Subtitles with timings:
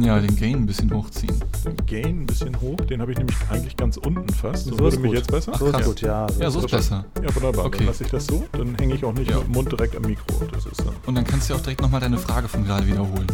[0.00, 1.34] Ja, den Gain ein bisschen hochziehen.
[1.64, 4.64] Den Gain ein bisschen hoch, den habe ich nämlich eigentlich ganz unten fast.
[4.66, 5.18] So würde ist mich gut.
[5.18, 5.56] jetzt besser?
[5.56, 5.84] So ist krass.
[5.86, 6.26] gut, ja.
[6.40, 7.04] Ja, so ist besser.
[7.22, 7.66] Ja, wunderbar.
[7.66, 7.78] Okay.
[7.78, 8.44] Dann lasse ich das so.
[8.52, 9.38] Dann hänge ich auch nicht Ja.
[9.38, 10.44] mit dem Mund direkt am Mikro.
[10.52, 10.94] Das ist dann.
[11.06, 13.26] Und dann kannst du auch direkt nochmal deine Frage von gerade wiederholen.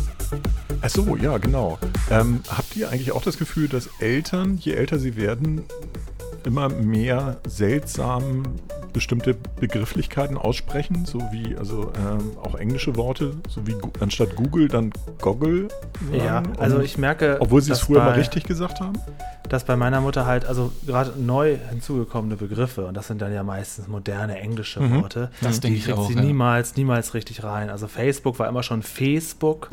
[0.83, 1.79] Ach so, ja, genau.
[2.11, 5.63] Ähm, habt ihr eigentlich auch das Gefühl, dass Eltern, je älter sie werden,
[6.45, 8.43] immer mehr seltsam
[8.93, 14.93] bestimmte Begrifflichkeiten aussprechen, so wie also ähm, auch englische Worte, so wie anstatt Google dann
[15.21, 15.69] Goggle.
[16.11, 16.17] sagen?
[16.25, 18.99] Ja, also Und- ich merke, obwohl sie es früher mal bei- richtig gesagt haben.
[19.49, 23.43] dass bei meiner Mutter halt, also gerade neu hinzugekommene Begriffe, und das sind dann ja
[23.43, 25.03] meistens moderne englische Mhm.
[25.03, 26.21] Worte, Das die denke ich kriegt auch, sie ja.
[26.23, 27.69] niemals, niemals richtig rein.
[27.69, 29.69] Also Facebook war immer schon Facebook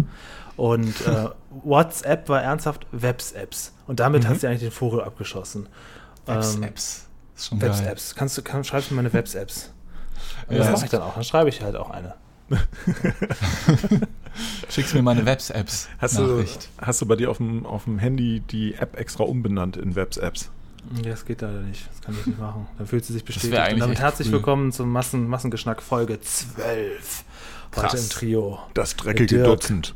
[0.55, 1.27] und äh,
[1.63, 3.73] WhatsApp war ernsthaft Webs-Apps.
[3.85, 4.29] Und damit Mhm.
[4.29, 5.67] hat sie eigentlich den Vogel abgeschossen.
[6.27, 7.03] Ähm, Apps.
[7.03, 7.06] Ist
[7.37, 7.69] schon geil.
[7.69, 8.15] Webs-Apps.
[8.15, 9.71] Kannst du, kann, schreibst du meine Webs-Apps?
[10.49, 10.57] Ja.
[10.59, 11.13] das mache ich dann auch.
[11.15, 12.15] Dann schreibe ich halt auch eine.
[14.69, 15.89] Schickst mir meine Webs-Apps.
[15.99, 16.69] Hast du, Nachricht.
[16.81, 20.49] hast du bei dir auf dem, auf dem Handy die App extra umbenannt in Webs-Apps?
[21.03, 21.87] Ja, das geht leider nicht.
[21.91, 22.67] Das kann ich nicht machen.
[22.77, 23.51] Dann fühlt sie sich bestätigt.
[23.51, 24.35] wär eigentlich Und damit herzlich cool.
[24.35, 27.23] willkommen zum Massen, Massengeschnack Folge 12.
[27.75, 28.03] Heute Krass.
[28.03, 28.59] im Trio.
[28.73, 29.45] Das dreckige Dirk.
[29.47, 29.95] Dutzend.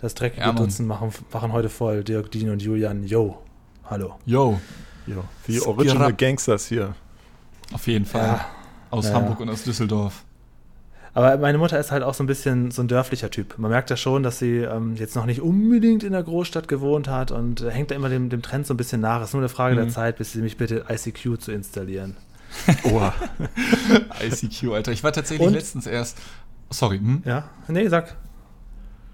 [0.00, 0.52] Das dreckige Ja.
[0.52, 2.02] Dutzend machen, machen heute voll.
[2.02, 3.04] Dirk, Dean und Julian.
[3.04, 3.40] Yo.
[3.88, 4.16] Hallo.
[4.26, 4.58] Yo,
[5.06, 5.68] Ja, die Skirab.
[5.78, 6.94] Original Gangsters hier.
[7.72, 8.26] auf jeden Fall.
[8.26, 8.46] Ja.
[8.90, 9.14] Aus Ja.
[9.14, 10.24] Hamburg und aus Düsseldorf.
[11.14, 13.58] Aber meine Mutter ist halt auch so ein bisschen so ein dörflicher Typ.
[13.58, 17.06] Man merkt ja schon, dass sie ähm, jetzt noch nicht unbedingt in der Großstadt gewohnt
[17.08, 19.20] hat und äh, hängt da immer dem, dem Trend so ein bisschen nach.
[19.20, 19.90] Es ist nur eine Frage der Mhm.
[19.90, 22.16] Zeit, bis sie mich bitte ICQ zu installieren.
[22.84, 23.12] Oha.
[24.22, 24.92] ICQ, Alter.
[24.92, 25.52] Ich war tatsächlich Und?
[25.54, 26.18] letztens erst.
[26.70, 27.22] Sorry, hm?
[27.26, 27.44] Ja?
[27.68, 28.16] Nee, sag.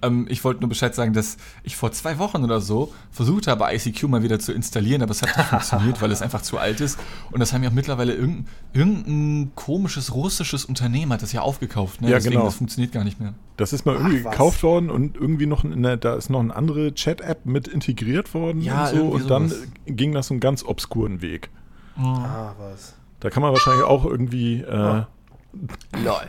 [0.03, 3.65] Ähm, ich wollte nur Bescheid sagen, dass ich vor zwei Wochen oder so versucht habe,
[3.73, 6.81] ICQ mal wieder zu installieren, aber es hat nicht funktioniert, weil es einfach zu alt
[6.81, 6.99] ist.
[7.31, 12.01] Und das haben ja auch mittlerweile irgendein, irgendein komisches russisches Unternehmen hat das ja aufgekauft.
[12.01, 12.09] Ne?
[12.11, 12.45] Ja, Deswegen, genau.
[12.47, 13.35] das funktioniert gar nicht mehr.
[13.57, 14.33] Das ist mal irgendwie was?
[14.33, 18.61] gekauft worden und irgendwie noch eine, da ist noch eine andere Chat-App mit integriert worden
[18.63, 19.67] Ja, und so und dann sowas.
[19.87, 21.51] ging das so einen ganz obskuren Weg.
[21.97, 22.95] Ah, was.
[23.21, 25.59] Da kann man wahrscheinlich auch irgendwie äh, Oh.
[26.05, 26.29] Lol.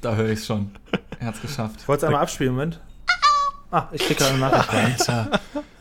[0.00, 0.70] Da höre ich es schon.
[1.20, 1.76] Er hat's geschafft.
[1.80, 2.80] Ich wollte es einmal abspielen, Moment.
[3.74, 4.94] Ah, ich krieg gerade eine Nachricht rein.
[4.98, 5.40] Alter.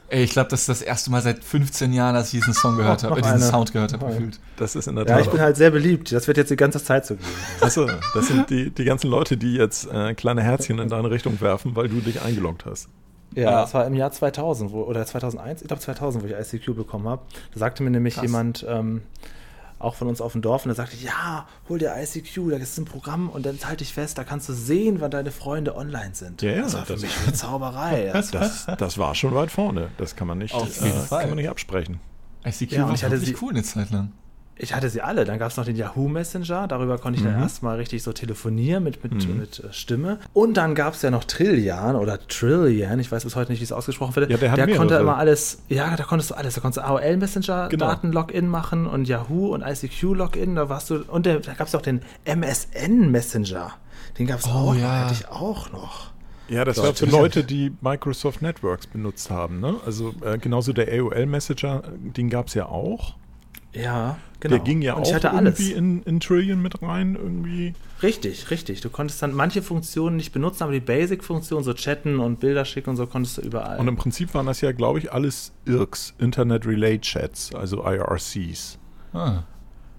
[0.09, 2.75] Ey, ich glaube, das ist das erste Mal seit 15 Jahren, dass ich diesen Song
[2.77, 3.43] gehört habe, äh, diesen eine.
[3.43, 4.39] Sound gehört habe, gefühlt.
[4.57, 5.25] das ist in der Ja, Tat.
[5.25, 6.11] ich bin halt sehr beliebt.
[6.11, 7.25] Das wird jetzt die ganze Zeit so gehen.
[7.61, 11.39] Achso, das sind die, die ganzen Leute, die jetzt äh, kleine Herzchen in deine Richtung
[11.41, 12.89] werfen, weil du dich eingeloggt hast.
[13.35, 13.61] Ja, Ja.
[13.61, 17.07] das war im Jahr 2000 wo, oder 2001, ich glaube 2000, wo ich ICQ bekommen
[17.07, 17.23] habe.
[17.53, 18.23] Da sagte mir nämlich Krass.
[18.23, 19.01] jemand, ähm,
[19.83, 22.77] auch von uns auf dem Dorf, und der sagte, ja, hol dir ICQ, da ist
[22.77, 26.13] ein Programm und dann halte ich fest, da kannst du sehen, wann deine Freunde online
[26.13, 26.41] sind.
[26.41, 28.11] Ja, ja, das war für das- mich eine Zauberei.
[28.13, 28.31] Das
[28.77, 29.89] Das, war schon weit vorne.
[29.97, 31.21] Das kann man nicht, Auf jeden äh, Fall.
[31.21, 31.99] kann man nicht absprechen.
[32.45, 34.11] ICQ Ja, war ich hatte wirklich sie- cool eine Zeit lang.
[34.55, 35.25] Ich hatte sie alle.
[35.25, 36.67] Dann gab es noch den Yahoo Messenger.
[36.67, 37.41] Darüber konnte ich dann Mhm.
[37.41, 39.39] erstmal richtig so telefonieren mit, mit, Mhm.
[39.39, 40.19] mit äh, Stimme.
[40.33, 42.99] Und dann gab es ja noch Trillian oder Trillian.
[42.99, 44.29] Ich weiß bis heute nicht, wie es ausgesprochen wird.
[44.29, 45.63] Ja, der hat konnte immer alles.
[45.69, 46.53] Ja, da konntest du alles.
[46.55, 47.85] Da konntest du AOL Messenger Genau.
[47.87, 50.55] Daten Login machen und Yahoo und ICQ Login.
[50.55, 50.97] Da warst du.
[51.07, 53.71] Und der, da gab es auch den MSN Messenger.
[54.19, 54.75] Den gab es Oh, auch.
[54.75, 55.05] ja.
[55.05, 56.11] Hatte ich auch noch.
[56.49, 57.05] Ja, das war für.
[57.07, 59.59] Leute, die Microsoft Networks benutzt haben.
[59.59, 59.75] Ne?
[59.85, 61.83] Also äh, genauso der AOL-Messenger,
[62.15, 63.15] den gab es ja auch.
[63.73, 64.55] Ja, genau.
[64.57, 65.59] Der ging ja und auch ich hatte alles.
[65.59, 67.15] irgendwie in, in Trillion mit rein.
[67.15, 67.73] Irgendwie.
[68.03, 68.81] Richtig, richtig.
[68.81, 72.91] Du konntest dann manche Funktionen nicht benutzen, aber die Basic-Funktion, so chatten und Bilder schicken
[72.91, 73.79] und so, konntest du überall.
[73.79, 78.77] Und im Prinzip waren das ja, glaube ich, alles IRCs, Internet Relay Chats, also IRCs.
[79.13, 79.43] Ah.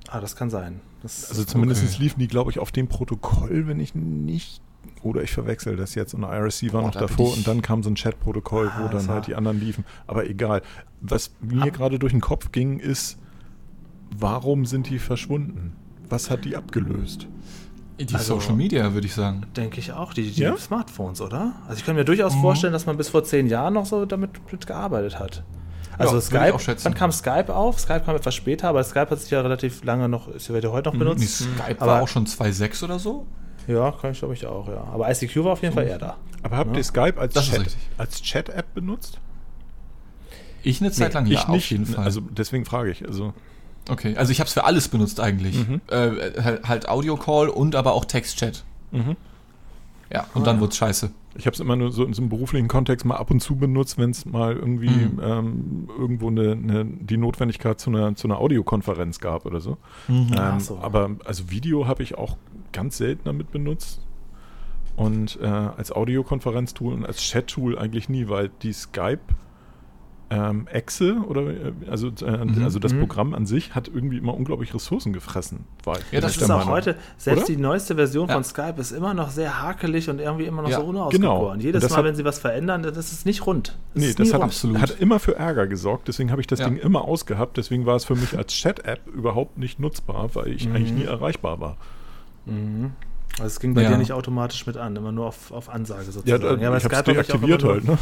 [0.08, 0.80] ah, das kann sein.
[1.02, 2.02] Das, Also zumindest Okay.
[2.02, 4.60] liefen die, glaube ich, auf dem Protokoll, wenn ich nicht.
[5.02, 6.14] Oder ich verwechsel das jetzt.
[6.14, 8.88] Und IRC war Boah, noch da davor und dann kam so ein Chat-Protokoll, Ah, wo
[8.88, 9.84] dann halt die anderen liefen.
[10.06, 10.62] Aber egal.
[11.00, 13.18] Was mir gerade durch den Kopf ging, ist,
[14.18, 15.74] warum sind die verschwunden?
[16.08, 17.26] Was hat die abgelöst?
[18.00, 19.46] Die Also- Social Media, würde ich sagen.
[19.56, 20.56] denke ich auch, die, die Ja?
[20.56, 21.54] Smartphones, oder?
[21.68, 22.40] Also ich kann mir durchaus Mhm.
[22.40, 25.44] vorstellen, dass man bis vor zehn Jahren noch so damit mit gearbeitet hat.
[25.96, 27.78] Also ich Skype, wann kam Skype auf?
[27.78, 30.88] Skype kam etwas später, aber Skype hat sich ja relativ lange noch, ist ja heute
[30.88, 31.38] noch Nee, benutzt.
[31.38, 33.26] Skype Aber- war auch schon 2.6 oder so.
[33.68, 34.82] Ja, kann ich glaube ich auch, ja.
[34.92, 36.16] Aber ICQ war auf jeden Fall eher da.
[36.42, 36.78] Aber habt Ja.
[36.78, 37.76] ihr Skype als ist Chat,
[38.22, 39.20] Chat-App benutzt?
[40.64, 41.64] Ich eine Zeit lang, ich ja, nicht.
[41.64, 42.04] auf jeden Fall.
[42.04, 43.06] Also deswegen frage ich.
[43.06, 43.32] Also
[43.90, 45.66] okay, also ich habe es für alles benutzt eigentlich.
[45.68, 45.80] Mhm.
[45.88, 48.64] Äh, halt, halt Audio-Call und aber auch Text-Chat.
[48.92, 49.16] mhm.
[50.12, 50.44] Ja, und Ah.
[50.44, 51.10] dann wurde scheiße.
[51.36, 53.56] ich habe es immer nur so in so einem beruflichen Kontext mal ab und zu
[53.56, 55.20] benutzt, wenn es mal irgendwie Mhm.
[55.20, 59.76] ähm, irgendwo eine, eine, die Notwendigkeit zu einer, zu einer Audiokonferenz gab oder so.
[60.08, 60.78] Ähm, Ach so.
[60.80, 62.36] Aber also Video habe ich auch
[62.72, 64.00] ganz selten damit benutzt.
[64.94, 69.18] Und äh, als Audiokonferenztool und als Chat-Tool eigentlich nie, weil die Skype,
[70.34, 73.00] ähm, Exe oder äh, also, äh, Mhm, also das mhm.
[73.00, 75.64] Programm an sich hat irgendwie immer unglaublich Ressourcen gefressen.
[75.84, 76.72] War ich- Ja, das ist auch Meinung.
[76.72, 77.54] heute, selbst Oder?
[77.54, 78.34] die neueste Version Ja.
[78.34, 81.58] von Skype ist immer noch sehr hakelig und irgendwie immer noch Ja, so unausgegoren.
[81.58, 81.62] genau.
[81.64, 83.76] Jedes Und das Mal, hat- wenn sie was verändern, das ist nicht rund.
[83.94, 84.44] Das Nee, ist das hat, rund.
[84.44, 84.80] Absolut.
[84.80, 86.66] hat immer für Ärger gesorgt, deswegen habe ich das Ja.
[86.68, 87.56] Ding immer ausgehabt.
[87.56, 90.74] Deswegen war es für mich als Chat-App überhaupt nicht nutzbar, weil ich Mhm.
[90.76, 91.76] eigentlich nie erreichbar war.
[92.46, 93.90] Also es ging bei Ja.
[93.90, 96.42] dir nicht automatisch mit an, immer nur auf, auf Ansage Ja, sozusagen.
[96.42, 97.84] da, bei ich habe es deaktiviert halt.
[97.84, 97.98] Ne?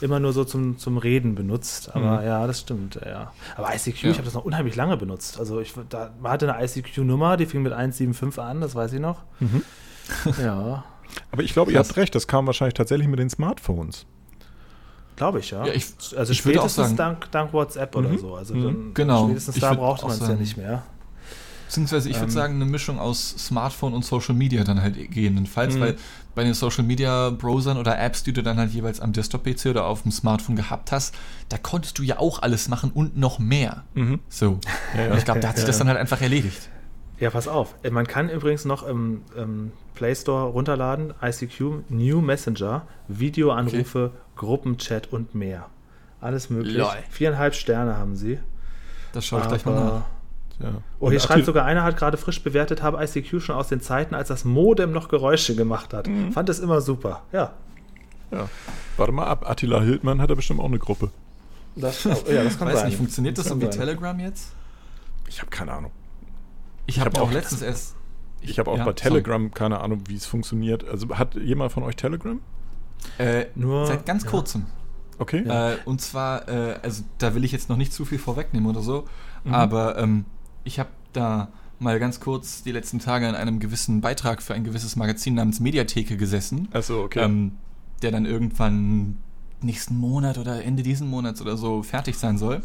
[0.00, 1.94] Immer nur so zum, zum Reden benutzt.
[1.94, 2.26] Aber Mhm.
[2.26, 3.00] ja, das stimmt.
[3.04, 3.32] Ja.
[3.56, 4.10] Aber ICQ, Ja.
[4.10, 5.38] ich habe das noch unheimlich lange benutzt.
[5.38, 9.00] Also ich da, man hatte eine ICQ-Nummer, die fing mit 175 an, das weiß ich
[9.00, 9.22] noch.
[9.40, 9.62] Mhm.
[10.42, 10.84] Ja,
[11.32, 14.06] Aber ich glaube, ihr habt recht, das kam wahrscheinlich tatsächlich mit den Smartphones.
[15.16, 15.64] glaube ich, ja.
[15.64, 18.18] Ja, ich- also ich spätestens sagen- dank, dank WhatsApp oder Mhm.
[18.18, 18.34] so.
[18.34, 18.62] Also Mhm.
[18.64, 19.24] dann, Genau.
[19.24, 20.82] spätestens Ich da auch man es ja nicht mehr.
[21.66, 22.30] Beziehungsweise ich würde Ähm.
[22.30, 25.80] sagen, eine Mischung aus Smartphone und Social Media dann halt gegebenenfalls, Mhm.
[25.80, 25.96] weil
[26.36, 29.86] bei den Social Media Browsern oder Apps, die du dann halt jeweils am Desktop-PC oder
[29.86, 31.14] auf dem Smartphone gehabt hast,
[31.48, 33.82] da konntest du ja auch alles machen und noch mehr.
[33.94, 34.20] Mhm.
[34.28, 34.60] So.
[34.96, 35.68] Ja, ich glaube, da hat sich Ja.
[35.68, 36.68] das dann halt einfach erledigt.
[37.18, 37.74] Ja, pass auf.
[37.82, 45.12] Äh, Man kann übrigens noch im, im Play Store runterladen, ICQ, New Messenger, Videoanrufe, Gruppenchat
[45.12, 45.66] und mehr.
[46.20, 46.76] Alles möglich.
[46.76, 46.88] Lol.
[47.10, 48.38] Viereinhalb Sterne haben sie.
[49.12, 50.02] Das schaue ich gleich mal nach.
[50.58, 50.80] Ja.
[51.00, 54.14] Oh, hier schreibt sogar einer, hat gerade frisch bewertet, habe ICQ schon aus den Zeiten,
[54.14, 56.08] als das Modem noch Geräusche gemacht hat.
[56.08, 56.32] Mhm.
[56.32, 57.22] Fand es immer super.
[57.32, 57.52] Ja,
[58.30, 58.48] Ja.
[58.96, 61.10] Warte mal ab, Attila Hildmann hat da bestimmt auch eine Gruppe.
[61.76, 62.86] das, ja, das kann Weiß sein.
[62.88, 63.70] nicht, funktioniert das kann so wie.
[63.70, 64.52] Telegram jetzt?
[65.28, 65.90] Ich habe keine Ahnung.
[66.86, 67.94] Ich habe hab auch auch- letztens erst.
[68.40, 70.86] Ich habe auch ja, bei Telegram keine Ahnung, wie es funktioniert.
[70.88, 72.40] Also hat jemand von euch Telegram?
[73.18, 73.30] sorry.
[73.40, 74.30] Äh, Nur- seit ganz ja.
[74.30, 74.66] kurzem.
[75.18, 75.40] Okay.
[75.46, 78.80] Äh, und zwar, äh, also da will ich jetzt noch nicht zu viel vorwegnehmen oder
[78.82, 79.04] so,
[79.44, 79.54] Mhm.
[79.54, 80.24] aber ähm,
[80.66, 81.48] ich habe da
[81.78, 85.60] mal ganz kurz die letzten Tage in einem gewissen Beitrag für ein gewisses Magazin namens
[85.60, 87.20] Mediatheke gesessen, Achso, okay.
[87.20, 87.52] ähm,
[88.02, 89.18] der dann irgendwann
[89.62, 92.62] nächsten Monat oder Ende diesen Monats oder so fertig sein soll.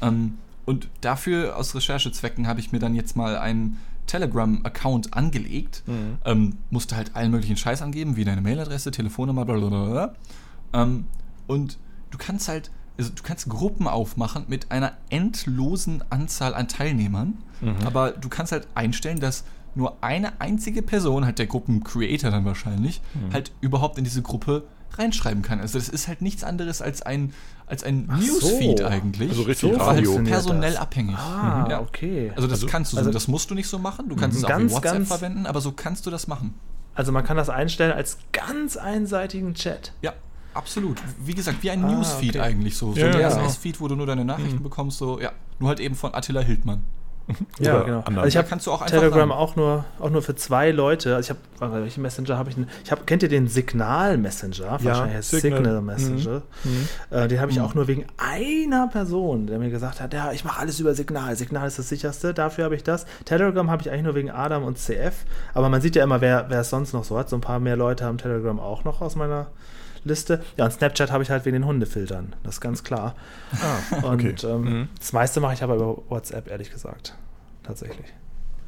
[0.00, 5.82] Ähm, und dafür, aus Recherchezwecken, habe ich mir dann jetzt mal einen Telegram-Account angelegt.
[5.86, 6.18] Mhm.
[6.24, 10.14] Ähm, musste halt allen möglichen Scheiß angeben, wie deine Mailadresse, Telefonnummer, blablabla.
[10.72, 11.06] Ähm,
[11.46, 11.78] und
[12.10, 17.76] du kannst halt, also du kannst Gruppen aufmachen mit einer endlosen Anzahl an Teilnehmern, Mhm.
[17.84, 19.44] aber du kannst halt einstellen, dass
[19.74, 23.32] nur eine einzige Person, halt der Gruppen-Creator dann wahrscheinlich, Mhm.
[23.34, 24.64] halt überhaupt in diese Gruppe
[24.96, 25.60] reinschreiben kann.
[25.60, 27.34] Also das ist halt nichts anderes als ein,
[27.66, 28.26] als ein Ach so.
[28.48, 29.28] Newsfeed eigentlich.
[29.30, 30.22] Also richtig aber halt Radio.
[30.22, 30.80] personell das.
[30.80, 31.16] abhängig.
[31.18, 31.80] Ah, Ja.
[31.80, 32.30] okay.
[32.34, 34.08] Also das Also- kannst du, so, also- das musst du nicht so machen.
[34.08, 36.54] Du kannst es auch wie WhatsApp verwenden, aber so kannst du das machen.
[36.94, 39.92] Also man kann das einstellen als ganz einseitigen Chat.
[40.00, 40.14] Ja,
[40.56, 40.98] absolut.
[41.24, 42.40] Wie gesagt, wie ein Ah, Newsfeed okay.
[42.40, 42.92] eigentlich so.
[42.92, 43.28] So Ja, ein ja.
[43.28, 44.62] RSS-Feed, wo du nur deine Nachrichten Mhm.
[44.62, 45.32] bekommst, so, ja.
[45.58, 46.82] Nur halt eben von Attila Hildmann.
[47.58, 47.98] Ja, Oder genau.
[47.98, 48.18] anderen.
[48.18, 49.36] Also ich habe kannst du auch einfach Telegram rein.
[49.38, 51.16] auch nur, auch nur für zwei Leute.
[51.16, 52.68] Also ich habe, warte, welchen Messenger habe ich denn?
[52.84, 54.78] Ich habe, kennt ihr den Signal Messenger?
[54.80, 55.58] Wahrscheinlich heißt Signal.
[55.64, 56.42] Signal, Messenger.
[56.62, 56.88] Mhm.
[57.10, 57.64] Äh, den habe ich Mhm.
[57.64, 61.34] auch nur wegen einer Person, der mir gesagt hat, ja, ich mache alles über Signal.
[61.34, 63.06] Signal ist das sicherste, dafür habe ich das.
[63.24, 65.24] Telegram habe ich eigentlich nur wegen Adam und CF.
[65.52, 67.28] Aber man sieht ja immer, wer, wer es sonst noch so hat.
[67.28, 69.48] So ein paar mehr Leute haben Telegram auch noch aus meiner
[70.06, 70.42] Liste.
[70.56, 72.34] Ja, und Snapchat habe ich halt wegen den Hundefiltern.
[72.42, 73.14] Das ist ganz klar.
[74.00, 74.34] Ah, Und okay.
[74.46, 74.88] ähm, Mhm.
[74.98, 77.14] das meiste mache ich aber über WhatsApp, ehrlich gesagt.
[77.62, 78.06] Tatsächlich.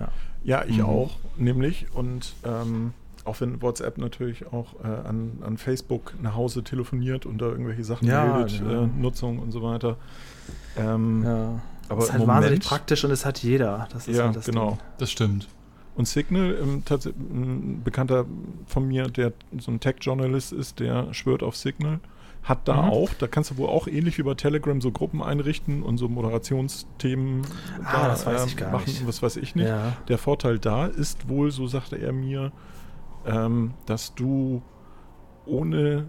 [0.00, 0.08] Ja.
[0.44, 0.84] Ja, ich Mhm.
[0.84, 1.86] auch, nämlich.
[1.94, 2.92] Und ähm,
[3.24, 7.84] auch wenn WhatsApp natürlich auch äh, an, an Facebook nach Hause telefoniert und da irgendwelche
[7.84, 8.84] Sachen Ja, meldet, genau.
[8.84, 9.96] äh, Nutzung und so weiter.
[10.76, 11.60] Ähm, Ja.
[11.90, 13.88] Aber ist halt im wahnsinnig Moment- praktisch und es hat jeder.
[13.92, 14.70] Das ist Ja, halt das genau.
[14.72, 14.78] Ding.
[14.98, 15.48] Das stimmt.
[15.98, 16.82] Und Signal, ähm,
[17.16, 18.24] ein Bekannter
[18.66, 22.00] von mir, der so ein Tech-Journalist ist, der schwört auf Signal,
[22.44, 22.88] hat da Mhm.
[22.90, 26.08] auch, da kannst du wohl auch ähnlich wie bei Telegram so Gruppen einrichten und so
[26.08, 27.42] Moderationsthemen
[27.84, 29.06] Ah, das weiß ich ähm, gar machen, nicht.
[29.06, 29.66] was weiß ich nicht.
[29.68, 29.96] Ja.
[30.08, 32.52] Der Vorteil da ist wohl, so sagte er mir,
[33.26, 34.62] ähm, dass du
[35.46, 36.08] ohne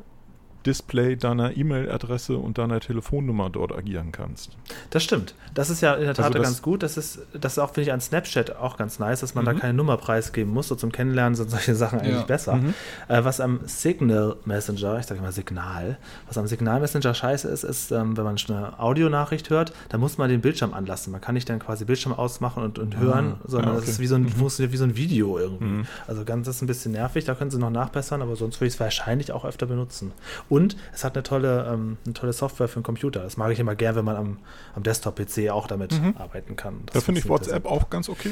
[0.66, 4.52] Display deiner E-Mail-Adresse und deiner Telefonnummer dort agieren kannst.
[4.90, 5.34] Das stimmt.
[5.54, 6.84] Das ist ja in der Tat Also das- ganz gut.
[6.84, 9.54] Das ist, das ist auch, finde ich, an Snapchat auch ganz nice, dass man da
[9.54, 9.60] Mhm.
[9.60, 10.68] keine Nummer preisgeben muss.
[10.68, 12.22] So zum Kennenlernen sind solche Sachen eigentlich Ja.
[12.24, 12.56] besser.
[12.58, 12.74] Mhm.
[13.08, 15.98] Äh, was am Signal Messenger, ich sage immer Signal,
[16.28, 20.18] was am Signal Messenger scheiße ist, ist, ähm, wenn man eine Audionachricht hört, dann muss
[20.18, 21.12] man den Bildschirm anlassen.
[21.12, 23.92] Man kann nicht dann quasi Bildschirm ausmachen und, und hören, sondern ah, das okay.
[23.92, 25.64] ist wie so ein, funktioniert wie so ein Video irgendwie.
[25.66, 25.86] Mhm.
[26.08, 28.68] Also ganz, das ist ein bisschen nervig, da können sie noch nachbessern, aber sonst würde
[28.68, 30.12] ich es wahrscheinlich auch öfter benutzen.
[30.50, 33.22] Und es hat eine tolle, ähm, eine tolle Software für den Computer.
[33.22, 34.38] Das mag ich immer gern, wenn man am,
[34.76, 36.16] am Desktop-PC auch damit Mhm.
[36.18, 36.82] arbeiten kann.
[36.88, 38.32] Das Da finde ich WhatsApp auch ganz okay.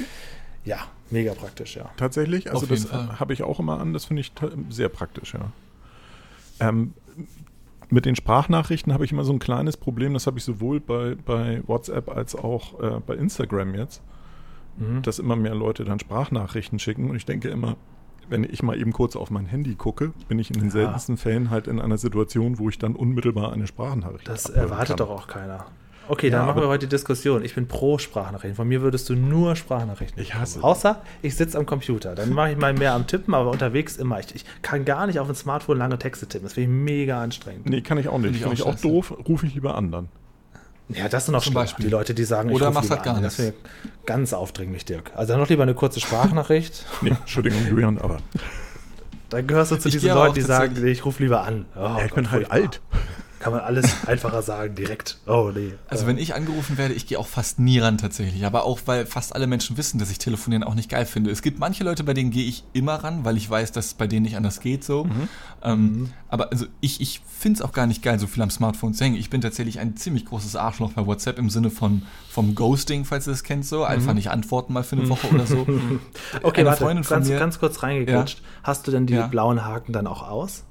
[0.65, 0.79] Ja,
[1.11, 1.89] mega praktisch, ja.
[1.95, 2.51] Tatsächlich.
[2.51, 3.93] Also Auf das habe ich auch immer an.
[3.93, 4.31] Das finde ich
[4.69, 5.51] sehr praktisch, ja.
[6.59, 6.93] Ähm,
[7.89, 10.13] mit den Sprachnachrichten habe ich immer so ein kleines Problem.
[10.13, 14.01] Das habe ich sowohl bei, bei WhatsApp als auch äh, bei Instagram jetzt,
[14.77, 15.01] Mhm.
[15.03, 17.09] dass immer mehr Leute dann Sprachnachrichten schicken.
[17.09, 17.77] Und ich denke immer,
[18.29, 21.49] wenn ich mal eben kurz auf mein Handy gucke, bin ich in den seltensten Fällen
[21.49, 24.97] halt in einer Situation, wo ich dann unmittelbar eine Sprachnachricht Das abhören erwartet kann.
[24.97, 25.65] doch auch keiner.
[26.09, 27.43] Okay, dann Ja, machen wir heute die Diskussion.
[27.43, 28.55] Ich bin pro Sprachnachrichten.
[28.55, 30.21] Von mir würdest du nur Sprachnachrichten.
[30.21, 30.71] Ich hasse bekommen.
[30.71, 32.15] Außer ich sitze am Computer.
[32.15, 34.17] Dann mache ich mal mehr am Tippen, aber unterwegs immer.
[34.21, 36.45] Ich, ich kann gar nicht auf dem Smartphone lange Texte tippen.
[36.45, 37.65] Das finde ich mega anstrengend.
[37.65, 38.37] Nee, kann ich auch nicht.
[38.37, 40.07] Finde ich Finde ich auch doof, rufe ich lieber an dann.
[40.89, 41.53] Ja, das sind noch Zum.
[41.53, 41.85] Beispiel.
[41.85, 43.23] Die Leute, die sagen, Oder ruf machst lieber halt gar an.
[43.23, 43.55] Das nichts.
[43.83, 45.11] ich ganz aufdringlich, Dirk.
[45.15, 46.85] Also dann noch lieber eine kurze Sprachnachricht.
[47.01, 48.17] Nee, Entschuldigung, Julian, aber
[49.29, 51.65] Dann gehörst du zu Ich diesen Leuten, auch die sagen, ich rufe lieber an.
[51.75, 52.51] Oh, ich Gott, bin halt furchtbar.
[52.55, 52.81] alt.
[53.39, 55.17] Kann man alles einfacher sagen, direkt.
[55.27, 55.73] Oh, nee.
[55.87, 58.45] Also wenn ich angerufen werde, ich gehe auch fast nie ran tatsächlich.
[58.45, 61.29] Aber auch, weil fast alle Menschen wissen, dass ich Telefonieren auch nicht geil finde.
[61.31, 63.93] Es gibt manche Leute, bei denen gehe ich immer ran, weil ich weiß, dass es
[63.93, 65.07] bei denen nicht anders geht so.
[65.63, 68.93] Ähm, Aber also ich, ich finde es auch gar nicht geil, so viel am Smartphone
[68.93, 69.15] zu hängen.
[69.15, 73.27] Ich bin tatsächlich ein ziemlich großes Arschloch bei WhatsApp im Sinne von vom Ghosting, falls
[73.27, 73.83] ihr das kennt so.
[73.83, 75.65] Einfach nicht antworten mal für eine Woche oder so.
[76.43, 78.41] Okay, Eine warte, Freundin von ganz, mir- ganz kurz reingequetscht.
[78.63, 79.27] Hast du denn die Ja.
[79.27, 80.63] blauen Haken dann auch aus?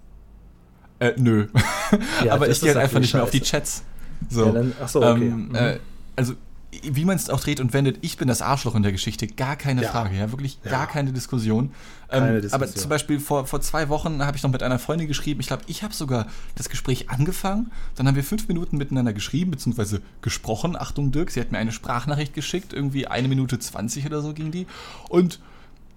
[0.98, 1.46] Äh, nö.
[2.24, 3.50] Ja, aber ich gehe halt einfach nicht mehr auf die scheiße.
[3.50, 3.82] Chats.
[4.30, 4.46] So.
[4.46, 5.26] Ja, dann- ach so, okay.
[5.28, 5.54] Ähm, Mhm.
[5.54, 5.78] äh,
[6.16, 6.34] also,
[6.82, 9.26] wie man es auch dreht und wendet, ich bin das Arschloch in der Geschichte.
[9.26, 9.90] Gar keine Ja.
[9.90, 10.70] Frage, ja, wirklich Ja.
[10.70, 11.70] gar keine Diskussion.
[12.08, 12.62] Keine ähm, Diskussion.
[12.68, 15.40] Aber zum Beispiel vor, vor zwei Wochen habe ich noch mit einer Freundin geschrieben.
[15.40, 17.70] Ich glaube, ich habe sogar das Gespräch angefangen.
[17.94, 20.76] Dann haben wir fünf Minuten miteinander geschrieben, beziehungsweise gesprochen.
[20.76, 22.72] Achtung, Dirk, sie hat mir eine Sprachnachricht geschickt.
[22.72, 24.66] Irgendwie eine Minute zwanzig oder so ging die.
[25.08, 25.40] Und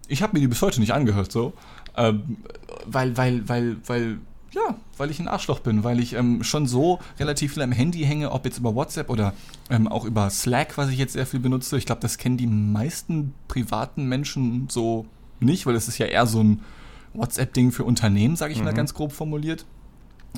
[0.07, 1.53] ich habe mir die bis heute nicht angehört, so.
[1.97, 2.37] Ähm,
[2.85, 4.17] weil, weil, weil, weil,
[4.51, 8.03] ja, weil ich ein Arschloch bin, weil ich ähm, schon so relativ viel am Handy
[8.03, 9.33] hänge, ob jetzt über WhatsApp oder
[9.69, 11.77] ähm, auch über Slack, was ich jetzt sehr viel benutze.
[11.77, 15.05] Ich glaube, das kennen die meisten privaten Menschen so
[15.39, 16.61] nicht, weil es ist ja eher so ein
[17.13, 19.65] WhatsApp-Ding für Unternehmen, sage ich mal ganz grob formuliert.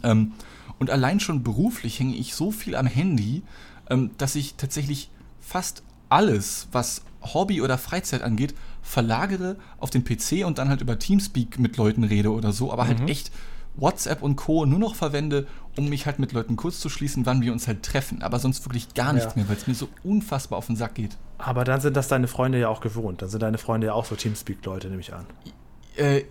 [0.03, 0.33] Ähm,
[0.79, 3.43] und allein schon beruflich hänge ich so viel am Handy,
[3.89, 10.45] ähm, dass ich tatsächlich fast alles, was Hobby oder Freizeit angeht, verlagere auf den PC
[10.45, 13.31] und dann halt über Teamspeak mit Leuten rede oder so, aber halt echt
[13.75, 14.65] WhatsApp und Co.
[14.65, 15.47] nur noch verwende,
[15.77, 18.21] um mich halt mit Leuten kurz zu schließen, wann wir uns halt treffen.
[18.21, 19.37] Aber sonst wirklich gar nichts Ja.
[19.37, 21.17] mehr, weil es mir so unfassbar auf den Sack geht.
[21.37, 23.21] Aber dann sind das deine Freunde ja auch gewohnt.
[23.21, 25.25] Dann sind deine Freunde ja auch so Teamspeak-Leute, nehme ich an.
[25.95, 26.23] Äh,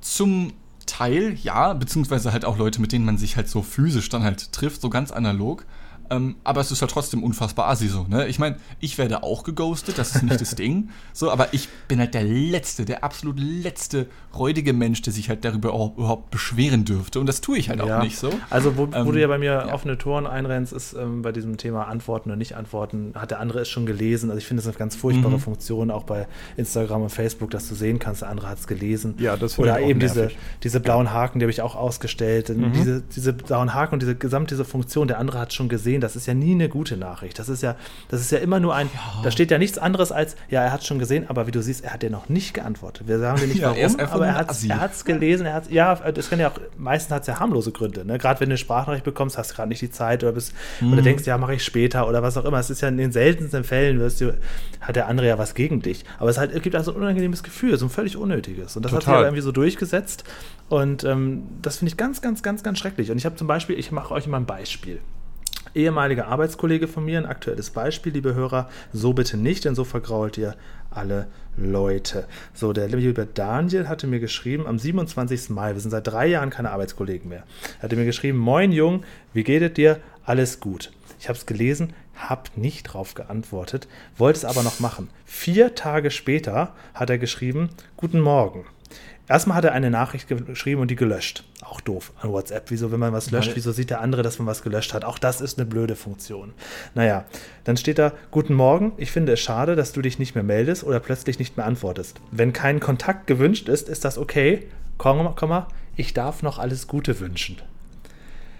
[0.00, 0.52] zum
[0.86, 4.52] Teil ja, beziehungsweise halt auch Leute, mit denen man sich halt so physisch dann halt
[4.52, 5.66] trifft, so ganz analog.
[6.10, 8.26] Ähm, aber es ist halt trotzdem unfassbar assi so, ne?
[8.28, 10.88] Ich meine, ich werde auch geghostet, das ist nicht das Ding.
[11.12, 15.44] So, aber ich bin halt der letzte, der absolut letzte räudige Mensch, der sich halt
[15.44, 17.20] darüber auch überhaupt beschweren dürfte.
[17.20, 18.30] Und das tue ich halt auch nicht so.
[18.50, 19.72] Also, wo, wo Ähm, du ja bei mir ja.
[19.74, 23.68] offene Toren einrennst, ist ähm, bei diesem Thema Antworten und Nicht-Antworten, hat der andere es
[23.68, 24.30] schon gelesen.
[24.30, 25.40] Also, ich finde das eine ganz furchtbare Mhm.
[25.40, 29.14] Funktion, auch bei Instagram und Facebook, dass du sehen kannst, der andere hat es gelesen.
[29.18, 30.38] Ja, das finde Oder ich auch eben diese, nervig.
[30.62, 32.48] diese blauen Haken, die habe ich auch ausgestellt.
[32.48, 32.72] Mhm.
[32.72, 36.16] Diese, diese blauen Haken und diese gesamte diese Funktion, der andere hat schon gesehen, das
[36.16, 37.38] ist ja nie eine gute Nachricht.
[37.38, 37.76] Das ist ja,
[38.08, 38.88] das ist ja immer nur ein,
[39.22, 41.84] da steht ja nichts anderes als, ja, er hat schon gesehen, aber wie du siehst,
[41.84, 43.08] er hat dir noch nicht geantwortet.
[43.08, 45.54] Wir sagen dir nicht Ja, er warum, einfach aber er hat er hat's gelesen, er
[45.54, 48.04] hat's, ja, das kann ja auch, meistens hat es ja harmlose Gründe.
[48.04, 48.18] Ne?
[48.18, 50.92] Gerade wenn du eine Sprachnachricht bekommst, hast du gerade nicht die Zeit oder bist, Mhm.
[50.92, 52.58] oder denkst, ja, mache ich später oder was auch immer.
[52.58, 54.34] Es ist ja in den seltensten Fällen, wirst du,
[54.80, 56.04] hat der andere ja was gegen dich.
[56.18, 58.76] Aber es, halt, es gibt also ein unangenehmes Gefühl, so ein völlig unnötiges.
[58.76, 59.18] Und das hat sich Total.
[59.18, 60.24] aber irgendwie so durchgesetzt.
[60.68, 63.10] Und ähm, das finde ich ganz, ganz, ganz, ganz schrecklich.
[63.10, 65.00] Und ich habe zum Beispiel, ich mache euch mal ein Beispiel.
[65.78, 70.36] Ehemaliger Arbeitskollege von mir, ein aktuelles Beispiel, liebe Hörer, so bitte nicht, denn so vergrault
[70.36, 70.56] ihr
[70.90, 72.26] alle Leute.
[72.52, 75.50] So, der liebe Daniel hatte mir geschrieben, am 27.
[75.50, 77.44] Mai, wir sind seit drei Jahren keine Arbeitskollegen mehr,
[77.80, 80.00] hatte mir geschrieben, moin Jung, wie geht es dir?
[80.24, 80.90] Alles gut.
[81.20, 85.08] Ich habe es gelesen, habe nicht drauf geantwortet, wollte es aber noch machen.
[85.24, 88.66] Vier Tage später hat er geschrieben, guten Morgen.
[89.28, 91.44] Erstmal hat er eine Nachricht ge- geschrieben und die gelöscht.
[91.70, 92.70] Auch doof an WhatsApp.
[92.70, 95.04] Wieso, wenn man was löscht, wieso sieht der andere, dass man was gelöscht hat?
[95.04, 96.54] Auch das ist eine blöde Funktion.
[96.94, 97.24] Naja,
[97.64, 100.82] dann steht da, guten Morgen, ich finde es schade, dass du dich nicht mehr meldest
[100.84, 102.20] oder plötzlich nicht mehr antwortest.
[102.30, 104.68] Wenn kein Kontakt gewünscht ist, ist das okay.
[104.96, 107.58] Komma, Komma, ich darf noch alles Gute wünschen.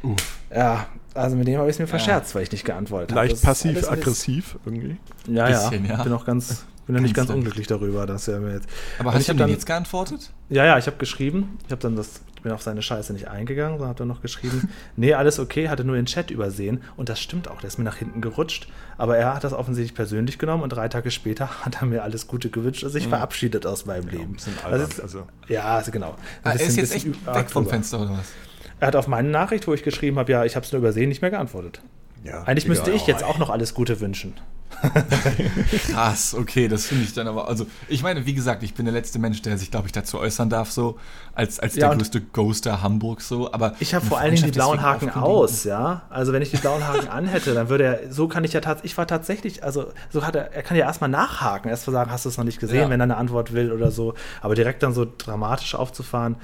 [0.02, 0.38] Uff.
[0.54, 3.26] Ja, also mit dem habe ich es mir verscherzt, weil ich nicht geantwortet habe.
[3.26, 4.98] Leicht passiv-aggressiv irgendwie.
[5.26, 5.96] Ja, Bisschen, ja.
[5.96, 6.02] ja.
[6.02, 8.68] Bin auch ganz, bin noch nicht ganz unglücklich darüber, dass er mir jetzt.
[8.98, 10.30] Aber Und hast ich du denn dann- jetzt geantwortet?
[10.50, 11.56] Ja, ja, ich habe geschrieben.
[11.66, 14.68] Ich habe dann das, bin auf seine Scheiße nicht eingegangen, sondern habe dann noch geschrieben,
[14.96, 16.82] nee, alles okay, hatte nur den Chat übersehen.
[16.96, 18.68] Und das stimmt auch, der ist mir nach hinten gerutscht.
[18.96, 22.26] Aber er hat das offensichtlich persönlich genommen und drei Tage später hat er mir alles
[22.26, 24.22] Gute gewünscht und sich verabschiedet aus meinem Leben.
[24.24, 25.00] Ein bisschen Also, albern.
[25.02, 26.16] Also, ja, also genau.
[26.42, 27.70] Ah, er ist jetzt echt weg vom drüber.
[27.76, 28.32] Fenster oder was?
[28.80, 31.08] Er hat auf meine Nachricht, wo ich geschrieben habe, ja, ich habe es nur übersehen,
[31.08, 31.80] nicht mehr geantwortet.
[32.24, 34.34] ja, Eigentlich müsste ich jetzt auch noch alles Gute wünschen.
[35.90, 37.48] Krass, okay, das finde ich dann aber.
[37.48, 40.18] Also, ich meine, wie gesagt, ich bin der letzte Mensch, der sich, glaube ich, dazu
[40.18, 40.98] äußern darf, so
[41.34, 43.52] als, als Ja, der größte Ghoster Hamburg so.
[43.52, 46.02] Aber Ich habe vor allen Dingen die blauen Haken aus, ja.
[46.10, 48.92] Also wenn ich die blauen Haken anhätte, dann würde er, so kann ich ja tatsächlich,
[48.92, 52.10] ich war tatsächlich, also so hat er, er kann ja erstmal nachhaken, erst mal sagen,
[52.10, 52.90] hast du es noch nicht gesehen, Ja.
[52.90, 54.14] wenn er eine Antwort will oder so.
[54.40, 56.36] Aber direkt dann so dramatisch aufzufahren.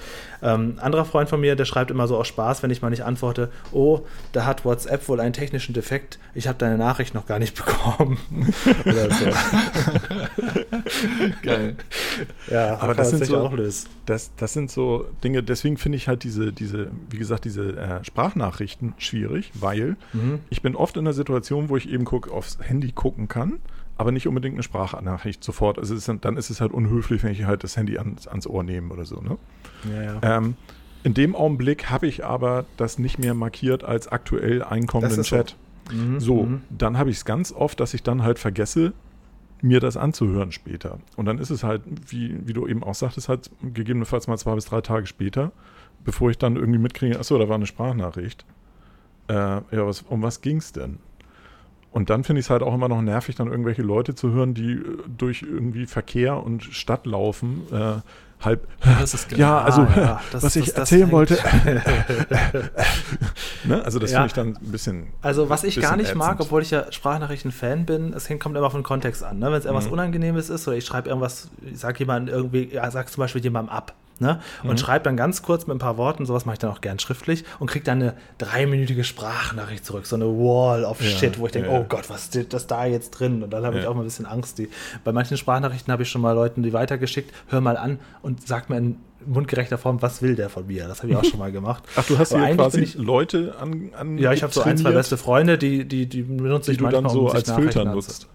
[0.42, 3.04] Ähm, anderer Freund von mir, der schreibt immer so aus Spaß, wenn ich mal nicht
[3.04, 4.00] antworte, oh,
[4.32, 8.13] da hat WhatsApp wohl einen technischen Defekt, ich habe deine Nachricht noch gar nicht bekommen.
[8.84, 9.26] oder so.
[11.42, 11.76] Geil.
[12.50, 13.88] Ja, Aber das sind so- auch lösen.
[14.06, 18.04] Das, das sind so Dinge, deswegen finde ich halt diese, diese, wie gesagt, diese äh,
[18.04, 20.40] Sprachnachrichten schwierig, weil Mhm.
[20.50, 23.54] ich bin oft in der Situation, wo ich eben guck, aufs Handy gucken kann,
[23.96, 25.78] aber nicht unbedingt eine Sprachnachricht sofort.
[25.78, 28.62] Also ist dann, ist es halt unhöflich, wenn ich halt das Handy ans, ans Ohr
[28.62, 29.20] nehme oder so.
[29.20, 29.38] Ne?
[29.92, 30.38] Ja, ja.
[30.38, 30.54] Ähm,
[31.02, 35.36] in dem Augenblick habe ich aber das nicht mehr markiert als aktuell einkommenden ist so.
[35.92, 36.62] Mhm, So, mhm.
[36.70, 38.92] dann habe ich es ganz oft, dass ich dann halt vergesse,
[39.62, 40.98] mir das anzuhören später.
[41.16, 44.54] Und dann ist es halt, wie, wie du eben auch sagtest, halt gegebenenfalls mal zwei
[44.54, 45.52] bis drei Tage später,
[46.04, 48.44] bevor ich dann irgendwie mitkriege, achso, da war eine Sprachnachricht.
[49.28, 50.98] Äh, ja, was, um was ging es denn?
[51.92, 54.52] Und dann finde ich es halt auch immer noch nervig, dann irgendwelche Leute zu hören,
[54.52, 54.82] die äh,
[55.16, 57.94] durch irgendwie Verkehr und Stadt laufen, äh,
[58.44, 58.66] halb.
[59.02, 59.38] Ist geil.
[59.38, 61.38] Ja, also Ah, ja, das- was ich das- erzählen wollte.
[63.64, 63.84] ne?
[63.84, 64.18] Also das Ja.
[64.18, 65.06] finde ich dann ein bisschen.
[65.22, 66.46] Also was ich gar nicht mag, ätzend.
[66.46, 69.38] obwohl ich ja Sprachnachrichten-Fan bin, es kommt immer von Kontext an.
[69.38, 69.46] Ne?
[69.46, 69.92] Wenn es irgendwas Mhm.
[69.92, 73.74] Unangenehmes ist oder ich schreibe irgendwas, ich sage jemandem irgendwie, ja, sag zum Beispiel jemandem
[73.74, 73.94] ab.
[74.20, 74.38] Ne?
[74.62, 74.78] Und Mhm.
[74.78, 77.44] schreibe dann ganz kurz mit ein paar Worten, sowas mache ich dann auch gern schriftlich
[77.58, 81.52] und kriege dann eine dreiminütige Sprachnachricht zurück, so eine Wall of Ja, Shit, wo ich
[81.52, 83.42] denke, ja, oh Gott, was steht das da jetzt drin?
[83.42, 84.58] Und dann habe ich auch mal ein bisschen Angst.
[84.58, 84.68] Die,
[85.02, 88.70] bei manchen Sprachnachrichten habe ich schon mal Leuten die weitergeschickt, hör mal an und sag
[88.70, 90.86] mir in mundgerechter Form, was will der von mir?
[90.88, 91.82] Das habe ich auch schon mal gemacht.
[91.96, 94.62] Ach, du hast Aber hier eigentlich quasi ich- Leute an, an Ja, ich habe so
[94.62, 97.26] ein, zwei beste Freunde, die, die, die benutze die ich du dann manchmal, so um
[97.28, 98.26] sich als Nachrichten Filter nutzt.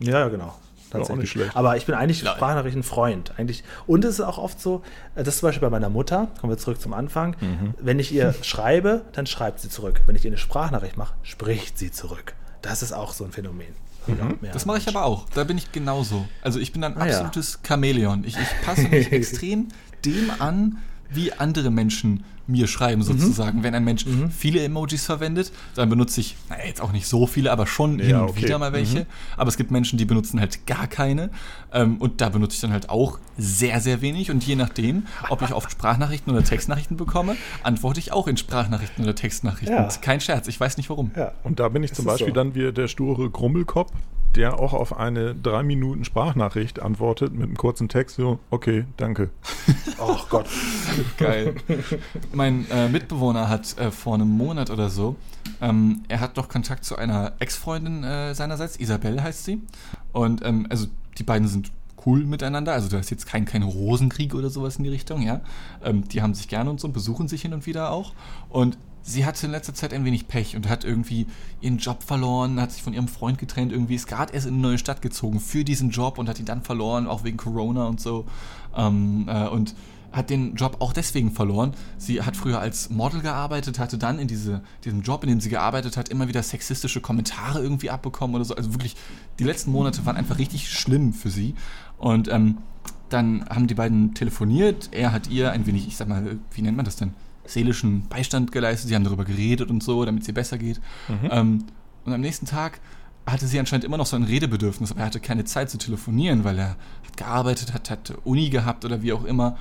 [0.00, 0.44] Ja, ja, genau.
[0.46, 1.30] auch nicht Tatsächlich.
[1.30, 1.56] schlecht.
[1.56, 2.34] Aber ich bin eigentlich Nein.
[2.34, 3.34] Sprachnachrichten-Freund.
[3.36, 3.64] Eigentlich.
[3.86, 4.82] Und es ist auch oft so,
[5.14, 7.74] das ist zum Beispiel bei meiner Mutter, kommen wir zurück zum Anfang, Mhm.
[7.80, 10.00] wenn ich ihr schreibe, dann schreibt sie zurück.
[10.06, 12.34] Wenn ich ihr eine Sprachnachricht mache, spricht sie zurück.
[12.62, 13.68] Das ist auch so ein Phänomen.
[14.06, 14.38] Mhm.
[14.42, 15.26] Ja, Das mache ich aber auch.
[15.34, 16.26] Da bin ich genauso.
[16.42, 17.12] Also ich bin ein Ah, ja.
[17.20, 18.24] absolutes Chamäleon.
[18.24, 19.68] Ich, ich passe mich extrem
[20.04, 20.78] dem an,
[21.10, 23.62] wie andere Menschen mir schreiben, sozusagen.
[23.62, 24.04] Wenn ein Mensch
[24.36, 28.10] viele Emojis verwendet, dann benutze ich, naja, jetzt auch nicht so viele, aber schon hin
[28.10, 28.42] Ja, und okay.
[28.42, 29.06] wieder mal welche.
[29.36, 31.30] Aber es gibt Menschen, die benutzen halt gar keine.
[31.72, 34.30] Ähm, und da benutze ich dann halt auch sehr, sehr wenig.
[34.32, 39.04] Und je nachdem, ob ich oft Sprachnachrichten oder Textnachrichten bekomme, antworte ich auch in Sprachnachrichten
[39.04, 39.76] oder Textnachrichten.
[39.76, 39.88] Ja.
[40.00, 41.12] Kein Scherz, ich weiß nicht warum.
[41.16, 41.32] Ja.
[41.44, 42.34] Und da bin ich zum ist Beispiel so.
[42.34, 43.92] dann wie der sture Grummelkopf,
[44.34, 49.30] der auch auf eine drei Minuten Sprachnachricht antwortet mit einem kurzen Text, so, okay, danke.
[50.02, 50.46] Oh Gott.
[51.18, 51.56] Geil.
[52.32, 55.16] mein äh, Mitbewohner hat äh, vor einem Monat oder so,
[55.60, 59.60] ähm, er hat doch Kontakt zu einer Ex-Freundin äh, seinerseits, Isabelle heißt sie.
[60.12, 60.86] Und ähm, also
[61.18, 61.70] die beiden sind
[62.06, 65.40] cool miteinander, also da ist jetzt kein, kein Rosenkrieg oder sowas in die Richtung, ja.
[65.84, 68.14] Ähm, die haben sich gerne und so, besuchen sich hin und wieder auch.
[68.48, 71.26] Und sie hatte in letzter Zeit ein wenig Pech und hat irgendwie
[71.60, 74.62] ihren Job verloren, hat sich von ihrem Freund getrennt, irgendwie ist gerade erst in eine
[74.62, 78.00] neue Stadt gezogen für diesen Job und hat ihn dann verloren, auch wegen Corona und
[78.00, 78.26] so.
[78.76, 79.74] Ähm, äh, und
[80.12, 81.74] hat den Job auch deswegen verloren.
[81.96, 85.50] Sie hat früher als Model gearbeitet, hatte dann in diese, diesem Job, in dem sie
[85.50, 88.56] gearbeitet hat, immer wieder sexistische Kommentare irgendwie abbekommen oder so.
[88.56, 88.96] Also wirklich,
[89.38, 91.54] die letzten Monate waren einfach richtig schlimm für sie.
[91.98, 92.58] Und ähm,
[93.08, 94.88] dann haben die beiden telefoniert.
[94.92, 97.14] Er hat ihr ein wenig, ich sag mal, wie nennt man das denn?
[97.50, 98.88] Seelischen Beistand geleistet.
[98.88, 100.80] Sie haben darüber geredet und so, damit es ihr besser geht.
[101.30, 101.64] Ähm,
[102.04, 102.80] und am nächsten Tag
[103.26, 106.44] hatte sie anscheinend immer noch so ein Redebedürfnis, aber er hatte keine Zeit zu telefonieren,
[106.44, 106.70] weil er
[107.04, 109.56] hat gearbeitet, hat, hat Uni gehabt oder wie auch immer.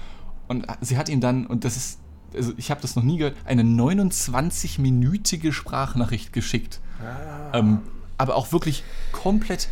[0.48, 2.00] Und sie hat ihn dann, und das ist,
[2.34, 6.80] also ich habe das noch nie gehört, eine 29-minütige Sprachnachricht geschickt.
[7.54, 7.80] Ähm,
[8.18, 9.70] aber auch wirklich komplett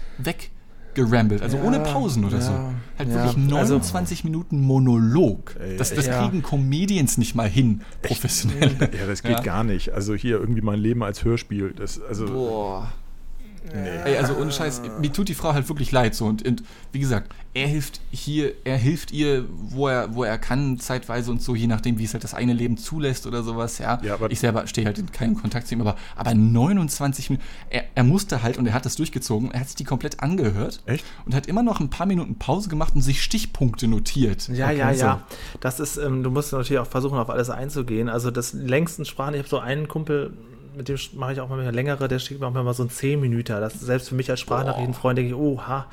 [0.97, 2.51] weggerambelt, also Ja, ohne Pausen oder ja, so.
[2.51, 5.55] Halt ja, wirklich also- 29 Minuten Monolog.
[5.77, 6.21] Das, das Ja.
[6.27, 8.75] kriegen Comedians nicht mal hin, professionell.
[8.79, 9.41] Ja, das geht Ja.
[9.41, 9.93] gar nicht.
[9.93, 11.73] Also hier irgendwie mein Leben als Hörspiel.
[11.75, 12.91] Das, also, Boah.
[13.73, 13.89] nee.
[14.05, 16.99] Ey, also ohne Scheiß, mir tut die Frau halt wirklich leid so und, und wie
[16.99, 21.55] gesagt, er hilft hier, er hilft ihr, wo er, wo er kann, zeitweise und so,
[21.55, 23.99] je nachdem, wie es halt das eigene Leben zulässt oder sowas, ja.
[24.03, 27.47] Ja, aber- ich selber stehe halt in keinem Kontakt zu ihm, aber, aber 29 Minuten,
[27.69, 30.81] er, er musste halt und er hat das durchgezogen, er hat sich die komplett angehört
[30.85, 31.03] Echt?
[31.25, 34.47] und hat immer noch ein paar Minuten Pause gemacht und sich Stichpunkte notiert.
[34.49, 34.99] Ja, Okay, ja, so.
[35.05, 35.21] ja.
[35.59, 38.09] Das ist, ähm, du musst natürlich auch versuchen, auf alles einzugehen.
[38.09, 40.33] Also das längsten Sprachen, ich habe so einen Kumpel,
[40.77, 43.19] mit dem mache ich auch mal längere, der schickt mir auch mal so ein 10
[43.19, 43.59] Minuten.
[43.59, 45.87] Das selbst für mich als Sprachnachrichtenfreund denke ich, oha,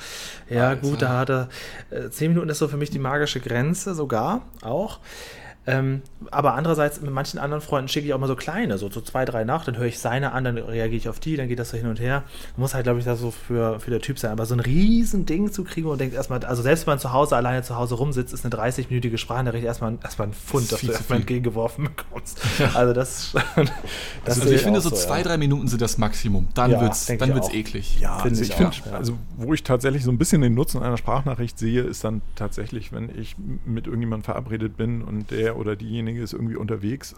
[0.48, 0.82] ja Alter.
[0.82, 1.48] gut, da hat er
[1.90, 5.00] äh, 10 Minuten ist so für mich die magische Grenze sogar auch.
[5.66, 9.00] Ähm, aber andererseits, mit manchen anderen Freunden schicke ich auch mal so kleine, so, so
[9.00, 11.58] zwei, drei nach, dann höre ich seine an, dann reagiere ich auf die, dann geht
[11.58, 12.22] das so hin und her.
[12.56, 14.30] Muss halt, glaube ich, da so für, für der Typ sein.
[14.30, 17.12] Aber so ein riesen Ding zu kriegen und denkt erstmal, also selbst wenn man zu
[17.12, 20.90] Hause alleine zu Hause rumsitzt, ist eine 30-minütige Sprachnachricht erstmal, erstmal ein Pfund, dass du
[20.92, 22.40] erstmal entgegengeworfen bekommst.
[22.74, 23.34] Also das,
[24.24, 25.24] das Also ich finde, so, so zwei, ja.
[25.24, 26.48] drei Minuten sind das Maximum.
[26.54, 28.00] Dann ja, wird's, dann wird's eklig.
[28.00, 30.96] Ja, also ich, ich finde, also wo ich tatsächlich so ein bisschen den Nutzen einer
[30.96, 36.22] Sprachnachricht sehe, ist dann tatsächlich, wenn ich mit irgendjemandem verabredet bin und der oder diejenige
[36.22, 37.14] ist irgendwie unterwegs,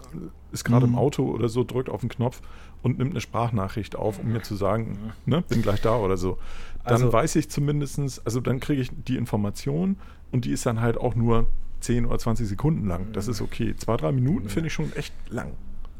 [0.52, 0.94] ist gerade mhm.
[0.94, 2.40] im Auto oder so, drückt auf den Knopf
[2.82, 5.32] und nimmt eine Sprachnachricht auf, um mir zu sagen, mhm.
[5.32, 6.38] ne, bin gleich da oder so.
[6.84, 9.96] Dann also, weiß ich zumindest, also dann kriege ich die Information
[10.30, 11.46] und die ist dann halt auch nur
[11.80, 13.12] 10 oder 20 Sekunden lang.
[13.12, 13.74] Das ist okay.
[13.76, 15.52] Zwei, drei Minuten finde ich schon echt lang.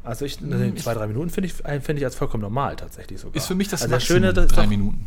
[0.07, 3.35] Also ich, also zwei, drei Minuten finde ich, find ich als vollkommen normal tatsächlich sogar.
[3.35, 5.05] Ist für mich das also Maximum, Schöne, das drei doch, Minuten.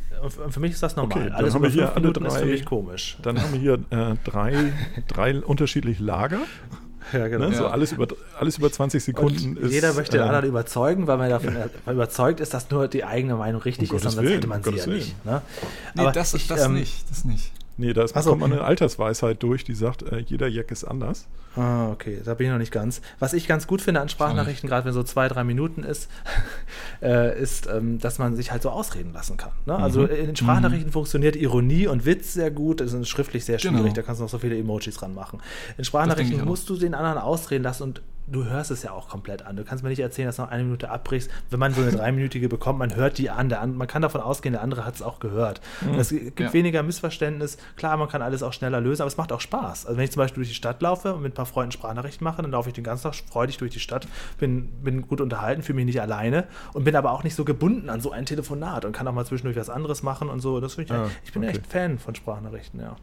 [0.50, 1.18] Für mich ist das normal.
[1.18, 3.16] Okay, Alles über fünf Minuten drei, ist für mich komisch.
[3.22, 4.72] Dann haben wir hier äh, drei,
[5.08, 6.40] drei unterschiedliche Lager.
[7.20, 7.48] Ja, genau.
[7.48, 7.56] Ne?
[7.56, 8.06] So alles über,
[8.38, 9.72] alles über 20 Sekunden ist.
[9.72, 11.92] Jeder möchte den äh, anderen überzeugen, weil man davon ja.
[11.92, 14.86] überzeugt ist, dass nur die eigene Meinung richtig um ist, sonst hätte man sie ja
[14.86, 15.24] nicht.
[15.24, 15.42] Ne?
[15.94, 17.10] Nee, Aber das, ich, das ähm, nicht.
[17.10, 17.52] Das nicht.
[17.80, 18.30] Nee, da so.
[18.30, 21.26] kommt eine Altersweisheit durch, die sagt, äh, jeder Jack ist anders.
[21.56, 23.00] Ah, okay, da bin ich noch nicht ganz.
[23.18, 26.10] Was ich ganz gut finde an Sprachnachrichten, gerade wenn so zwei, drei Minuten ist,
[27.02, 29.52] äh, ist, ähm, dass man sich halt so ausreden lassen kann.
[29.64, 29.74] Ne?
[29.74, 30.10] Also mhm.
[30.10, 30.92] in Sprachnachrichten mhm.
[30.92, 33.94] funktioniert Ironie und Witz sehr gut, das ist schriftlich sehr schwierig, genau.
[33.94, 35.40] da kannst du noch so viele Emojis ranmachen.
[35.78, 39.42] In Sprachnachrichten musst du den anderen ausreden lassen und du hörst es ja auch komplett
[39.42, 39.56] an.
[39.56, 41.30] Du kannst mir nicht erzählen, dass du noch eine Minute abbrichst.
[41.50, 43.48] Wenn man so eine dreiminütige bekommt, man hört die an.
[43.48, 45.60] Der, man kann davon ausgehen, der andere hat es auch gehört.
[45.80, 45.98] Mhm.
[45.98, 46.52] es gibt ja.
[46.52, 47.58] weniger Missverständnis.
[47.76, 49.86] Klar, man kann alles auch schneller lösen, aber es macht auch Spaß.
[49.86, 52.24] Also wenn ich zum Beispiel durch die Stadt laufe und mit ein paar Freunden Sprachnachrichten
[52.24, 54.06] mache, dann laufe ich den ganzen Tag freudig durch die Stadt,
[54.38, 57.90] bin, bin gut unterhalten, fühle mich nicht alleine und bin aber auch nicht so gebunden
[57.90, 60.60] an so ein Telefonat und kann auch mal zwischendurch was anderes machen und so.
[60.60, 61.52] Das ich, ja, ich bin okay.
[61.52, 62.96] echt Fan von Sprachnachrichten, ja.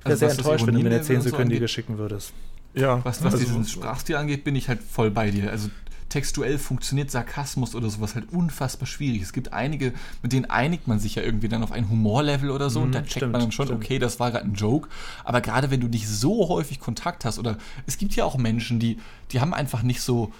[0.00, 2.32] Ich wäre also, sehr enttäuscht, wenn du mir eine 10-sekündige so schicken würdest.
[2.74, 5.50] Ja, was, was also, diesen Sprachstil angeht, bin ich halt voll bei dir.
[5.50, 5.68] Also
[6.12, 9.22] textuell funktioniert Sarkasmus oder sowas halt unfassbar schwierig.
[9.22, 12.68] Es gibt einige, mit denen einigt man sich ja irgendwie dann auf ein Humorlevel oder
[12.68, 13.82] so mhm, und da checkt stimmt, man dann schon, stimmt.
[13.82, 14.90] okay, das war gerade ein Joke.
[15.24, 17.56] Aber gerade wenn du nicht so häufig Kontakt hast oder
[17.86, 18.98] es gibt ja auch Menschen, die,
[19.30, 20.32] die haben einfach nicht so,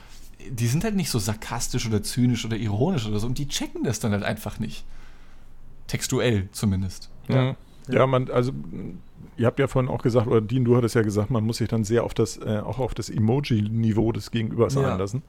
[0.51, 3.83] die sind halt nicht so sarkastisch oder zynisch oder ironisch oder so und die checken
[3.83, 4.85] das dann halt einfach nicht.
[5.87, 7.09] Textuell zumindest.
[7.29, 7.57] Ja, ja,
[7.88, 8.53] ja man, also
[9.42, 11.68] ihr habt ja vorhin auch gesagt, oder Dean, du hattest ja gesagt, man muss sich
[11.68, 14.92] dann sehr auf das, äh, auch auf das Emoji-Niveau des Gegenübers ja.
[14.92, 15.22] einlassen.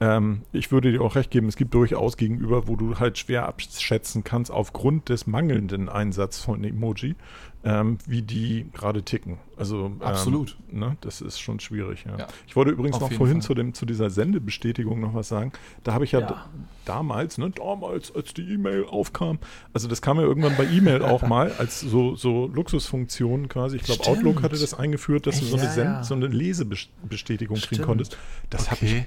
[0.00, 3.48] Ähm, ich würde dir auch recht geben, es gibt durchaus Gegenüber, wo du halt schwer
[3.48, 7.16] abschätzen kannst, aufgrund des mangelnden Einsatzes von Emoji,
[7.64, 9.38] ähm, wie die gerade ticken.
[9.56, 10.56] Also ähm, absolut.
[10.70, 12.04] Ne, das ist schon schwierig.
[12.06, 12.18] Ja.
[12.18, 12.26] Ja.
[12.46, 15.52] Ich wollte übrigens Auf noch vorhin zu, dem, zu dieser Sendebestätigung noch was sagen.
[15.82, 16.44] Da habe ich ja, ja.
[16.84, 19.38] damals, ne, damals, als die E-Mail aufkam,
[19.72, 23.76] also das kam ja irgendwann bei E-Mail auch mal als so, so Luxusfunktion quasi.
[23.76, 27.82] Ich glaube, Outlook hatte das eingeführt, dass du so eine, Send, so eine Lesebestätigung kriegen
[27.82, 28.18] konntest.
[28.50, 28.70] Das okay.
[28.70, 29.06] habe ich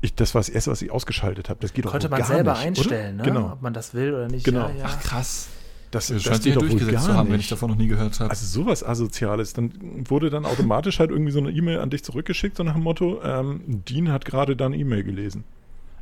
[0.00, 1.58] ich, das war das erste, was ich ausgeschaltet habe.
[1.60, 3.22] Das geht Konnte doch man selber nicht, einstellen, ne?
[3.24, 3.52] genau.
[3.52, 4.44] ob man das will oder nicht.
[4.44, 4.68] Genau.
[4.68, 4.84] Ja, ja.
[4.84, 5.48] Ach krass.
[5.90, 7.32] Das, das scheint sich ja durchgesetzt zu haben, nicht.
[7.32, 8.30] wenn ich davon noch nie gehört habe.
[8.30, 9.54] Also sowas Asoziales.
[9.54, 9.72] Dann
[10.08, 13.22] wurde dann automatisch halt irgendwie so eine E-Mail an dich zurückgeschickt, so nach dem Motto,
[13.22, 15.44] ähm, Dean hat gerade dann E-Mail gelesen.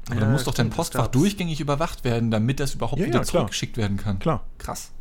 [0.07, 3.18] Aber ja, dann muss doch dein Postfach durchgängig überwacht werden, damit das überhaupt ja, wieder
[3.18, 4.18] ja, zurückgeschickt werden kann.
[4.18, 4.44] Klar.
[4.59, 4.92] Krass.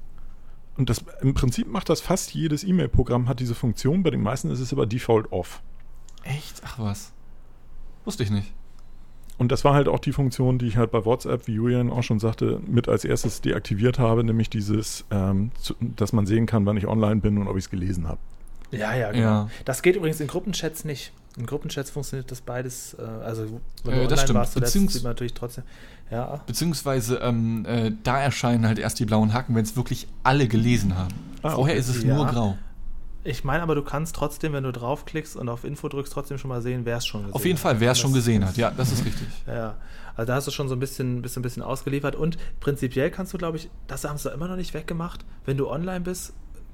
[0.77, 4.03] Und das, im Prinzip macht das fast jedes E-Mail-Programm, hat diese Funktion.
[4.03, 5.61] Bei den meisten ist es aber Default off.
[6.23, 6.61] Echt?
[6.65, 7.11] Ach was.
[8.03, 8.51] Wusste ich nicht.
[9.37, 12.03] Und das war halt auch die Funktion, die ich halt bei WhatsApp, wie Julian auch
[12.03, 16.65] schon sagte, mit als erstes deaktiviert habe, nämlich dieses, ähm, zu, dass man sehen kann,
[16.65, 18.19] wann ich online bin und ob ich es gelesen habe.
[18.71, 19.23] Ja, ja, genau.
[19.23, 19.49] Ja.
[19.65, 21.11] Das geht übrigens in Gruppenchats nicht.
[21.37, 22.95] In Gruppenchats funktioniert das beides.
[22.97, 24.39] Äh, also, wenn äh, du das stimmt.
[24.39, 25.65] warst, zuletzt, sieht man natürlich trotzdem.
[26.09, 26.41] Ja.
[26.47, 30.97] Beziehungsweise ähm, äh, da erscheinen halt erst die blauen Haken, wenn es wirklich alle gelesen
[30.97, 31.13] haben.
[31.41, 31.79] Ah, Vorher okay.
[31.79, 32.15] ist es ja.
[32.15, 32.57] nur grau.
[33.25, 36.49] Ich meine aber, du kannst trotzdem, wenn du draufklickst und auf Info drückst, trotzdem schon
[36.49, 37.35] mal sehen, wer es schon gesehen hat.
[37.35, 38.55] Auf jeden Fall, wer es schon gesehen hat.
[38.55, 39.27] Ja, das ist richtig.
[39.47, 39.77] Ja,
[40.15, 42.15] also da hast du schon so ein bisschen, bisschen, bisschen ausgeliefert.
[42.15, 45.67] Und prinzipiell kannst du, glaube ich, das haben sie immer noch nicht weggemacht, wenn du
[45.67, 46.33] online bist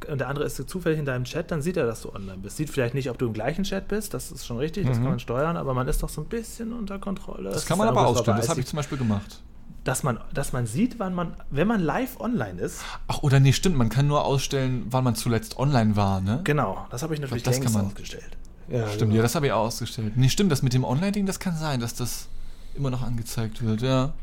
[0.10, 2.58] und der andere ist zufällig in deinem Chat, dann sieht er, dass du online bist.
[2.58, 5.04] Sieht vielleicht nicht, ob du im gleichen Chat bist, das ist schon richtig, das mhm.
[5.04, 7.46] kann man steuern, aber man ist doch so ein bisschen unter Kontrolle.
[7.46, 9.42] Das, das kann man aber ausstellen, das habe ich zum Beispiel gemacht
[9.84, 12.82] dass man, dass man sieht, wann man, wenn man live online ist.
[13.08, 16.42] Ach, oder nee, stimmt, man kann nur ausstellen, wann man zuletzt online war, ne?
[16.44, 18.38] Genau, das habe ich natürlich glaub, das kann man, ausgestellt.
[18.70, 19.16] Ja, stimmt, genau.
[19.16, 20.14] ja, das habe ich auch ausgestellt.
[20.16, 22.28] Nee, stimmt, das mit dem Online-Ding, das kann sein, dass das
[22.76, 24.14] immer noch angezeigt wird, ja.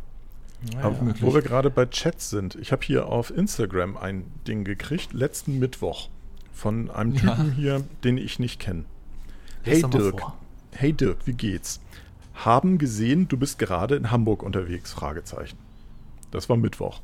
[0.72, 5.12] Ja, wo wir gerade bei Chats sind, ich habe hier auf Instagram ein Ding gekriegt,
[5.12, 6.08] letzten Mittwoch,
[6.52, 7.54] von einem Typen ja.
[7.54, 8.84] hier, den ich nicht kenne.
[9.62, 10.20] Hey Dirk,
[10.72, 11.80] hey Dirk, wie geht's?
[12.44, 14.92] Haben gesehen, du bist gerade in Hamburg unterwegs?
[14.92, 15.58] Fragezeichen.
[16.30, 17.00] Das war Mittwoch.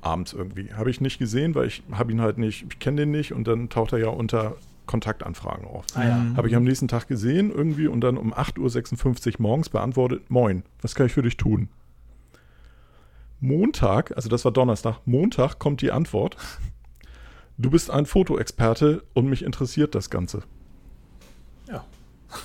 [0.00, 0.72] Abends irgendwie.
[0.72, 3.46] Habe ich nicht gesehen, weil ich habe ihn halt nicht, ich kenne den nicht und
[3.46, 5.96] dann taucht er ja unter Kontaktanfragen oft.
[5.96, 6.26] Ah, ja.
[6.36, 10.64] Habe ich am nächsten Tag gesehen irgendwie und dann um 8.56 Uhr morgens beantwortet, Moin,
[10.80, 11.68] was kann ich für dich tun?
[13.40, 16.36] Montag, also das war Donnerstag, Montag kommt die Antwort.
[17.56, 20.42] Du bist ein Fotoexperte und mich interessiert das Ganze.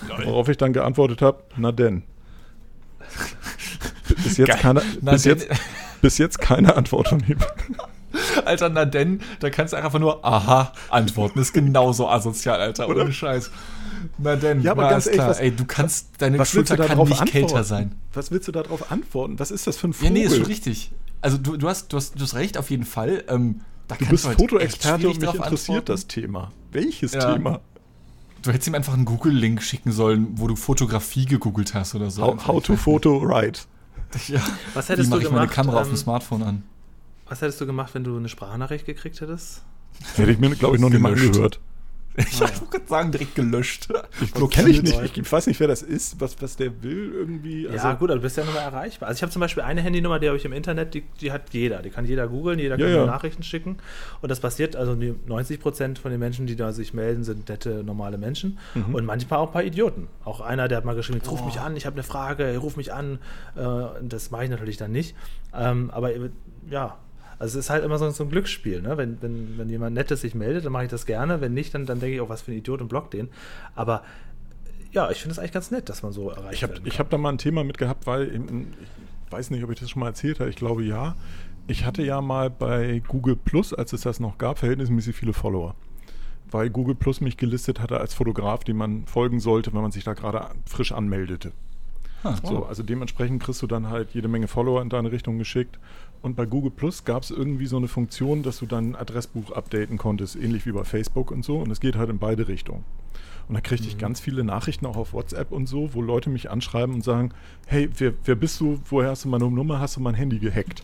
[0.10, 0.26] Ja.
[0.26, 2.04] Worauf ich dann geantwortet habe, na denn.
[4.24, 4.58] Bis jetzt, Geil.
[4.60, 5.38] keine, Na bis, denn.
[5.38, 5.48] jetzt,
[6.02, 7.38] bis jetzt keine Antwort von ihm.
[8.46, 11.40] Alter, na denn, da kannst du einfach nur Aha antworten.
[11.40, 13.52] Ist genauso asozial, Alter, ohne Scheiß.
[14.18, 15.28] Na denn, Ja, aber na, ganz ist klar.
[15.28, 17.26] ehrlich, was- Ey, du kannst, deine Was Schulter kann nicht antworten?
[17.32, 17.96] kälter sein.
[18.14, 19.38] Was willst du darauf antworten?
[19.40, 20.12] Was ist das für ein Ja, Vogel?
[20.14, 20.92] nee, ist schon richtig.
[21.22, 23.24] Also du, du, hast, du, hast, du hast recht auf jeden Fall.
[23.28, 25.86] Ähm, da Du bist halt Fotoexperte und mich interessiert antworten.
[25.86, 26.52] das Thema.
[26.72, 27.34] Welches Ja.
[27.34, 27.60] Thema?
[28.46, 32.22] Du hättest ihm einfach einen Google-Link schicken sollen, wo du Fotografie gegoogelt hast oder so.
[32.22, 33.68] How, how to photo right.
[34.28, 34.40] Ja.
[34.74, 35.48] Was Wie hättest du mache ich meine?
[35.48, 36.64] Kamera auf dem ähm, Smartphone an?
[37.28, 39.64] was hättest du gemacht, wenn du eine Sprachnachricht gekriegt hättest?
[40.16, 41.34] Hätte ich mir, glaube ich, noch nicht mal Gelöscht.
[41.34, 41.60] angehört.
[42.18, 43.90] Ich wollte gerade sagen, direkt gelöscht.
[44.52, 45.18] Kenne ich nicht.
[45.18, 47.68] Ich weiß nicht, wer das ist, was, was der will irgendwie.
[47.68, 49.10] Also, ja, gut, aber du bist ja nur erreichbar.
[49.10, 51.54] Also ich habe zum Beispiel eine Handynummer, die habe ich im Internet, die, die hat
[51.54, 51.82] jeder.
[51.82, 53.02] Die kann jeder googeln, jeder Ja, kann ja.
[53.02, 53.78] mir Nachrichten schicken.
[54.22, 57.50] Und das passiert, also die 90 Prozent von den Menschen, die da sich melden, sind
[57.50, 58.58] nette, normale Menschen.
[58.74, 58.96] Mhm.
[58.96, 60.08] Und manchmal auch ein paar Idioten.
[60.24, 62.78] Auch einer, der hat mal geschrieben, jetzt ruf mich an, ich habe eine Frage, ruf
[62.78, 63.20] mich an.
[63.56, 63.62] Äh,
[64.04, 65.16] das mache ich natürlich dann nicht.
[65.54, 66.12] Ähm, aber
[66.70, 66.98] ja,
[67.40, 68.82] also es ist halt immer so, so ein Glücksspiel.
[68.82, 68.98] Ne?
[68.98, 71.42] Wenn, wenn, wenn jemand Nettes sich meldet, dann mache ich das gerne.
[71.42, 73.30] Wenn nicht, dann, dann denke ich auch, was für ein Idiot und block den.
[73.76, 74.04] Aber
[74.92, 77.18] ja, ich finde es eigentlich ganz nett, dass man so erreicht Ich habe hab da
[77.18, 78.74] mal ein Thema mit gehabt, weil eben,
[79.26, 80.50] ich weiß nicht, ob ich das schon mal erzählt habe.
[80.50, 81.16] Ich glaube ja.
[81.68, 85.76] Ich hatte ja mal bei Google Plus, als es das noch gab, verhältnismäßig viele Follower.
[86.50, 90.04] Weil Google Plus mich gelistet hatte als Fotograf, dem man folgen sollte, wenn man sich
[90.04, 91.52] da gerade frisch anmeldete.
[92.24, 95.80] Ah, So, also dementsprechend kriegst du dann halt jede Menge Follower in deine Richtung geschickt.
[96.26, 100.00] Und bei Google Plus gab es irgendwie so eine Funktion, dass du dein Adressbuch updaten
[100.00, 101.58] konntest, ähnlich wie bei Facebook und so.
[101.60, 102.84] Und es geht halt in beide Richtungen.
[103.48, 106.50] Und da kriegte ich ganz viele Nachrichten auch auf WhatsApp und so, wo Leute mich
[106.50, 107.30] anschreiben und sagen,
[107.68, 110.82] hey, wer, wer bist du, woher hast du meine Nummer, hast du mein Handy gehackt?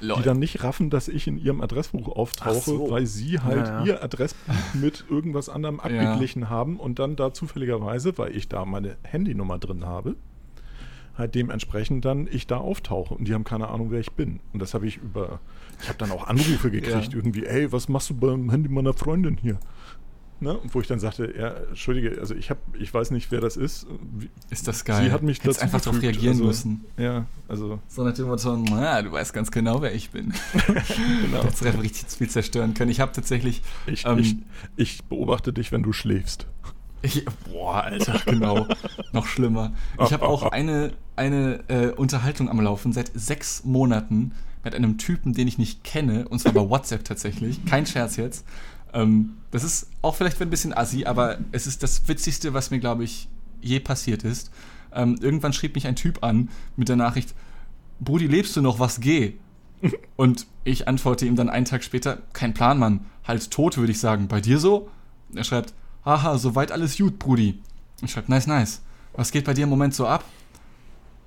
[0.00, 0.16] Lol.
[0.16, 2.90] Die dann nicht raffen, dass ich in ihrem Adressbuch auftauche, so.
[2.90, 3.84] weil sie halt Ja, ja.
[3.86, 5.82] ihr Adressbuch mit irgendwas anderem Ja.
[5.84, 10.16] abgeglichen haben und dann da zufälligerweise, weil ich da meine Handynummer drin habe,
[11.18, 14.40] halt dementsprechend dann ich da auftauche und die haben keine Ahnung, wer ich bin.
[14.52, 15.40] Und das habe ich über,
[15.82, 17.18] ich habe dann auch Anrufe gekriegt, Ja.
[17.18, 19.58] irgendwie, ey, was machst du beim Handy meiner Freundin hier?
[20.40, 20.56] Ne?
[20.70, 23.88] Wo ich dann sagte, ja, entschuldige, also ich habe, ich weiß nicht, wer das ist.
[24.16, 25.06] Wie, Ist das geil.
[25.06, 26.84] Sie hat mich Hättest dazu einfach darauf reagieren also- müssen.
[26.96, 30.32] Ja, also So nach dem Motto, na, du weißt ganz genau, wer ich bin.
[31.24, 31.42] genau.
[31.42, 32.92] Hättest einfach richtig viel zerstören können.
[32.92, 34.36] Ich habe tatsächlich, Ich, ähm, ich,
[34.76, 36.46] ich beobachte dich, wenn du schläfst.
[37.02, 38.66] Ich, boah, Alter, genau,
[39.12, 39.72] noch schlimmer.
[40.04, 44.32] Ich habe auch eine, eine äh, Unterhaltung am Laufen seit sechs Monaten
[44.64, 47.64] mit einem Typen, den ich nicht kenne, und zwar bei WhatsApp tatsächlich.
[47.64, 48.44] Kein Scherz jetzt.
[48.92, 52.78] Ähm, das ist auch vielleicht ein bisschen assi, aber es ist das Witzigste, was mir,
[52.78, 53.28] glaube ich,
[53.60, 54.50] je passiert ist.
[54.92, 57.34] Ähm, irgendwann schrieb mich ein Typ an mit der Nachricht,
[58.00, 58.78] Brudi, lebst du noch?
[58.78, 59.34] Was geh?
[60.16, 63.06] Und ich antworte ihm dann einen Tag später, kein Plan, Mann.
[63.24, 64.28] Halt tot, würde ich sagen.
[64.28, 64.88] Bei dir so?
[65.34, 67.58] Er schreibt, haha, soweit alles gut, Brudi.
[68.02, 68.82] Ich schreibe, nice, nice.
[69.14, 70.24] Was geht bei dir im Moment so ab?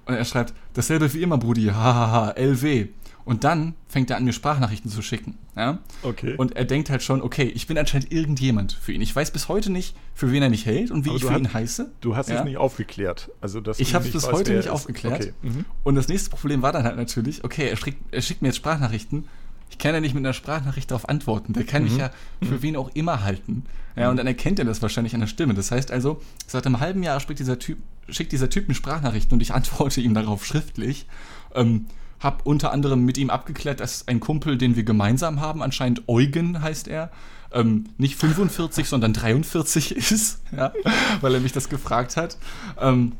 [0.06, 2.88] Und er schreibt, dasselbe wie immer, Brudi, hahaha, LW.
[3.24, 5.38] Und dann fängt er an, mir Sprachnachrichten zu schicken.
[5.56, 5.78] Ja?
[6.02, 6.34] Okay.
[6.38, 9.02] Und er denkt halt schon, okay, ich bin anscheinend irgendjemand für ihn.
[9.02, 11.38] Ich weiß bis heute nicht, für wen er mich hält und wie Aber ich für
[11.38, 11.92] ihn heiße.
[12.02, 12.40] Du hast Ja.
[12.40, 13.30] es nicht aufgeklärt.
[13.40, 14.72] Also, dass Ich habe es bis heute nicht ist.
[14.72, 15.22] aufgeklärt.
[15.22, 15.34] Okay.
[15.44, 15.66] Mhm.
[15.84, 18.58] Und das nächste Problem war dann halt natürlich, okay, er schickt, er schickt mir jetzt
[18.58, 19.26] Sprachnachrichten.
[19.72, 21.54] Ich kann ja nicht mit einer Sprachnachricht darauf antworten.
[21.54, 22.12] Der kann mich ja
[22.44, 23.66] für wen auch immer halten.
[23.96, 25.54] Ja, und dann erkennt er das wahrscheinlich an der Stimme.
[25.54, 29.34] Das heißt also, seit einem halben Jahr spricht dieser typ, schickt dieser Typ mir Sprachnachrichten
[29.34, 31.08] und ich antworte ihm darauf schriftlich.
[31.56, 31.88] Ähm,
[32.20, 36.62] hab unter anderem mit ihm abgeklärt, dass ein Kumpel, den wir gemeinsam haben, anscheinend Eugen
[36.62, 37.10] heißt er,
[37.52, 40.72] ähm, nicht 45, sondern 43 ist, ja,
[41.22, 42.38] weil er mich das gefragt hat.
[42.80, 43.14] Ähm,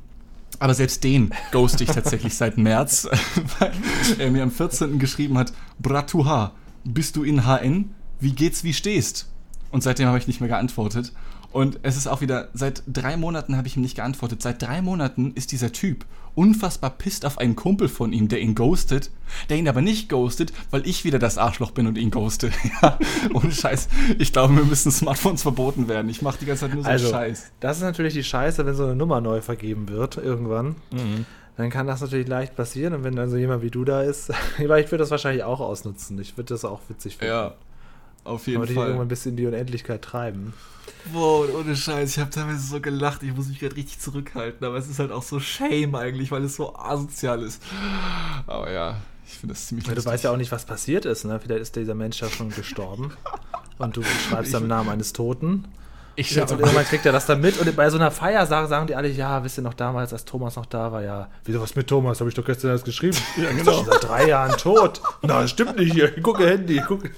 [0.62, 3.10] aber selbst den ghost ich tatsächlich seit März,
[3.60, 3.72] weil
[4.20, 5.00] er mir am 14.
[5.00, 6.52] geschrieben hat, Bratuha,
[6.84, 7.96] bist du in HN?
[8.20, 9.28] Wie geht's, wie stehst?
[9.72, 11.14] Und seitdem habe ich nicht mehr geantwortet.
[11.52, 14.44] Und es ist auch wieder, seit drei Monaten habe ich ihm nicht geantwortet.
[14.44, 18.56] Seit drei Monaten ist dieser Typ unfassbar pisst auf einen Kumpel von ihm, der ihn
[18.56, 19.12] ghostet,
[19.50, 22.52] der ihn aber nicht ghostet, weil ich wieder das Arschloch bin und ihn ghoste.
[22.82, 22.98] Ja,
[23.34, 23.90] ohne Scheiß.
[24.18, 26.10] Ich glaube, wir müssen Smartphones verboten werden.
[26.10, 27.52] Ich mache die ganze Zeit nur so Also, Scheiß.
[27.60, 30.76] das ist natürlich die Scheiße, wenn so eine Nummer neu vergeben wird irgendwann.
[30.92, 31.26] Mhm.
[31.58, 32.94] Dann kann das natürlich leicht passieren.
[32.94, 36.20] Und wenn dann so jemand wie du da ist, ich würde das wahrscheinlich auch ausnutzen.
[36.20, 37.34] Ich würde das auch witzig finden.
[37.34, 37.54] Ja,
[38.24, 39.06] auf jeden die irgendwann Fall.
[39.06, 40.54] bis in die Unendlichkeit treiben.
[41.12, 44.66] Boah, und ohne Scheiß, ich habe teilweise so gelacht, ich muss mich gerade richtig zurückhalten,
[44.66, 47.62] aber es ist halt auch so Shame eigentlich, weil es so asozial ist.
[48.46, 51.26] Aber ja, ich finde das ziemlich Ja, du weißt ja auch nicht, was passiert ist.
[51.26, 51.40] Ne?
[51.40, 53.14] Vielleicht ist dieser Mensch ja schon gestorben.
[53.80, 55.66] und du schreibst am Namen eines Toten.
[56.16, 58.68] Ich Ja, und irgendwann kriegt er das dann mit und bei so einer Feier sagen,
[58.68, 61.62] sagen die alle, ja, wisst ihr noch damals, als Thomas noch da war, ja, wieso
[61.62, 63.18] was mit Thomas, habe ich doch gestern erst geschrieben.
[63.38, 63.84] Ja, genau.
[63.84, 65.02] Seit drei Jahren tot.
[65.22, 66.22] Na, das stimmt nicht hier.
[66.22, 67.12] Gucke Handy, gucke.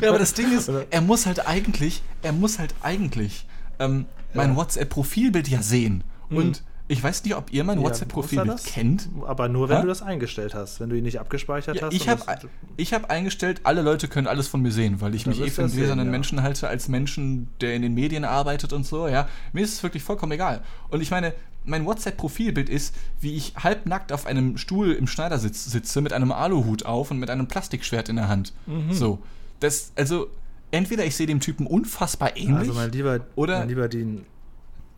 [0.00, 3.46] Ja, aber das Ding ist, er muss halt eigentlich, er muss halt eigentlich
[3.78, 6.04] ähm, mein WhatsApp-Profilbild ja sehen.
[6.28, 9.08] Und ich weiß nicht, ob ihr mein Ja, WhatsApp-Profilbild kennt.
[9.26, 9.82] Aber nur, wenn Hä?
[9.82, 10.78] du das eingestellt hast.
[10.80, 11.94] Wenn du ihn nicht abgespeichert Ja, hast.
[11.94, 15.50] ich habe hab eingestellt, alle Leute können alles von mir sehen, weil ich mich eh
[15.50, 16.12] für einen gläsernen ja.
[16.12, 19.28] Menschen halte, als Menschen, der in den Medien arbeitet und so, ja.
[19.52, 20.62] Mir ist es wirklich vollkommen egal.
[20.88, 21.34] Und ich meine,
[21.66, 26.86] mein WhatsApp-Profilbild ist, wie ich halbnackt auf einem Stuhl im Schneidersitz sitze, mit einem Aluhut
[26.86, 28.52] auf und mit einem Plastikschwert in der Hand.
[28.66, 28.92] Mhm.
[28.92, 29.18] So.
[29.60, 30.28] Das, also,
[30.70, 32.56] entweder ich sehe dem Typen unfassbar ähnlich.
[32.58, 34.24] Also mein lieber, Oder- mein lieber Dean,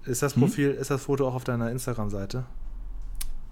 [0.05, 2.45] ist das Profil, ist das Foto auch auf deiner Instagram-Seite?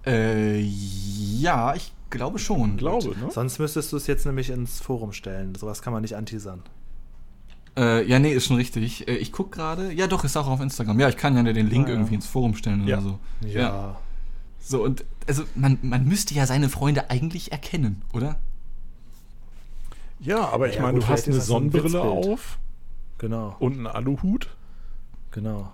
[0.05, 2.77] äh, ja, ich glaube schon.
[2.77, 3.29] Glaube, ne?
[3.29, 5.55] Sonst müsstest du es jetzt nämlich ins Forum stellen.
[5.55, 6.63] Sowas kann man nicht anteasern.
[7.77, 9.07] Äh, ja, nee, ist schon richtig.
[9.07, 9.93] Äh, ich guck gerade.
[9.93, 10.99] Ja, doch, ist auch auf Instagram.
[10.99, 11.95] Ja, ich kann ja den Link Ah, ja.
[11.95, 12.97] irgendwie ins Forum stellen Ja.
[12.97, 13.19] oder so.
[13.47, 13.97] Ja.
[14.59, 18.37] So, und also man, man müsste ja seine Freunde eigentlich erkennen, oder?
[20.19, 22.03] Ja, aber ich Ja, meine, du hast eine ein Sonnenbrille Witzbild.
[22.03, 22.57] auf
[23.19, 24.49] Genau, und einen Aluhut.
[25.31, 25.71] genau.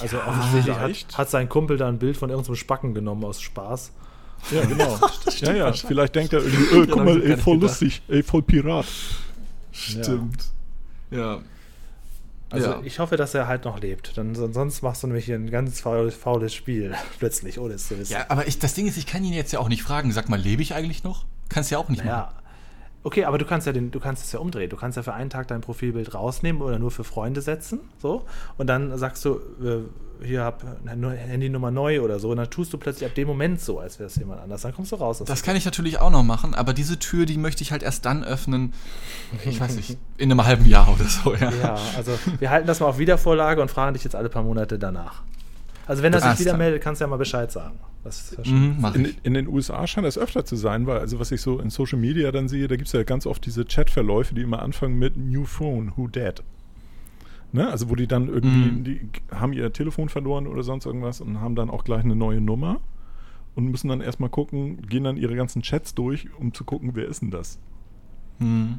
[0.00, 1.08] Also Ja, offensichtlich vielleicht.
[1.12, 3.92] hat, hat sein Kumpel da ein Bild von irgendeinem Spacken genommen aus Spaß.
[4.52, 4.98] Ja, genau.
[5.40, 8.42] ja, ja, vielleicht denkt er irgendwie, äh, guck hab mal, ey, voll lustig, ey, voll
[8.42, 8.86] Pirat.
[9.72, 10.44] Stimmt.
[11.10, 11.40] Ja.
[12.50, 12.80] Also ja.
[12.82, 14.16] ich hoffe, dass er halt noch lebt.
[14.18, 16.94] Dann, sonst machst du nämlich hier ein ganz faules, faules Spiel.
[17.18, 18.12] Plötzlich, ohne es zu wissen.
[18.12, 20.12] ja, aber ich, das Ding ist, ich kann ihn jetzt ja auch nicht fragen.
[20.12, 21.26] Sag mal, lebe ich eigentlich noch?
[21.48, 22.32] Kannst ja auch nicht Ja.
[23.02, 24.68] Okay, aber du kannst ja den, du kannst es ja umdrehen.
[24.68, 28.26] Du kannst ja für einen Tag dein Profilbild rausnehmen oder nur für Freunde setzen, so.
[28.58, 32.30] Und dann sagst du, äh, hier hab eine Handynummer neu oder so.
[32.30, 34.60] Und dann tust du plötzlich ab dem Moment so, als wäre es jemand anders.
[34.60, 35.22] Dann kommst du raus.
[35.22, 37.82] aus Das kann ich natürlich auch noch machen, aber diese Tür, die möchte ich halt
[37.82, 38.74] erst dann öffnen,
[39.46, 41.50] ich weiß nicht, in einem halben Jahr oder so, ja.
[41.62, 44.78] ja, also wir halten das mal auf Wiedervorlage und fragen dich jetzt alle paar Monate
[44.78, 45.22] danach.
[45.86, 47.78] Also wenn das sich wieder meldet, kannst du ja mal Bescheid sagen.
[48.02, 48.46] Das ist.
[48.46, 51.58] Mhm, In, in den USA scheint das öfter zu sein, weil, also was ich so
[51.60, 54.62] in Social Media dann sehe, da gibt es ja ganz oft diese Chatverläufe, die immer
[54.62, 56.42] anfangen mit New Phone, Who Dead?
[57.52, 57.68] Ne?
[57.68, 58.84] Also wo die dann irgendwie, Mhm.
[58.84, 59.00] die
[59.32, 62.80] haben ihr Telefon verloren oder sonst irgendwas und haben dann auch gleich eine neue Nummer
[63.54, 67.06] und müssen dann erstmal gucken, gehen dann ihre ganzen Chats durch, um zu gucken, wer
[67.06, 67.58] ist denn das?
[68.38, 68.78] Mhm.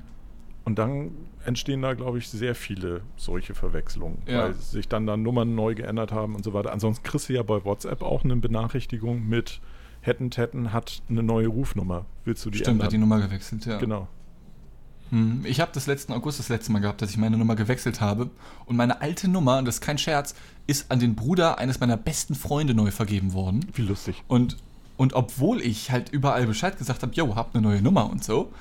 [0.64, 1.12] Und dann
[1.44, 4.44] entstehen da, glaube ich, sehr viele solche Verwechslungen, Ja.
[4.44, 6.72] weil sich dann da Nummern neu geändert haben und so weiter.
[6.72, 9.60] Ansonsten kriegst du ja bei WhatsApp auch eine Benachrichtigung mit
[10.04, 12.06] Hätten Tetten hat eine neue Rufnummer.
[12.26, 13.10] Willst du die Stimmt, hat die ändern?
[13.10, 13.78] Nummer gewechselt, ja.
[13.78, 14.08] Genau.
[15.10, 18.02] Hm, Ich habe das letzten August das letzte Mal gehabt, dass ich meine Nummer gewechselt
[18.02, 18.30] habe.
[18.66, 20.34] Und meine alte Nummer, und das ist kein Scherz,
[20.68, 23.66] ist an den Bruder eines meiner besten Freunde neu vergeben worden.
[23.74, 24.24] Wie lustig.
[24.28, 24.58] Und,
[24.98, 28.52] und obwohl ich halt überall Bescheid gesagt habe, yo, hab eine neue Nummer und so,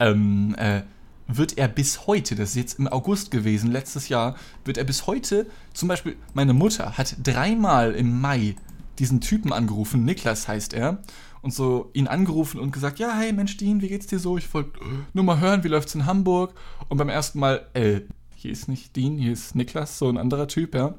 [0.00, 0.82] ähm, äh,
[1.28, 5.06] wird er bis heute, das ist jetzt im August gewesen, letztes Jahr, wird er bis
[5.06, 8.56] heute, zum Beispiel, meine Mutter hat dreimal im Mai
[8.98, 11.02] diesen Typen angerufen, Niklas heißt er,
[11.42, 14.36] und so ihn angerufen und gesagt, ja, hey Mensch, Dean, wie geht's dir so?
[14.38, 14.80] Ich wollte
[15.12, 16.54] nur mal hören, wie läuft's in Hamburg?
[16.88, 18.00] Und beim ersten Mal, äh,
[18.34, 20.94] hier ist nicht Dean, hier ist Niklas, so ein anderer Typ, ja.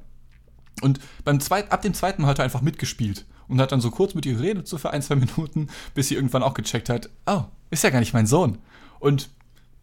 [0.81, 3.91] Und beim zweit, ab dem zweiten Mal hat er einfach mitgespielt und hat dann so
[3.91, 7.09] kurz mit ihr geredet, so für ein, zwei Minuten, bis sie irgendwann auch gecheckt hat,
[7.25, 8.59] oh, ist ja gar nicht mein Sohn.
[8.99, 9.29] Und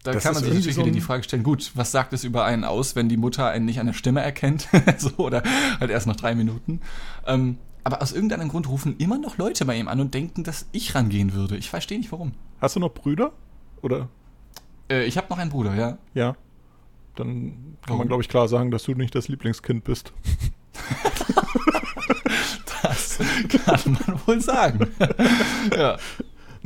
[0.07, 2.23] da Das kann man sich natürlich so wieder die Frage stellen, gut, was sagt es
[2.23, 4.67] über einen aus, wenn die Mutter einen nicht an der Stimme erkennt?
[4.97, 5.43] so, oder
[5.79, 6.81] halt erst nach drei Minuten.
[7.25, 10.67] Ähm, aber aus irgendeinem Grund rufen immer noch Leute bei ihm an und denken, dass
[10.71, 11.57] ich rangehen würde.
[11.57, 12.33] Ich verstehe nicht warum.
[12.59, 13.31] Hast du noch Brüder?
[13.81, 14.09] Oder?
[14.89, 15.97] Äh, ich habe noch einen Bruder, ja.
[16.13, 16.35] Ja.
[17.15, 17.97] Dann kann Warum?
[17.99, 20.13] man, glaube ich, klar sagen, dass du nicht das Lieblingskind bist.
[22.83, 23.17] Das
[23.65, 24.87] kann man wohl sagen.
[25.75, 25.97] ja.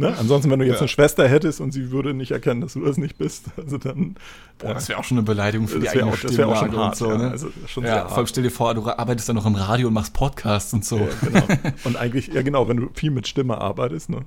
[0.01, 0.15] Ne?
[0.19, 0.79] Ansonsten, wenn du jetzt Ja.
[0.81, 4.15] eine Schwester hättest und sie würde nicht erkennen, dass du das nicht bist, also dann.
[4.57, 6.47] Boah, das wäre auch schon eine Beleidigung für die das wäre eigene auch, das wär
[6.47, 7.01] auch schon Stimmlage hart.
[7.01, 7.17] und so, ja.
[7.17, 7.31] ne?
[7.31, 9.93] Also schon ja, vor allem stell dir vor, du arbeitest dann noch im Radio und
[9.93, 10.97] machst Podcasts und so.
[10.97, 11.43] Ja, genau.
[11.83, 14.09] Und eigentlich, ja genau, wenn du viel mit Stimme arbeitest.
[14.09, 14.25] Ne?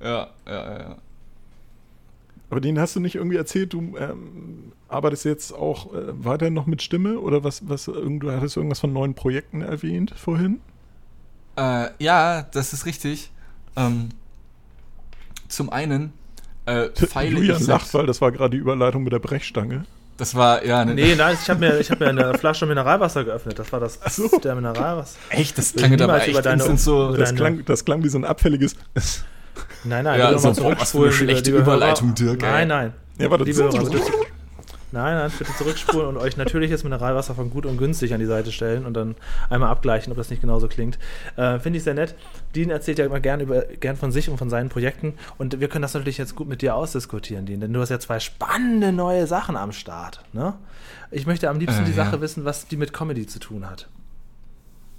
[0.00, 0.96] Ja, ja, ja.
[2.50, 6.66] Aber den hast du nicht irgendwie erzählt, du ähm, arbeitest jetzt auch äh, weiter noch
[6.66, 10.60] mit Stimme oder was, was, du hattest irgendwas von neuen Projekten erwähnt vorhin?
[11.56, 13.32] Äh, ja, das ist richtig.
[13.76, 14.10] Ähm,
[15.48, 16.12] zum einen
[16.66, 19.84] äh, feile Julian ich lacht, weil das war gerade die Überleitung mit der Brechstange.
[20.18, 23.22] Das war, ja, ne, Nee, nein, ich habe mir, ich hab mir eine Flasche Mineralwasser
[23.24, 23.58] geöffnet.
[23.58, 24.38] Das war das so.
[24.38, 25.16] der Mineralwasser.
[25.30, 27.14] echt, das klang aber niemals echt über deine- instant so.
[27.14, 28.76] Das Deine- klang, das klang wie so ein abfälliges.
[29.84, 32.40] Nein, nein, Ja, bitte so, mal boah, was für eine schlechte Überleitung, Dirk.
[32.42, 32.92] Nein, nein.
[33.18, 33.92] Ja, warte, Liebe so- Hörer, so-
[34.96, 38.50] Nein, nein, bitte zurückspulen und euch natürliches Mineralwasser von gut und günstig an die Seite
[38.50, 39.14] stellen und dann
[39.50, 40.98] einmal abgleichen, ob das nicht genauso klingt.
[41.36, 42.14] Äh, Finde ich sehr nett.
[42.54, 45.68] Dean erzählt ja immer gern, über, gern von sich und von seinen Projekten und wir
[45.68, 48.90] können das natürlich jetzt gut mit dir ausdiskutieren, Dean, denn du hast ja zwei spannende
[48.90, 50.22] neue Sachen am Start.
[50.32, 50.54] Ne?
[51.10, 52.04] Ich möchte am liebsten Äh, die ja.
[52.04, 53.88] Sache wissen, was die mit Comedy zu tun hat.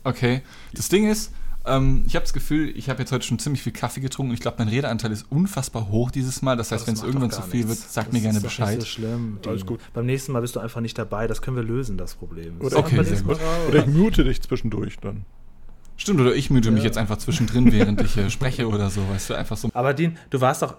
[0.03, 0.41] Okay.
[0.73, 1.33] Das Ding ist,
[1.67, 4.33] ähm, ich habe das Gefühl, ich habe jetzt heute schon ziemlich viel Kaffee getrunken und
[4.35, 6.55] ich glaube, mein Redeanteil ist unfassbar hoch dieses Mal.
[6.57, 7.81] Das heißt, wenn es irgendwann zu viel nichts.
[7.83, 8.77] wird, sag Das mir gerne Bescheid.
[8.77, 9.39] Nicht so schlimm.
[9.45, 9.79] Alles gut.
[9.93, 11.27] Beim nächsten Mal bist du einfach nicht dabei.
[11.27, 12.59] Das können wir lösen, das Problem.
[12.61, 13.37] Oder, Okay, sehr gut.
[13.69, 15.25] oder ich mute dich zwischendurch dann.
[15.99, 16.85] Stimmt, oder ich müde mich Ja.
[16.89, 19.69] jetzt einfach zwischendrin, während ich äh, spreche oder so, weißt du, einfach so.
[19.73, 20.75] Aber Dean, du warst doch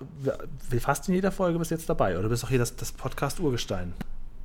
[0.70, 2.92] wie fast in jeder Folge bis jetzt dabei, oder du bist doch hier das, das
[2.92, 3.94] Podcast-Urgestein.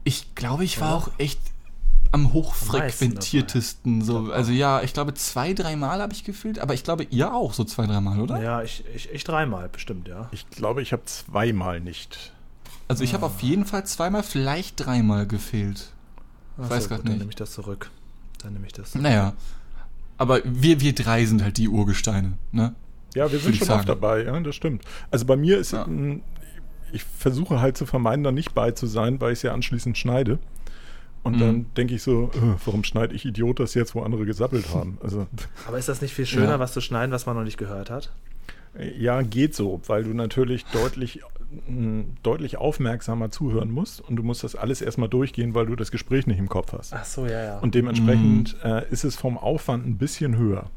[0.04, 0.96] Ich glaube, ich war Ja.
[0.96, 1.40] auch echt
[2.14, 4.00] am hochfrequentiertesten.
[4.02, 4.32] Ich So.
[4.32, 7.64] Also ja, ich glaube, zwei, dreimal habe ich gefühlt, aber ich glaube, ihr auch so
[7.64, 8.42] zwei, dreimal, oder?
[8.42, 10.30] Ja, ich, ich, ich dreimal bestimmt, ja.
[10.32, 12.32] Ich glaube, ich habe zweimal nicht.
[12.88, 15.90] Also ich habe auf jeden Fall zweimal, vielleicht dreimal gefehlt.
[16.62, 17.20] Ach weiß so, grad gut, Dann nicht.
[17.20, 17.90] nehme ich das zurück.
[18.44, 18.94] Dann nehme ich das.
[18.96, 19.34] Naja.
[20.18, 22.76] Aber wir, wir drei sind halt die Urgesteine, ne?
[23.16, 23.80] Ja, wir sind ich schon sagen.
[23.82, 24.84] oft dabei, ja, das stimmt.
[25.12, 25.84] Also bei mir ist, Ja.
[25.86, 26.22] m,
[26.92, 29.98] ich versuche halt zu vermeiden, da nicht bei zu sein, weil ich es ja anschließend
[29.98, 30.38] schneide.
[31.24, 31.40] Und Mhm.
[31.40, 34.98] dann denke ich so, äh, warum schneide ich Idiot das jetzt, wo andere gesappelt haben?
[35.02, 35.28] Also
[35.68, 36.60] Aber ist das nicht viel schöner, Ja.
[36.60, 38.12] was zu schneiden, was man noch nicht gehört hat?
[38.98, 41.22] ja, geht so, weil du natürlich deutlich,
[41.68, 45.92] m, deutlich aufmerksamer zuhören musst und du musst das alles erstmal durchgehen, weil du das
[45.92, 46.92] Gespräch nicht im Kopf hast.
[46.92, 47.60] Ach so, ja, ja.
[47.60, 50.72] Und dementsprechend äh, ist es vom Aufwand ein bisschen höher.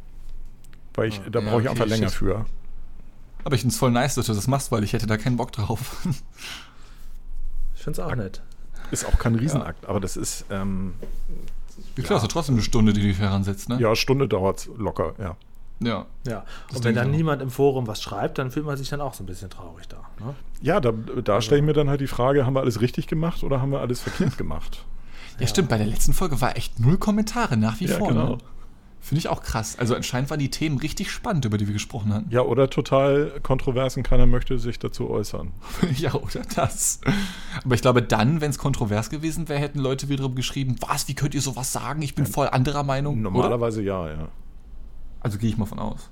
[0.95, 2.45] Weil ich, Ah, da ja, brauche ich okay, einfach länger für.
[3.45, 5.39] Aber ich finde es voll nice, dass du das machst, weil ich hätte da keinen
[5.39, 6.07] Bock drauf.
[7.75, 8.43] ich finde es auch nett.
[8.91, 10.95] Ist auch kein Riesenakt, aber das ist, ähm,
[11.95, 13.79] Wie klar, ist ja trotzdem eine Stunde, die du dich heransetzt, ne?
[13.81, 15.37] ja, Stunde dauert locker, ja.
[15.81, 16.07] Ja.
[16.27, 16.45] Ja.
[16.75, 19.23] Und wenn dann niemand im Forum was schreibt, dann fühlt man sich dann auch so
[19.23, 19.99] ein bisschen traurig da.
[20.25, 20.35] Ne?
[20.63, 23.43] Ja, da, da stelle ich mir dann halt die Frage, haben wir alles richtig gemacht
[23.45, 24.85] oder haben wir alles verkehrt gemacht?
[25.39, 28.09] Ja, stimmt, bei der letzten Folge war echt null Kommentare, nach wie Ja, vor.
[28.09, 28.29] genau.
[28.31, 28.39] Ne?
[29.07, 29.79] Finde ich auch krass.
[29.79, 32.27] Also anscheinend waren die Themen richtig spannend, über die wir gesprochen hatten.
[32.29, 35.53] Ja, oder total kontrovers und keiner möchte sich dazu äußern.
[35.97, 37.01] ja, oder das.
[37.65, 41.15] Aber ich glaube, dann, wenn es kontrovers gewesen wäre, hätten Leute wiederum geschrieben, was, wie
[41.15, 42.03] könnt ihr sowas sagen?
[42.03, 43.15] Ich bin voll anderer Meinung.
[43.15, 43.31] Oder?
[43.31, 44.29] Normalerweise ja, ja.
[45.21, 46.11] Also gehe ich mal von aus.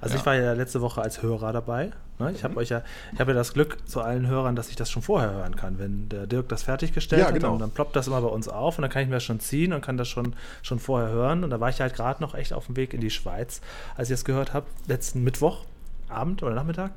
[0.00, 0.20] Also Ja.
[0.20, 1.90] ich war ja letzte Woche als Hörer dabei.
[2.18, 2.32] Ne?
[2.32, 2.82] Ich habe euch ja,
[3.12, 5.78] ich habe ja das Glück zu allen Hörern, dass ich das schon vorher hören kann.
[5.78, 7.50] Wenn der Dirk das fertiggestellt Ja, hat, genau.
[7.50, 9.40] dann, dann ploppt das immer bei uns auf und dann kann ich mir das schon
[9.40, 11.44] ziehen und kann das schon, schon vorher hören.
[11.44, 13.60] Und da war ich halt gerade noch echt auf dem Weg in die Schweiz,
[13.96, 15.64] als ich das gehört habe, letzten Mittwoch,
[16.08, 16.92] Abend oder Nachmittag.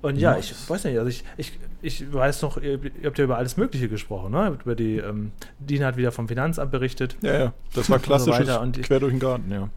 [0.00, 3.24] Und ja, ich weiß nicht, also ich, ich, ich weiß noch, ihr, ihr habt ja
[3.24, 4.56] über alles Mögliche gesprochen, ne?
[4.64, 7.16] Über die, ähm, Dina hat wieder vom Finanzamt berichtet.
[7.20, 7.52] Ja, ja.
[7.74, 8.56] Das war so klassisches.
[8.58, 9.68] Und ich- quer durch den Garten, ja.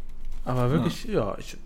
[0.46, 1.58] Aber wirklich, ja, ich,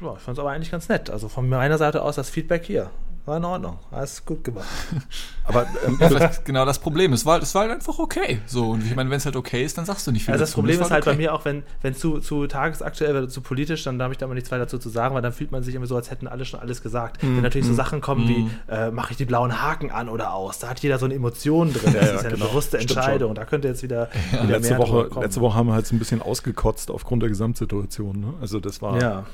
[0.00, 1.10] ja, ich fand es aber eigentlich ganz nett.
[1.10, 2.90] Also von meiner Seite aus das Feedback hier.
[3.24, 3.78] War in Ordnung.
[3.92, 4.66] Alles gut gemacht.
[5.44, 7.12] Aber ähm, Ja, vielleicht ist genau das Problem.
[7.12, 8.40] Es war, es war halt einfach okay.
[8.46, 10.32] So, und ich meine, wenn es halt okay ist, dann sagst du nicht viel.
[10.32, 10.60] Also das dazu.
[10.60, 11.20] Problem Es ist halt bei okay.
[11.20, 14.34] mir auch, wenn, wenn zu, zu tagesaktuell oder zu politisch, dann habe ich da immer
[14.34, 16.44] nichts weiter dazu zu sagen, weil dann fühlt man sich immer so, als hätten alle
[16.44, 17.22] schon alles gesagt.
[17.22, 17.36] Mhm.
[17.36, 18.28] Wenn natürlich so Sachen kommen mm.
[18.28, 21.14] wie, äh, mache ich die blauen Haken an oder aus, da hat jeder so eine
[21.14, 21.92] Emotion drin.
[21.92, 22.46] Das Ja, ist ja eine genau.
[22.46, 23.34] bewusste Stimmt Entscheidung.
[23.36, 26.00] Da könnte jetzt wieder, wieder letzte, mehr Woche, letzte Woche haben wir halt so ein
[26.00, 28.18] bisschen ausgekotzt aufgrund der Gesamtsituation.
[28.18, 28.34] Ne?
[28.40, 29.00] Also das war.
[29.00, 29.26] Ja.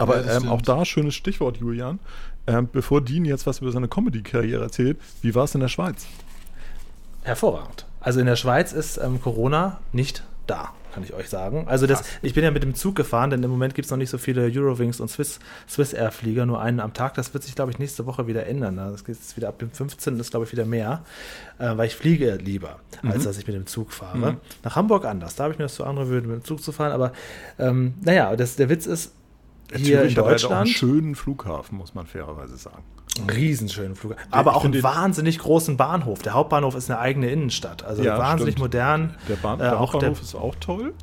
[0.00, 1.98] Aber Ja, ähm, auch da schönes Stichwort, Julian.
[2.46, 6.06] Ähm, bevor Dean jetzt was über seine Comedy-Karriere erzählt, wie war es in der Schweiz?
[7.22, 7.84] Hervorragend.
[8.00, 11.66] Also in der Schweiz ist ähm, Corona nicht da, kann ich euch sagen.
[11.68, 13.98] Also das, ich bin ja mit dem Zug gefahren, denn im Moment gibt es noch
[13.98, 15.38] nicht so viele Eurowings und Swiss,
[15.68, 17.12] Swiss Air Flieger, nur einen am Tag.
[17.14, 18.76] Das wird sich, glaube ich, nächste Woche wieder ändern.
[18.76, 20.18] Das geht jetzt wieder ab dem 15.
[20.18, 21.04] ist, glaube ich, wieder mehr,
[21.58, 24.38] äh, weil ich fliege lieber, als dass ich mit dem Zug fahre.
[24.64, 25.36] Nach Hamburg anders.
[25.36, 26.92] Da habe ich mir das zu andere Würde, mit dem Zug zu fahren.
[26.92, 27.12] Aber
[27.58, 29.12] ähm, naja, das, der Witz ist,
[29.76, 32.82] hier in Zürich hat halt auch einen Deutschland, schönen Flughafen, muss man fairerweise sagen.
[33.18, 36.22] einen riesenschönen Flug, aber ich auch einen wahnsinnig großen Bahnhof.
[36.22, 38.64] Der Hauptbahnhof ist eine eigene Innenstadt, also Ja, wahnsinnig stimmt.
[38.74, 39.14] modern.
[39.28, 40.94] Der, Bahn, Äh, der auch Hauptbahnhof der- ist auch toll.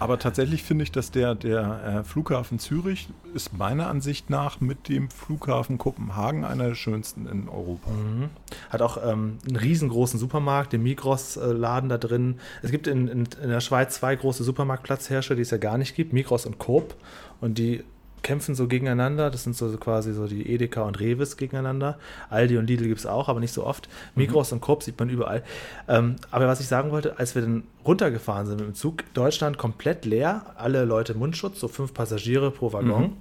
[0.00, 4.88] Aber tatsächlich finde ich, dass der, der äh, Flughafen Zürich ist meiner Ansicht nach mit
[4.88, 7.90] dem Flughafen Kopenhagen einer der schönsten in Europa.
[7.90, 8.28] Mhm.
[8.70, 12.38] Hat auch ähm, einen riesengroßen Supermarkt, den Migros-Laden da drin.
[12.62, 15.96] Es gibt in, in, in der Schweiz zwei große Supermarktplatzherrscher, die es ja gar nicht
[15.96, 16.94] gibt, Migros und Coop.
[17.40, 17.82] Und die
[18.22, 19.30] kämpfen so gegeneinander.
[19.30, 21.98] Das sind so quasi so die Edeka und Revis gegeneinander.
[22.30, 23.88] Aldi und Lidl gibt es auch, aber nicht so oft.
[24.14, 25.42] Migros und Coop sieht man überall.
[25.88, 29.58] Ähm, aber was ich sagen wollte, als wir dann runtergefahren sind mit dem Zug, Deutschland
[29.58, 33.16] komplett leer, alle Leute Mundschutz, so fünf Passagiere pro Waggon.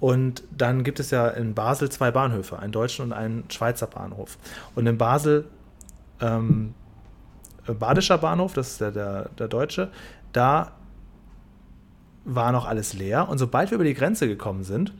[0.00, 4.36] Und dann gibt es ja in Basel zwei Bahnhöfe, einen deutschen und einen Schweizer Bahnhof.
[4.74, 5.44] Und in Basel,
[6.20, 6.74] ähm,
[7.68, 9.92] äh, Badischer Bahnhof, das ist der, der, der deutsche,
[10.32, 10.72] da
[12.24, 13.28] war noch alles leer.
[13.28, 14.92] Und sobald wir über die Grenze gekommen sind,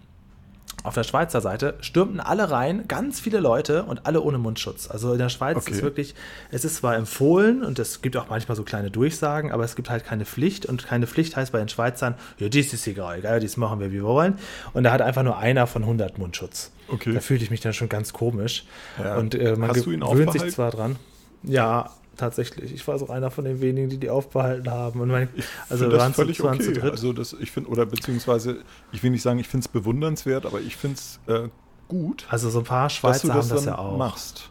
[0.84, 4.90] auf der Schweizer Seite stürmten alle rein, ganz viele Leute und alle ohne Mundschutz.
[4.90, 5.70] Also in der Schweiz Okay.
[5.70, 6.14] ist wirklich,
[6.50, 9.90] es ist zwar empfohlen und es gibt auch manchmal so kleine Durchsagen, aber es gibt
[9.90, 13.38] halt keine Pflicht und keine Pflicht heißt bei den Schweizern, ja, dies ist egal, egal,
[13.38, 14.38] dies machen wir, wie wir wollen.
[14.72, 16.72] Und da hat einfach nur einer von 100 Mundschutz.
[16.88, 17.14] Okay.
[17.14, 18.64] Da fühlte ich mich dann schon ganz komisch.
[19.00, 19.18] Ja.
[19.18, 20.96] Und äh, man gewöhnt sich zwar dran.
[21.44, 22.72] Ja, tatsächlich.
[22.74, 25.00] Ich war so einer von den wenigen, die die aufbehalten haben.
[25.00, 25.28] Und mein,
[25.68, 26.72] also wir waren, völlig zu okay.
[26.72, 26.90] dritt.
[26.90, 28.58] Also das, ich finde, oder beziehungsweise,
[28.92, 31.48] ich will nicht sagen, ich finde es bewundernswert, aber ich finde es äh,
[31.88, 33.96] gut, Also so ein paar Schweizer das haben das ja auch.
[33.96, 34.50] machst.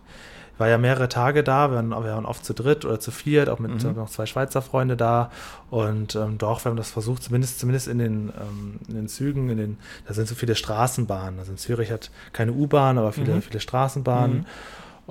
[0.54, 3.10] Ich war ja mehrere Tage da, wir waren, wir waren oft zu dritt oder zu
[3.10, 3.90] viert, auch mit Mhm.
[3.90, 5.32] äh, noch zwei Schweizer Freunde da.
[5.72, 9.50] Und ähm, doch, wir haben das versucht, zumindest, zumindest in, den, ähm, in den Zügen,
[9.50, 11.40] in den, da sind so viele Straßenbahnen.
[11.40, 13.42] Also in Zürich hat keine U-Bahn, aber viele, Mhm.
[13.42, 14.38] viele Straßenbahnen.
[14.40, 14.46] Mhm.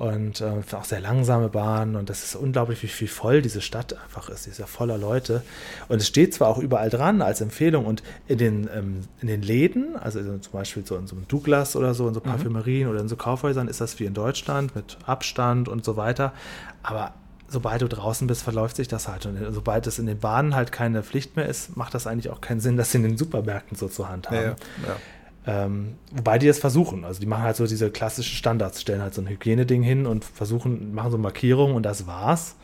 [0.01, 1.95] Und äh, auch sehr langsame Bahnen.
[1.95, 4.47] Und das ist unglaublich, wie viel voll diese Stadt einfach ist.
[4.47, 5.43] Die ist ja voller Leute.
[5.89, 9.43] Und es steht zwar auch überall dran als Empfehlung und in den, ähm, in den
[9.43, 12.87] Läden, also in- zum Beispiel so in so einem Douglas oder so, in so Parfümerien
[12.89, 16.33] oder in so Kaufhäusern, ist das wie in Deutschland mit Abstand und so weiter.
[16.81, 17.13] Aber
[17.47, 19.27] sobald du draußen bist, verläuft sich das halt.
[19.27, 22.41] Und sobald es in den Bahnen halt keine Pflicht mehr ist, macht das eigentlich auch
[22.41, 24.35] keinen Sinn, das in den Supermärkten so zur Hand haben.
[24.37, 24.41] Ja,
[24.87, 24.95] ja.
[25.47, 27.03] Ähm, wobei die es versuchen.
[27.03, 30.23] Also die machen halt so diese klassischen Standards, stellen halt so ein Hygieneding hin und
[30.23, 32.55] versuchen, machen so Markierungen und das war's.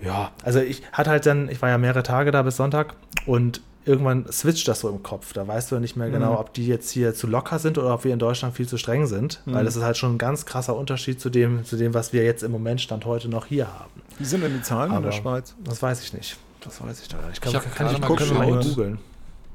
[0.00, 2.94] Ja, also ich hatte halt dann, ich war ja mehrere Tage da bis Sonntag
[3.26, 5.32] und irgendwann switcht das so im Kopf.
[5.32, 7.94] Da weißt du ja nicht mehr genau, ob die jetzt hier zu locker sind oder
[7.94, 9.40] ob wir in Deutschland viel zu streng sind.
[9.46, 12.22] Weil das ist halt schon ein ganz krasser Unterschied zu dem, zu dem, was wir
[12.22, 13.90] jetzt im Moment Stand heute noch hier haben.
[14.18, 15.54] Wie sind denn die Zahlen in der Aber- Schweiz?
[15.64, 16.36] Das weiß ich nicht.
[16.60, 17.22] Das weiß ich nicht.
[17.32, 18.74] Ich kann gerade ich mal können wir mal geschaut.
[18.76, 18.98] googeln.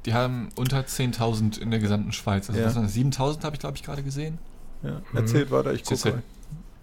[0.06, 2.50] Die haben unter 10.000 in der gesamten Schweiz.
[2.50, 2.68] Also Ja.
[2.68, 2.94] was waren das?
[2.94, 4.38] 7.000 habe ich, glaube ich, gerade gesehen.
[4.82, 5.02] Ja.
[5.14, 6.04] Erzählt weiter, ich gucke.
[6.04, 6.24] halt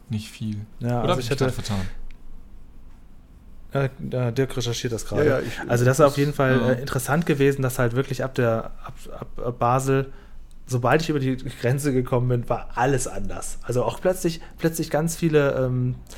[0.08, 0.56] nicht viel.
[0.80, 1.80] Ja, Oder also habe ich hätte, vertan?
[3.72, 3.88] Äh,
[4.32, 5.26] Dirk recherchiert das gerade.
[5.26, 6.70] Ja, ja, also das ist auf jeden Fall Ja.
[6.72, 10.12] äh, interessant gewesen, dass halt wirklich ab der ab, ab, ab Basel,
[10.66, 13.58] sobald ich über die Grenze gekommen bin, war alles anders.
[13.62, 16.14] Also auch plötzlich plötzlich ganz viele ähm, äh,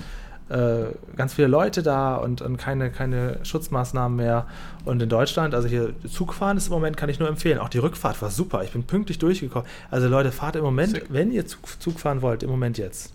[1.16, 4.46] ganz viele Leute da und, und keine, keine Schutzmaßnahmen mehr.
[4.84, 7.58] Und in Deutschland, also hier Zugfahren ist im Moment, kann ich nur empfehlen.
[7.58, 8.62] Auch die Rückfahrt war super.
[8.62, 9.66] Ich bin pünktlich durchgekommen.
[9.90, 11.06] Also Leute, fahrt im Moment, Sick.
[11.08, 13.12] wenn ihr Zug, Zug fahren wollt, im Moment jetzt.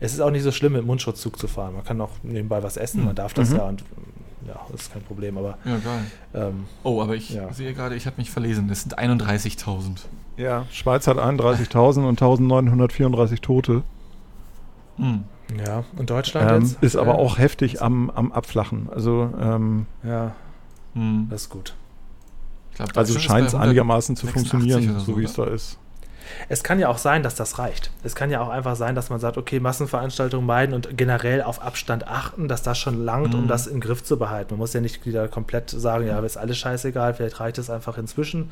[0.00, 1.74] Es ist auch nicht so schlimm, mit Mundschutzzug zu fahren.
[1.74, 3.56] Man kann auch nebenbei was essen, man darf das Mhm.
[3.56, 3.84] ja und
[4.46, 5.36] ja, das ist kein Problem.
[5.38, 6.00] Aber Ja, geil.
[6.34, 7.52] ähm, Oh, aber ich Ja.
[7.52, 8.68] sehe gerade, ich habe mich verlesen.
[8.68, 10.06] Das sind 31.000.
[10.36, 13.82] Ja, Schweiz hat 31.000 und 1934 Tote.
[14.96, 15.24] Hm.
[15.56, 16.82] Ja, und Deutschland Ähm, jetzt?
[16.82, 17.18] ist aber Ja.
[17.18, 18.88] auch heftig am, am Abflachen.
[18.94, 20.34] Also, ähm, Ja,
[20.94, 21.26] Hm.
[21.30, 21.74] das ist gut.
[22.70, 25.26] Ich glaub, also scheint es einigermaßen zu 186 funktionieren, oder so wie ne?
[25.26, 25.78] es da ist.
[26.48, 27.90] Es kann ja auch sein, dass das reicht.
[28.02, 31.62] Es kann ja auch einfach sein, dass man sagt, okay, Massenveranstaltungen meiden und generell auf
[31.62, 33.48] Abstand achten, dass das schon langt, um Mhm.
[33.48, 34.54] das im Griff zu behalten.
[34.54, 37.98] Man muss ja nicht wieder komplett sagen, ja, ist alles scheißegal, vielleicht reicht es einfach
[37.98, 38.50] inzwischen.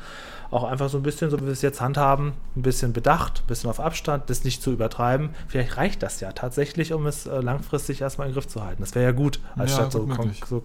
[0.51, 3.47] Auch einfach so ein bisschen, so wie wir es jetzt handhaben, ein bisschen bedacht, ein
[3.47, 5.29] bisschen auf Abstand, das nicht zu übertreiben.
[5.47, 8.81] Vielleicht reicht das ja tatsächlich, um es äh, langfristig erstmal im Griff zu halten.
[8.81, 10.43] Das wäre ja gut, anstatt so, gut kon- möglich.
[10.49, 10.63] so,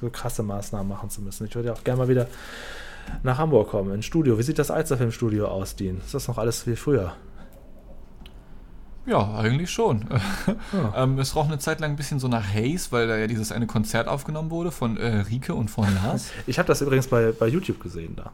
[0.00, 1.46] so krasse Maßnahmen machen zu müssen.
[1.46, 2.26] Ich würde ja auch gerne mal wieder
[3.22, 4.38] nach Hamburg kommen, ins Studio.
[4.38, 5.98] Wie sieht das Alsterfilmstudio aus, Dean?
[5.98, 7.12] Ist das noch alles wie früher?
[9.06, 10.06] Ja, eigentlich schon.
[10.72, 11.04] Ja.
[11.04, 13.52] ähm, es roch eine Zeit lang ein bisschen so nach Haze, weil da ja dieses
[13.52, 16.30] eine Konzert aufgenommen wurde von äh, Rike und von Lars.
[16.46, 18.32] Ich habe das übrigens bei, bei YouTube gesehen da.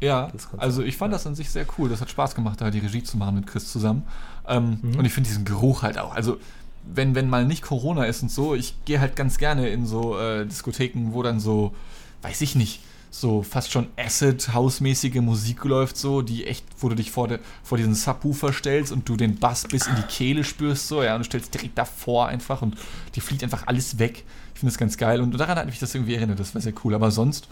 [0.00, 1.88] Ja, also ich fand das an sich sehr cool.
[1.88, 4.04] Das hat Spaß gemacht, da die Regie zu machen mit Chris zusammen.
[4.46, 4.98] Ähm, Mhm.
[4.98, 6.14] Und ich finde diesen Geruch halt auch.
[6.14, 6.38] Also
[6.86, 10.18] wenn, wenn mal nicht Corona ist und so, ich gehe halt ganz gerne in so
[10.18, 11.74] äh, Diskotheken, wo dann so,
[12.22, 12.80] weiß ich nicht,
[13.14, 17.78] so fast schon Acid-House-mäßige Musik läuft, so, die echt, wo du dich vor, der, vor
[17.78, 21.20] diesen Subwoofer stellst und du den Bass bis in die Kehle spürst, so, ja, und
[21.20, 22.76] du stellst direkt davor einfach und
[23.14, 24.24] dir fliegt einfach alles weg.
[24.52, 26.72] Ich finde das ganz geil und daran hat mich das irgendwie erinnert, das war sehr
[26.84, 26.92] cool.
[26.92, 27.48] Aber sonst,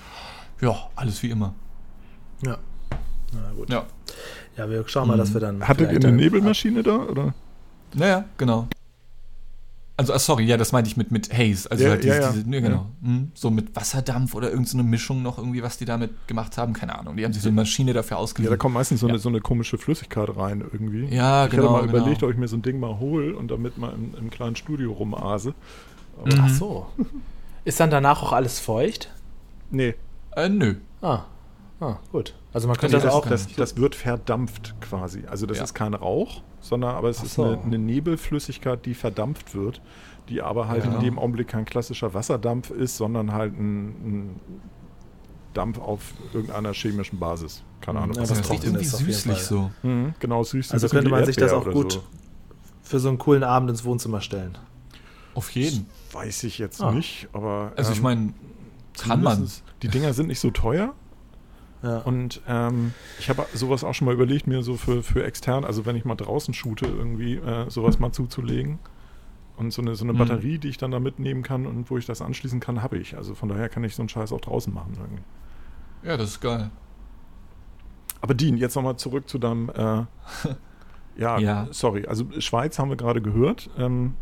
[0.60, 1.54] ja, alles wie immer.
[2.44, 2.58] Ja.
[3.32, 3.70] Na gut.
[3.70, 3.84] Ja.
[4.56, 5.66] Ja, wir schauen mal, dass wir dann.
[5.66, 6.96] Hattet ihr eine Nebelmaschine da?
[6.96, 7.34] Oder?
[7.94, 8.66] Naja, genau.
[10.03, 11.70] Also, ah, sorry, ja, das meinte ich mit, mit Haze.
[11.70, 12.32] Also Ja, halt ja, diese, ja.
[12.32, 12.86] diese ne, genau.
[13.03, 16.72] Hm, So mit Wasserdampf oder irgendeine Mischung noch irgendwie, was die damit gemacht haben.
[16.72, 17.16] Keine Ahnung.
[17.16, 18.59] Die haben sich so eine Maschine dafür Ja, da ausgeliehen.
[18.59, 19.12] kommt meistens so, Ja.
[19.14, 21.05] eine, so eine komische Flüssigkeit rein irgendwie.
[21.14, 21.98] Ja, ich genau, hatte mal genau.
[21.98, 24.57] überlegt, ob ich mir so ein Ding mal hole und damit mal im, im kleinen
[24.57, 25.55] Studio rumase.
[26.20, 26.40] Aber Mhm.
[26.44, 26.86] Ach so.
[27.64, 29.11] Ist dann danach auch alles feucht?
[29.70, 29.94] Nee,
[30.36, 30.74] äh, nö.
[31.00, 31.20] Ah.
[31.80, 32.34] Ah, gut.
[32.53, 33.26] Also man könnte das das auch.
[33.26, 35.24] das, das wird verdampft quasi.
[35.26, 35.64] Also das Ja.
[35.64, 37.44] ist kein Rauch, sondern aber es Ach ist so.
[37.44, 39.80] eine, eine Nebelflüssigkeit, die verdampft wird,
[40.28, 40.94] die aber halt Ja.
[40.94, 44.40] in dem Augenblick kein klassischer Wasserdampf ist, sondern halt ein, ein
[45.55, 47.62] Dampf auf irgendeiner chemischen Basis.
[47.80, 48.14] Keine Ahnung.
[48.16, 49.70] Ja, was das das riecht irgendwie süßlich so.
[49.82, 50.72] Mhm, genau, süß.
[50.72, 52.03] Also könnte man sich das auch gut So.
[52.82, 54.57] für so einen coolen Abend ins Wohnzimmer stellen.
[55.34, 55.86] Auf jeden.
[56.12, 56.92] Weiß ich jetzt Ah.
[56.92, 57.72] nicht, aber.
[57.76, 58.34] Also, ich ähm, meine,
[58.98, 59.48] kann man.
[59.82, 60.94] Die Dinger sind nicht so teuer.
[61.82, 61.98] Ja.
[61.98, 65.84] Und ähm, ich habe sowas auch schon mal überlegt, mir so für, für extern, also
[65.84, 68.78] wenn ich mal draußen shoote, irgendwie äh, sowas mal zuzulegen.
[69.56, 70.18] Und so eine, so eine mhm.
[70.18, 73.16] Batterie, die ich dann da mitnehmen kann und wo ich das anschließen kann, habe ich.
[73.16, 74.94] Also von daher kann ich so einen Scheiß auch draußen machen.
[74.96, 75.22] Irgendwie.
[76.02, 76.70] Ja, das ist geil.
[78.20, 79.68] Aber Dean, jetzt nochmal zurück zu deinem.
[79.70, 80.04] Äh,
[81.16, 82.06] ja, ja, sorry.
[82.06, 83.68] Also Schweiz haben wir gerade gehört.
[83.76, 84.14] Ähm,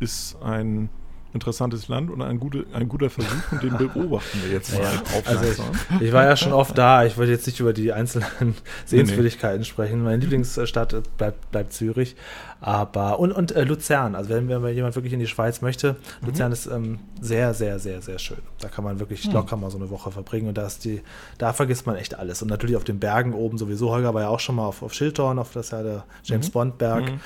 [0.00, 0.88] ist ein
[1.34, 5.18] interessantes Land und ein, gute, ein guter Versuch und den beobachten wir jetzt mal ja,
[5.18, 5.66] aufmerksam.
[5.66, 8.54] Also ich, ich, war ja schon oft da, ich wollte jetzt nicht über die einzelnen
[8.84, 9.64] Sehenswürdigkeiten nee, nee.
[9.64, 10.02] sprechen.
[10.02, 12.16] Meine Lieblingsstadt bleibt, bleibt Zürich.
[12.60, 16.28] Aber und, und äh, Luzern, also wenn, wenn jemand wirklich in die Schweiz möchte, mhm.
[16.28, 18.38] Luzern ist ähm, sehr, sehr, sehr, sehr schön.
[18.60, 19.32] Da kann man wirklich mhm.
[19.32, 21.02] locker mal so eine Woche verbringen und da, ist die,
[21.38, 22.40] da vergisst man echt alles.
[22.40, 23.90] Und natürlich auf den Bergen oben sowieso.
[23.90, 26.52] Holger war ja auch schon mal auf, auf Schildhorn, auf das ja der James mhm.
[26.52, 27.10] Bond Berg.
[27.10, 27.20] Mhm.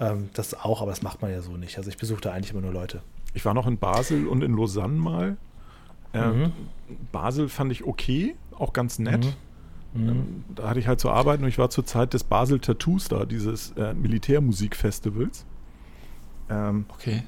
[0.00, 1.76] Ähm, das auch, aber das macht man ja so nicht.
[1.76, 3.02] Also ich besuche da eigentlich immer nur Leute.
[3.34, 5.36] Ich war noch in Basel und in Lausanne mal.
[6.12, 6.52] Ähm, mhm.
[7.12, 9.36] Basel fand ich okay, auch ganz nett.
[9.94, 10.08] Mhm.
[10.08, 13.08] Ähm, da hatte ich halt zu arbeiten und ich war zur Zeit des Basel Tattoos
[13.08, 15.46] da, dieses äh, Militärmusikfestivals.
[16.48, 17.22] Ähm, okay.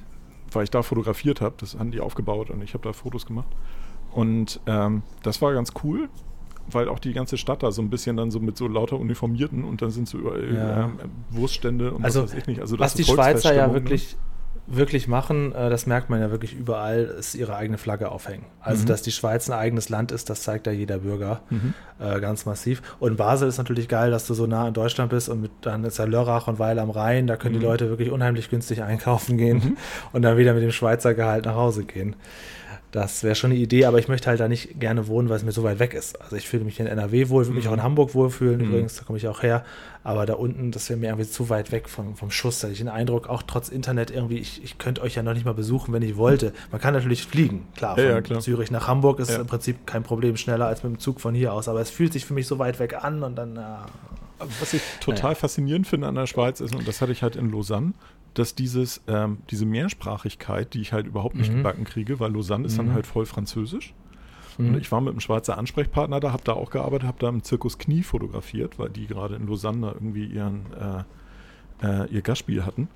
[0.51, 3.47] Weil ich da fotografiert habe, das haben die aufgebaut und ich habe da Fotos gemacht.
[4.11, 6.09] Und ähm, das war ganz cool,
[6.69, 9.63] weil auch die ganze Stadt da so ein bisschen dann so mit so lauter Uniformierten
[9.63, 10.83] und dann sind so überall ja.
[10.85, 10.99] ähm,
[11.31, 12.61] Wurststände und also, was weiß ich nicht.
[12.61, 14.15] Also was die Schweizer ja wirklich
[14.65, 18.45] wirklich machen, äh, das merkt man ja wirklich überall, ist ihre eigene Flagge aufhängen.
[18.61, 18.87] Also, mhm.
[18.87, 21.73] dass die Schweiz ein eigenes Land ist, das zeigt ja jeder Bürger mhm.
[21.99, 22.81] äh, ganz massiv.
[22.99, 25.83] Und Basel ist natürlich geil, dass du so nah in Deutschland bist und mit, dann
[25.83, 27.59] ist ja Lörrach und Weil am Rhein, da können mhm.
[27.59, 29.77] die Leute wirklich unheimlich günstig einkaufen gehen mhm.
[30.13, 32.15] und dann wieder mit dem Schweizer Gehalt nach Hause gehen.
[32.93, 35.43] Das wäre schon eine Idee, aber ich möchte halt da nicht gerne wohnen, weil es
[35.43, 36.21] mir so weit weg ist.
[36.21, 38.67] Also ich fühle mich in NRW wohl, würde mich auch in Hamburg wohlfühlen, mhm.
[38.67, 39.65] übrigens, da komme ich auch her.
[40.03, 42.59] Aber da unten, das wäre mir irgendwie zu weit weg vom, vom Schuss.
[42.59, 45.33] Da hatte ich den Eindruck, auch trotz Internet irgendwie, ich, ich könnte euch ja noch
[45.33, 46.53] nicht mal besuchen, wenn ich wollte.
[46.71, 47.95] Man kann natürlich fliegen, klar.
[47.95, 48.41] Von ja, klar.
[48.41, 49.41] Zürich nach Hamburg ist ja.
[49.41, 51.67] im Prinzip kein Problem schneller als mit dem Zug von hier aus.
[51.67, 53.55] Aber es fühlt sich für mich so weit weg an und dann.
[53.55, 53.87] Ja.
[54.59, 55.35] Was ich total naja.
[55.35, 57.93] faszinierend finde an der Schweiz ist, und das hatte ich halt in Lausanne,
[58.33, 61.57] dass dieses, ähm, diese Mehrsprachigkeit, die ich halt überhaupt nicht mhm.
[61.57, 62.93] gebacken kriege, weil Lausanne ist dann mhm.
[62.93, 63.93] halt voll französisch.
[64.57, 64.69] Mhm.
[64.69, 67.43] Und ich war mit einem Schweizer Ansprechpartner da, habe da auch gearbeitet, habe da im
[67.43, 70.61] Zirkus Knie fotografiert, weil die gerade in Lausanne irgendwie ihren,
[71.81, 72.87] äh, äh, ihr Gastspiel hatten.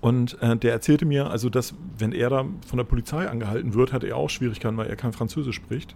[0.00, 3.92] Und äh, der erzählte mir, also dass, wenn er da von der Polizei angehalten wird,
[3.92, 5.94] hat er auch Schwierigkeiten, weil er kein Französisch spricht.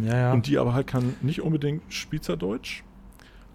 [0.00, 0.32] Ja, ja.
[0.32, 2.84] Und die aber halt kann nicht unbedingt Schweizerdeutsch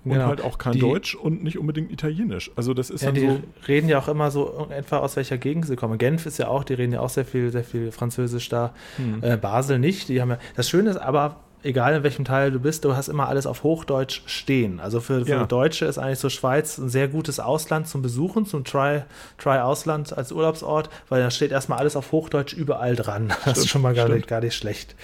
[0.06, 0.28] und genau.
[0.28, 2.52] halt auch kein die, Deutsch und nicht unbedingt Italienisch.
[2.56, 3.40] Also das ist ja, dann die so.
[3.68, 5.98] reden ja auch immer so etwa aus welcher Gegend sie kommen.
[5.98, 8.74] Genf ist ja auch, die reden ja auch sehr viel, sehr viel Französisch da.
[8.98, 9.24] Hm.
[9.24, 10.08] Äh, Basel nicht.
[10.10, 10.38] Die haben ja.
[10.56, 13.64] Das Schöne ist aber, egal in welchem Teil du bist, du hast immer alles auf
[13.64, 14.80] Hochdeutsch stehen.
[14.80, 15.46] Also für, für ja.
[15.46, 19.02] Deutsche ist eigentlich so Schweiz ein sehr gutes Ausland zum Besuchen, zum Try,
[19.38, 23.34] Try Ausland als Urlaubsort, weil da steht erstmal alles auf Hochdeutsch überall dran.
[23.46, 24.96] Das stimmt, ist schon mal gar nicht, gar nicht schlecht.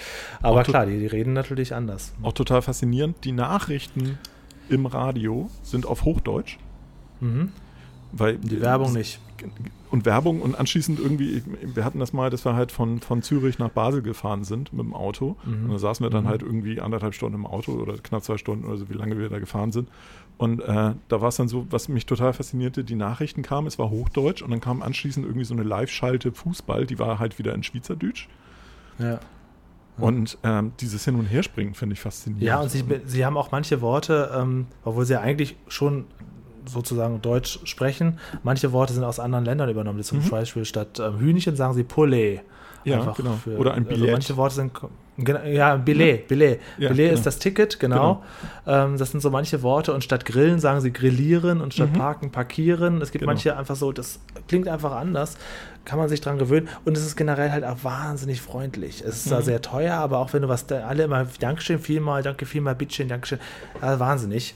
[0.41, 2.13] Aber klar, die, die reden natürlich anders.
[2.21, 3.23] Auch total faszinierend.
[3.23, 4.17] Die Nachrichten
[4.71, 6.57] im Radio sind auf Hochdeutsch.
[7.19, 7.51] Mhm.
[8.11, 9.19] Weil, die Werbung nicht.
[9.89, 13.59] Und Werbung und anschließend irgendwie, wir hatten das mal, dass wir halt von, von Zürich
[13.59, 15.35] nach Basel gefahren sind mit dem Auto.
[15.45, 15.65] Mhm.
[15.65, 16.29] Und da saßen wir dann mhm.
[16.29, 19.29] halt irgendwie anderthalb Stunden im Auto oder knapp zwei Stunden oder so, wie lange wir
[19.29, 19.89] da gefahren sind.
[20.37, 23.77] Und äh, da war es dann so, was mich total faszinierte, die Nachrichten kamen, es
[23.79, 27.53] war Hochdeutsch und dann kam anschließend irgendwie so eine Live-Schalte Fußball, die war halt wieder
[27.53, 28.27] in Schweizerdeutsch.
[28.97, 29.19] Ja.
[30.01, 32.43] Und ähm, dieses Hin- und Herspringen finde ich faszinierend.
[32.43, 36.05] Ja, und sie, sie haben auch manche Worte, ähm, obwohl sie ja eigentlich schon
[36.65, 40.01] sozusagen Deutsch sprechen, manche Worte sind aus anderen Ländern übernommen.
[40.03, 40.29] Zum mhm.
[40.29, 42.41] Beispiel statt ähm, Hühnchen sagen sie Poulet.
[42.83, 43.33] Ja, genau.
[43.33, 44.01] Für, Oder ein Billett.
[44.01, 44.71] Also manche Worte sind
[45.27, 46.59] ja, Billet, Billet.
[46.77, 47.13] Ja, Billet genau.
[47.17, 48.23] ist das Ticket, genau.
[48.65, 48.83] genau.
[48.85, 51.97] Ähm, das sind so manche Worte und statt grillen sagen sie grillieren und statt mhm.
[51.97, 53.01] parken parkieren.
[53.01, 53.31] Es gibt genau.
[53.31, 55.37] manche einfach so, das klingt einfach anders.
[55.83, 59.01] Kann man sich dran gewöhnen und es ist generell halt auch wahnsinnig freundlich.
[59.01, 59.29] Es ist mhm.
[59.29, 63.07] zwar sehr teuer, aber auch wenn du was, alle immer Dankeschön vielmal, danke vielmal, bitteschön,
[63.07, 63.39] Dankeschön,
[63.79, 64.53] also wahnsinnig.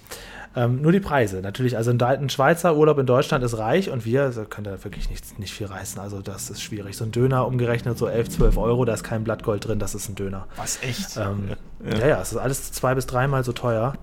[0.55, 1.75] Ähm, nur die Preise natürlich.
[1.75, 5.09] Also ein, ein, Schweizer Urlaub in Deutschland ist reich und wir also können da wirklich
[5.09, 5.99] nicht, nicht viel reißen.
[5.99, 6.95] Also das ist schwierig.
[6.95, 10.07] So ein Döner umgerechnet so 11, 12 Euro, da ist kein Blattgold drin, das ist
[10.07, 10.47] ein Döner.
[10.55, 11.17] Was, echt?
[11.17, 11.49] Ähm,
[11.83, 11.97] ja.
[11.97, 12.07] ja.
[12.07, 13.93] ja, es ist alles zwei bis dreimal so teuer.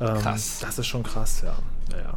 [0.00, 0.60] Ähm, krass.
[0.60, 1.56] Das ist schon krass, ja.
[1.96, 2.14] ja, ja.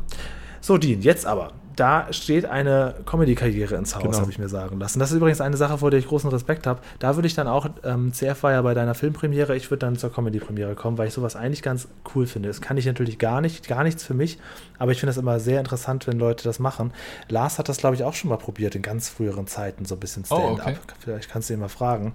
[0.60, 4.20] So, Dean, jetzt aber da steht eine Comedy-Karriere ins Haus, genau.
[4.20, 5.00] habe ich mir sagen lassen.
[5.00, 6.82] Das ist übrigens eine Sache, vor der ich großen Respekt habe.
[7.00, 9.96] Da würde ich dann auch, ähm, CF war ja bei deiner Filmpremiere, ich würde dann
[9.96, 12.50] zur Comedy-Premiere kommen, weil ich sowas eigentlich ganz cool finde.
[12.50, 14.38] Das kann ich natürlich gar nicht, gar nichts für mich,
[14.80, 16.92] aber ich finde es immer sehr interessant, wenn Leute das machen.
[17.30, 20.00] Lars hat das, glaube ich, auch schon mal probiert in ganz früheren Zeiten, so ein
[20.00, 20.68] bisschen Stand-up.
[20.68, 20.78] Oh, okay.
[21.00, 22.14] Vielleicht kannst du ihn mal fragen.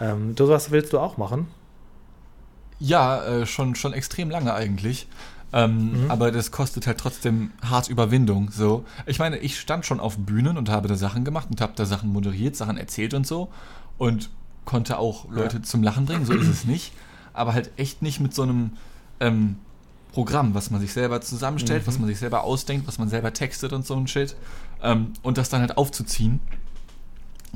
[0.00, 1.48] Ähm, du, was willst du auch machen?
[2.78, 5.08] Ja, äh, schon, schon extrem lange eigentlich.
[5.56, 6.10] Ähm, mhm.
[6.10, 8.50] Aber das kostet halt trotzdem hart Überwindung.
[8.50, 8.84] So.
[9.06, 11.86] Ich meine, ich stand schon auf Bühnen und habe da Sachen gemacht und habe da
[11.86, 13.52] Sachen moderiert, Sachen erzählt und so.
[13.96, 14.30] Und
[14.64, 15.62] konnte auch Leute ja.
[15.62, 16.92] zum Lachen bringen, so ist es nicht.
[17.32, 18.72] Aber halt echt nicht mit so einem
[19.20, 19.56] ähm,
[20.12, 21.86] Programm, was man sich selber zusammenstellt, Mhm.
[21.86, 24.34] was man sich selber ausdenkt, was man selber textet und so ein Shit.
[24.82, 26.40] Ähm, und das dann halt aufzuziehen.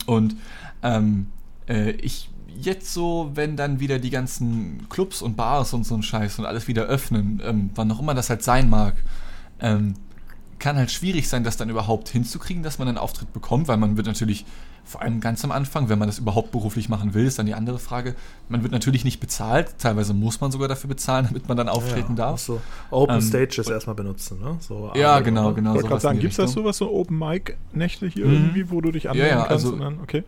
[0.07, 0.37] Und
[0.85, 1.27] ähm,
[1.69, 2.31] äh, ich
[2.61, 6.47] jetzt so, wenn dann wieder die ganzen Clubs und Bars und so ein Scheiß und
[6.47, 8.95] alles wieder öffnen, ähm, wann auch immer das halt sein mag,
[9.61, 9.95] ähm,
[10.59, 13.97] kann halt schwierig sein, das dann überhaupt hinzukriegen, dass man einen Auftritt bekommt, weil man
[13.97, 14.45] wird natürlich,
[14.85, 17.55] vor allem ganz am Anfang, wenn man das überhaupt beruflich machen will, ist dann die
[17.55, 18.17] andere Frage,
[18.49, 22.13] man wird natürlich nicht bezahlt, teilweise muss man sogar dafür bezahlen, damit man dann auftreten
[22.17, 22.41] ja, darf.
[22.41, 24.57] So Open Ähm, Stages erstmal benutzen, ne?
[24.59, 25.55] So Ja, genau, oder?
[25.55, 25.71] genau.
[25.71, 26.55] Ich wollte gerade sagen, gibt es Richtung.
[26.65, 28.33] sowas, so Open Mic Nächte hier Mhm.
[28.33, 29.65] irgendwie, wo du dich anmelden ja, kannst?
[29.67, 30.25] also- und dann, okay.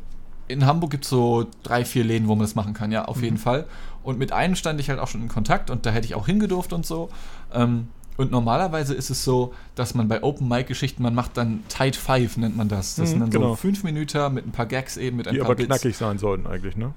[0.50, 3.22] In Hamburg gibt es so drei, vier Läden, wo man das machen kann, ja, auf
[3.22, 3.66] jeden Fall.
[4.02, 6.26] Und mit einem stand ich halt auch schon in Kontakt und da hätte ich auch
[6.26, 7.08] hingedurft und so.
[7.52, 11.62] Ähm, und normalerweise ist es so, dass man bei Open Mic Geschichten, man macht dann
[11.68, 12.96] Tight Five, nennt man das.
[12.96, 13.48] Das Mhm, sind dann genau.
[13.50, 15.68] so fünf Minuten mit ein paar Gags eben, mit ein Die paar aber Bits.
[15.68, 16.92] knackig sein sollten eigentlich, ne?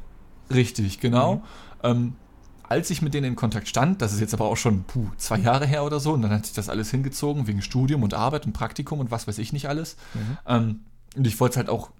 [0.54, 1.36] Richtig, genau.
[1.36, 1.41] Mhm.
[1.84, 2.14] Ähm,
[2.68, 5.38] als ich mit denen in Kontakt stand, das ist jetzt aber auch schon puh, zwei
[5.38, 8.45] Jahre her oder so, und dann hat sich das alles hingezogen wegen Studium und Arbeit
[8.45, 9.95] und Praktikum und was weiß ich nicht alles.
[10.14, 10.38] Mhm.
[10.47, 10.80] Ähm,
[11.16, 11.91] und ich wollte es halt auch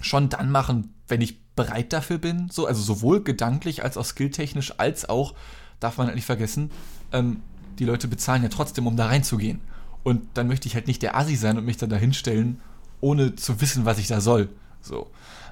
[0.00, 2.48] schon dann machen, wenn ich bereit dafür bin.
[2.50, 5.34] So, also sowohl gedanklich als auch skilltechnisch, als auch,
[5.80, 6.70] darf man halt nicht vergessen,
[7.12, 7.42] ähm,
[7.78, 9.60] die Leute bezahlen ja trotzdem, um da reinzugehen.
[10.02, 12.60] Und dann möchte ich halt nicht der Assi sein und mich dann da hinstellen,
[13.00, 14.48] ohne zu wissen, was ich da soll.
[14.80, 15.08] So.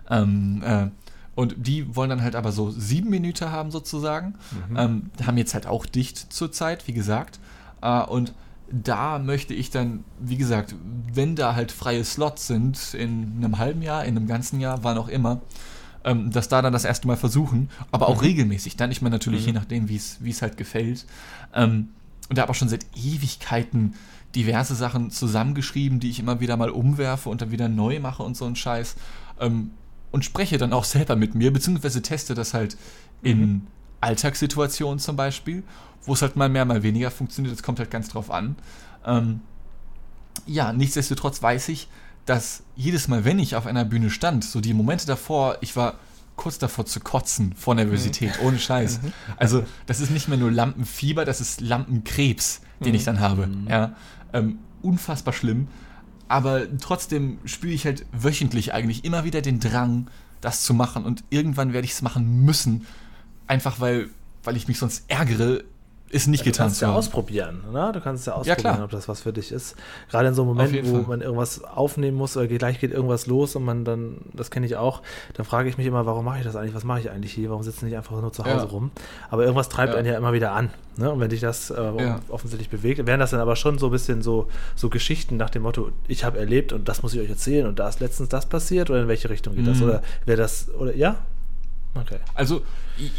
[0.08, 0.88] Ähm, äh,
[1.34, 4.34] und die wollen dann halt aber so sieben Minuten haben sozusagen.
[4.74, 7.38] Ähm, haben jetzt halt auch dicht zurzeit, wie gesagt.
[7.82, 8.32] Äh, und
[8.70, 10.74] da möchte ich dann, wie gesagt,
[11.12, 14.98] wenn da halt freie Slots sind, in einem halben Jahr, in einem ganzen Jahr, wann
[14.98, 15.40] auch immer,
[16.04, 18.76] ähm, dass da dann das erste Mal versuchen, aber auch regelmäßig.
[18.76, 21.06] Dann, ich meine natürlich, je nachdem, wie es halt gefällt.
[21.54, 21.88] Ähm,
[22.28, 23.94] und da habe ich schon seit Ewigkeiten
[24.34, 28.36] diverse Sachen zusammengeschrieben, die ich immer wieder mal umwerfe und dann wieder neu mache und
[28.36, 28.96] so ein Scheiß.
[29.40, 29.70] Ähm,
[30.12, 32.76] und spreche dann auch selber mit mir, beziehungsweise teste das halt
[33.22, 33.66] in
[34.00, 35.62] Alltagssituationen zum Beispiel,
[36.06, 37.54] wo es halt mal mehr, mal weniger funktioniert.
[37.54, 38.56] Das kommt halt ganz drauf an.
[39.04, 39.40] Ähm,
[40.46, 41.88] ja, nichtsdestotrotz weiß ich,
[42.24, 45.94] dass jedes Mal, wenn ich auf einer Bühne stand, so die Momente davor, ich war
[46.36, 49.00] kurz davor zu kotzen vor Nervosität, ohne Scheiß.
[49.36, 53.48] Also, das ist nicht mehr nur Lampenfieber, das ist Lampenkrebs, den ich dann habe.
[53.68, 53.96] Ja,
[54.32, 55.68] ähm, unfassbar schlimm.
[56.28, 60.08] Aber trotzdem spüre ich halt wöchentlich eigentlich immer wieder den Drang,
[60.40, 61.04] das zu machen.
[61.04, 62.86] Und irgendwann werde ich es machen müssen.
[63.46, 64.10] Einfach weil,
[64.42, 65.62] weil ich mich sonst ärgere,
[66.10, 67.90] es nicht Du getan kannst zu ja ausprobieren, ne?
[67.92, 68.84] Du kannst ja Ja, ausprobieren, klar.
[68.84, 69.74] ob das was für dich ist.
[70.10, 71.02] Gerade in so einem Moment, wo Fall.
[71.08, 74.76] man irgendwas aufnehmen muss oder gleich geht irgendwas los und man dann, das kenne ich
[74.76, 75.02] auch,
[75.34, 76.74] dann frage ich mich immer, warum mache ich das eigentlich?
[76.74, 77.50] Was mache ich eigentlich hier?
[77.50, 78.70] Warum sitze ich nicht einfach nur zu Hause Ja.
[78.70, 78.90] rum?
[79.30, 79.98] Aber irgendwas treibt Ja.
[79.98, 80.70] einen ja immer wieder an.
[80.96, 81.10] Ne?
[81.10, 82.20] Und wenn dich das äh, Ja.
[82.28, 85.62] offensichtlich bewegt, wären das dann aber schon so ein bisschen so, so Geschichten nach dem
[85.62, 88.46] Motto, ich habe erlebt und das muss ich euch erzählen und da ist letztens das
[88.46, 89.78] passiert oder in welche Richtung geht das?
[89.78, 89.82] Mhm.
[89.84, 91.16] Oder wäre das, oder ja?
[92.00, 92.18] Okay.
[92.34, 92.62] Also,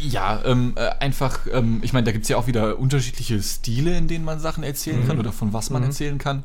[0.00, 3.96] ja, ähm, äh, einfach, ähm, ich meine, da gibt es ja auch wieder unterschiedliche Stile,
[3.96, 5.88] in denen man Sachen erzählen kann oder von was man Mhm.
[5.88, 6.44] erzählen kann.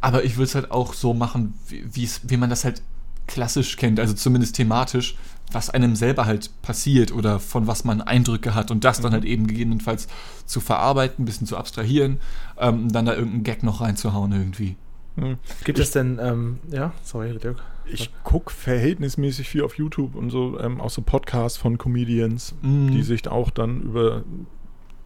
[0.00, 2.82] Aber ich würde es halt auch so machen, wie, wie man das halt
[3.26, 5.16] klassisch kennt, also zumindest thematisch,
[5.50, 9.24] was einem selber halt passiert oder von was man Eindrücke hat und das dann halt
[9.24, 10.08] eben gegebenenfalls
[10.44, 12.20] zu verarbeiten, ein bisschen zu abstrahieren,
[12.58, 14.76] ähm, dann da irgendeinen Gag noch reinzuhauen irgendwie.
[15.16, 15.38] Hm.
[15.64, 17.62] Gibt es denn, ähm, ja, sorry, Dirk.
[17.86, 22.90] Ich gucke verhältnismäßig viel auf YouTube und so, ähm, auch so Podcasts von Comedians, Mhm.
[22.90, 24.22] die sich auch dann über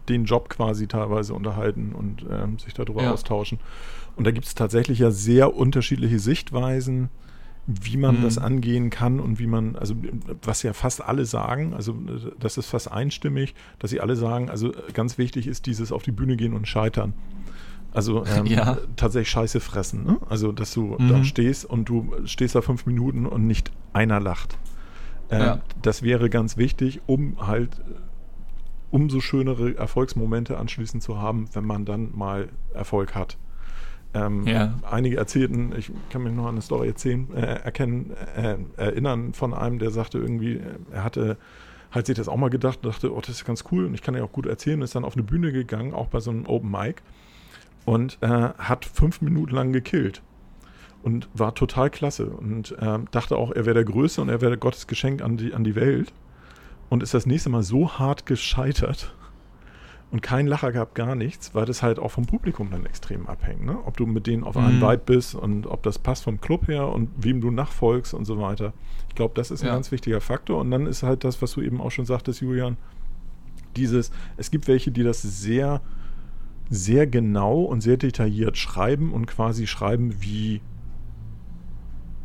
[0.07, 3.11] den Job quasi teilweise unterhalten und ähm, sich darüber Ja.
[3.13, 3.59] austauschen.
[4.15, 7.09] Und da gibt es tatsächlich ja sehr unterschiedliche Sichtweisen,
[7.67, 8.21] wie man Mhm.
[8.23, 9.93] das angehen kann und wie man, also
[10.41, 11.95] was ja fast alle sagen, also
[12.39, 16.11] das ist fast einstimmig, dass sie alle sagen, also ganz wichtig ist dieses auf die
[16.11, 17.13] Bühne gehen und scheitern.
[17.93, 18.77] Also ähm, Ja.
[18.95, 20.03] tatsächlich Scheiße fressen.
[20.05, 20.17] Ne?
[20.29, 21.07] Also, dass du Mhm.
[21.09, 24.57] da stehst und du stehst da fünf Minuten und nicht einer lacht.
[25.29, 25.59] Äh, Ja.
[25.81, 27.83] Das wäre ganz wichtig, um halt äh,
[28.91, 33.37] umso schönere Erfolgsmomente anschließend zu haben, wenn man dann mal Erfolg hat.
[34.15, 34.73] Ähm, Ja.
[34.89, 39.53] Einige erzählten, ich kann mich noch an eine Story erzählen, äh, erkennen, äh, erinnern von
[39.53, 40.59] einem, der sagte irgendwie,
[40.91, 41.37] er hatte
[41.91, 44.15] halt sich das auch mal gedacht, dachte, oh, das ist ganz cool und ich kann
[44.15, 46.71] ja auch gut erzählen, ist dann auf eine Bühne gegangen, auch bei so einem Open
[46.71, 47.01] Mic
[47.89, 50.21] und äh, hat fünf Minuten lang gekillt
[51.01, 54.57] und war total klasse und ähm, dachte auch, er wäre der Größte und er wäre
[54.59, 56.13] Gottes Geschenk an die, an die Welt
[56.89, 59.15] und ist das nächste Mal so hart gescheitert
[60.11, 63.65] und kein Lacher gab, gar nichts, weil das halt auch vom Publikum dann extrem abhängt.
[63.65, 63.77] Ne?
[63.85, 64.81] Ob du mit denen auf einem Mhm.
[64.81, 68.39] Vibe bist und ob das passt vom Club her und wem du nachfolgst und so
[68.39, 68.73] weiter.
[69.07, 69.73] Ich glaube, das ist ein Ja.
[69.73, 70.59] ganz wichtiger Faktor.
[70.61, 72.77] Und dann ist halt das, was du eben auch schon sagtest, Julian,
[73.75, 75.79] dieses, es gibt welche, die das sehr,
[76.69, 80.61] sehr genau und sehr detailliert schreiben und quasi schreiben wie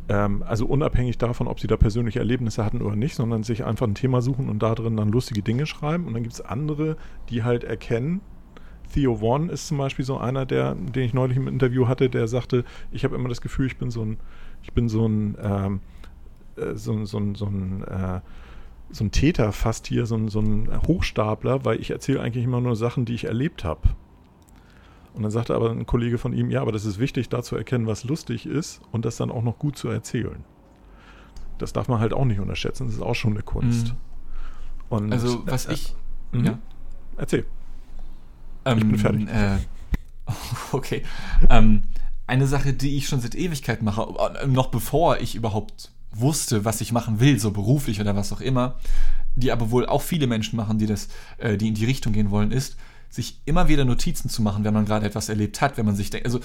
[0.07, 3.87] ähm, also unabhängig davon, ob sie da persönliche Erlebnisse hatten oder nicht, sondern sich einfach
[3.87, 6.05] ein Thema suchen und da drin dann lustige Dinge schreiben.
[6.05, 6.97] Und dann gibt es andere,
[7.29, 8.21] die halt erkennen,
[8.93, 12.27] Theo Vaughn ist zum Beispiel so einer, der, den ich neulich im Interview hatte, der
[12.27, 14.17] sagte, ich habe immer das Gefühl, ich bin so ein,
[14.61, 15.79] ich bin so ein, ähm,
[16.55, 18.21] äh, so, so, so, ein, äh,
[18.91, 22.75] so ein Täter fast hier, so so ein Hochstapler, weil ich erzähle eigentlich immer nur
[22.75, 23.81] Sachen, die ich erlebt habe.
[25.15, 27.55] Und dann sagte aber ein Kollege von ihm, ja, aber das ist wichtig, da zu
[27.55, 30.43] erkennen, was lustig ist und das dann auch noch gut zu erzählen.
[31.57, 33.87] Das darf man halt auch nicht unterschätzen, das ist auch schon eine Kunst.
[33.87, 33.97] Mhm.
[34.89, 35.95] Und, also, was äh, ich.
[36.33, 36.59] Äh, ja.
[37.17, 37.45] Erzähl.
[38.65, 39.29] Ähm, ich bin fertig.
[39.29, 39.57] Äh,
[40.73, 41.03] okay.
[41.49, 41.83] ähm,
[42.27, 44.05] eine Sache, die ich schon seit Ewigkeit mache,
[44.41, 48.41] äh, noch bevor ich überhaupt wusste, was ich machen will, so beruflich oder was auch
[48.41, 48.75] immer,
[49.35, 51.07] die aber wohl auch viele Menschen machen, die das,
[51.37, 52.77] äh, die in die Richtung gehen wollen, ist,
[53.09, 56.09] sich immer wieder Notizen zu machen, wenn man gerade etwas erlebt hat, wenn man sich
[56.09, 56.39] denkt, also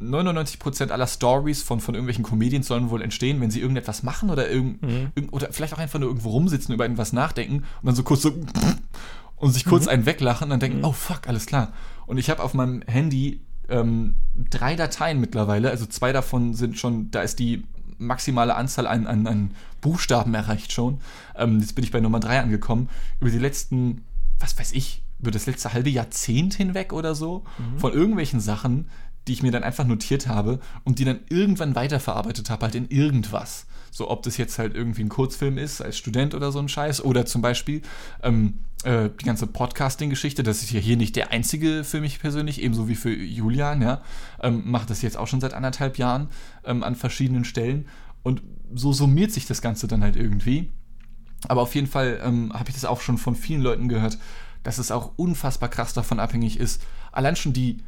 [0.00, 4.48] 99% aller Stories von, von irgendwelchen Comedians sollen wohl entstehen, wenn sie irgendetwas machen oder
[4.48, 5.12] irgend, mhm.
[5.30, 8.32] oder vielleicht auch einfach nur irgendwo rumsitzen, über irgendwas nachdenken und dann so kurz so
[9.36, 9.90] und sich kurz mhm.
[9.90, 10.84] einen weglachen und dann denken, mhm.
[10.84, 11.72] oh fuck, alles klar.
[12.06, 17.10] Und ich habe auf meinem Handy ähm, drei Dateien mittlerweile, also zwei davon sind schon,
[17.10, 17.64] da ist die
[17.98, 19.50] maximale Anzahl an, an, an
[19.82, 21.00] Buchstaben erreicht schon.
[21.36, 22.88] Ähm, jetzt bin ich bei Nummer drei angekommen.
[23.20, 24.02] Über die letzten,
[24.38, 27.78] was weiß ich, über das letzte halbe Jahrzehnt hinweg oder so, mhm.
[27.78, 28.88] von irgendwelchen Sachen,
[29.28, 32.88] die ich mir dann einfach notiert habe und die dann irgendwann weiterverarbeitet habe, halt in
[32.88, 33.66] irgendwas.
[33.90, 37.04] So, ob das jetzt halt irgendwie ein Kurzfilm ist, als Student oder so ein Scheiß,
[37.04, 37.82] oder zum Beispiel
[38.22, 42.62] ähm, äh, die ganze Podcasting-Geschichte, das ist ja hier nicht der einzige für mich persönlich,
[42.62, 44.02] ebenso wie für Julian, ja.
[44.42, 46.28] Ähm, macht das jetzt auch schon seit anderthalb Jahren
[46.64, 47.88] ähm, an verschiedenen Stellen.
[48.22, 48.42] Und
[48.72, 50.72] so summiert sich das Ganze dann halt irgendwie.
[51.48, 54.18] Aber auf jeden Fall ähm, habe ich das auch schon von vielen Leuten gehört,
[54.62, 56.82] dass es auch unfassbar krass davon abhängig ist.
[57.12, 57.78] Allein schon die,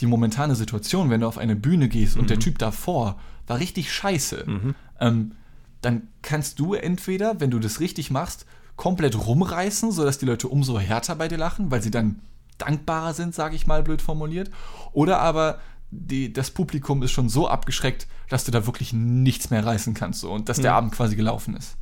[0.00, 2.22] die momentane Situation, wenn du auf eine Bühne gehst mhm.
[2.22, 2.42] und der mhm.
[2.42, 4.74] Typ davor war richtig scheiße, mhm.
[5.00, 5.32] ähm,
[5.80, 10.78] dann kannst du entweder, wenn du das richtig machst, komplett rumreißen, sodass die Leute umso
[10.78, 12.20] härter bei dir lachen, weil sie dann
[12.58, 14.50] dankbarer sind, sage ich mal blöd formuliert.
[14.92, 15.58] Oder aber
[15.90, 20.20] die, das Publikum ist schon so abgeschreckt, dass du da wirklich nichts mehr reißen kannst
[20.20, 20.76] so, und dass der mhm.
[20.76, 21.76] Abend quasi gelaufen ist.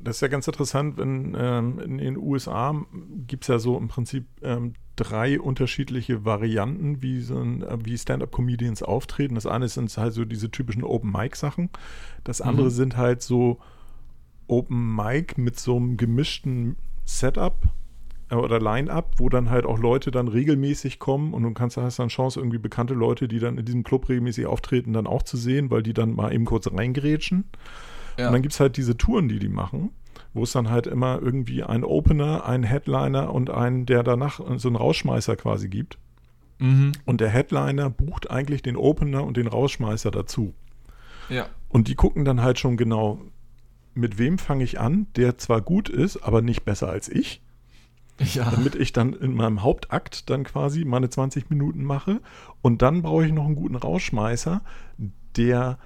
[0.00, 2.74] Das ist ja ganz interessant, wenn ähm, in den USA
[3.26, 7.96] gibt es ja so im Prinzip ähm, drei unterschiedliche Varianten, wie, so ein, äh, wie
[7.96, 9.34] Stand-up-Comedians auftreten.
[9.34, 11.70] Das eine sind halt so diese typischen Open-Mic-Sachen.
[12.24, 12.72] Das andere mhm.
[12.72, 13.58] sind halt so
[14.48, 17.68] Open-Mic mit so einem gemischten Setup
[18.30, 21.98] äh, oder Line-up, wo dann halt auch Leute dann regelmäßig kommen und du kannst hast
[21.98, 25.36] dann Chance, irgendwie bekannte Leute, die dann in diesem Club regelmäßig auftreten, dann auch zu
[25.36, 27.44] sehen, weil die dann mal eben kurz reingrätschen.
[28.18, 28.26] Ja.
[28.26, 29.90] Und dann gibt es halt diese Touren, die die machen,
[30.34, 34.68] wo es dann halt immer irgendwie einen Opener, einen Headliner und einen, der danach so
[34.68, 35.98] einen Rausschmeißer quasi gibt.
[36.58, 36.92] Mhm.
[37.04, 40.52] Und der Headliner bucht eigentlich den Opener und den Rausschmeißer dazu.
[41.28, 41.46] Ja.
[41.68, 43.20] Und die gucken dann halt schon genau,
[43.94, 47.42] mit wem fange ich an, der zwar gut ist, aber nicht besser als ich.
[48.34, 48.50] Ja.
[48.50, 52.20] Damit ich dann in meinem Hauptakt dann quasi meine 20 Minuten mache.
[52.62, 54.60] Und dann brauche ich noch einen guten Rausschmeißer,
[55.36, 55.78] der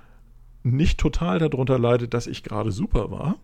[0.62, 3.36] nicht total darunter leidet, dass ich gerade super war,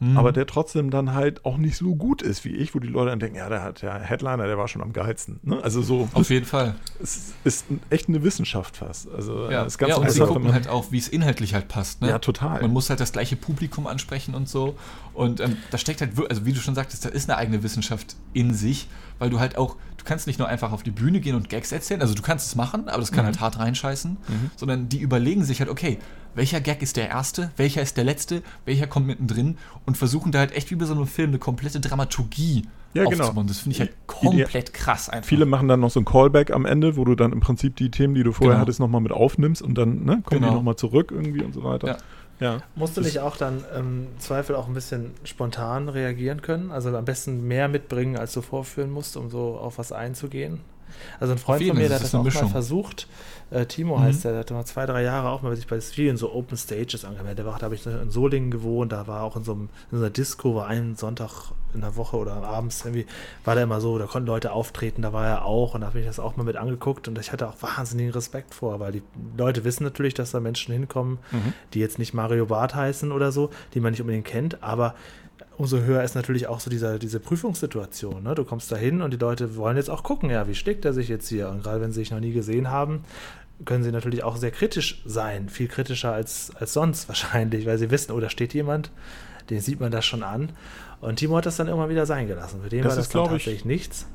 [0.00, 0.16] mhm.
[0.16, 3.10] aber der trotzdem dann halt auch nicht so gut ist wie ich, wo die Leute
[3.10, 5.40] dann denken, ja, der hat der Headliner, der war schon am geilsten.
[5.42, 5.62] Ne?
[5.62, 6.08] Also so.
[6.12, 6.74] Auf jeden Fall.
[7.02, 9.10] Es ist echt eine Wissenschaft fast.
[9.10, 11.68] Also ja, es ist ganz ja und sie gucken halt auch, wie es inhaltlich halt
[11.68, 12.02] passt.
[12.02, 12.08] Ne?
[12.08, 12.62] Ja, total.
[12.62, 14.76] Man muss halt das gleiche Publikum ansprechen und so.
[15.12, 18.16] Und ähm, da steckt halt, also wie du schon sagtest, da ist eine eigene Wissenschaft
[18.32, 18.88] in sich,
[19.18, 21.72] weil du halt auch, du kannst nicht nur einfach auf die Bühne gehen und Gags
[21.72, 23.28] erzählen, also du kannst es machen, aber das kann mhm.
[23.28, 24.50] halt hart reinscheißen, mhm.
[24.56, 25.98] sondern die überlegen sich halt, okay,
[26.34, 30.40] welcher Gag ist der erste, welcher ist der letzte, welcher kommt mittendrin und versuchen da
[30.40, 33.24] halt echt wie bei so einem Film eine komplette Dramaturgie ja, genau.
[33.24, 33.46] aufzubauen.
[33.46, 35.28] Das finde ich halt komplett krass einfach.
[35.28, 37.90] Viele machen dann noch so ein Callback am Ende, wo du dann im Prinzip die
[37.90, 38.62] Themen, die du vorher genau.
[38.62, 40.48] hattest, nochmal mit aufnimmst und dann ne, kommen genau.
[40.48, 41.88] die nochmal zurück irgendwie und so weiter.
[41.88, 41.96] Ja.
[42.40, 42.58] Ja.
[42.74, 46.72] Musst du nicht auch dann im Zweifel auch ein bisschen spontan reagieren können?
[46.72, 50.60] Also am besten mehr mitbringen, als du vorführen musst, um so auf was einzugehen?
[51.20, 52.44] Also ein Freund von mir, der hat das auch Mischung.
[52.44, 53.08] mal versucht,
[53.50, 54.02] äh, Timo mhm.
[54.02, 56.56] heißt der, der hat mal zwei, drei Jahre auch mal sich bei vielen so Open
[56.56, 57.38] Stages angemeldet.
[57.38, 59.98] Der war, da habe ich in Solingen gewohnt, da war auch in so, einem, in
[59.98, 63.06] so einer Disco, war einen Sonntag in der Woche oder abends irgendwie,
[63.44, 66.00] war der immer so, da konnten Leute auftreten, da war er auch und da habe
[66.00, 69.02] ich das auch mal mit angeguckt und ich hatte auch wahnsinnigen Respekt vor, weil die
[69.36, 71.52] Leute wissen natürlich, dass da Menschen hinkommen, mhm.
[71.74, 74.94] die jetzt nicht Mario Barth heißen oder so, die man nicht unbedingt kennt, aber
[75.56, 78.22] umso höher ist natürlich auch so dieser, diese Prüfungssituation.
[78.22, 78.34] Ne?
[78.34, 80.92] Du kommst da hin und die Leute wollen jetzt auch gucken, ja, wie steckt er
[80.92, 81.48] sich jetzt hier?
[81.48, 83.04] Und gerade wenn sie sich noch nie gesehen haben,
[83.64, 87.90] können sie natürlich auch sehr kritisch sein, viel kritischer als, als sonst wahrscheinlich, weil sie
[87.90, 88.90] wissen, oh, da steht jemand,
[89.50, 90.50] den sieht man das schon an.
[91.00, 92.60] Und Timo hat das dann immer wieder sein gelassen.
[92.62, 94.06] Für den das war das ist, dann tatsächlich ich, nichts.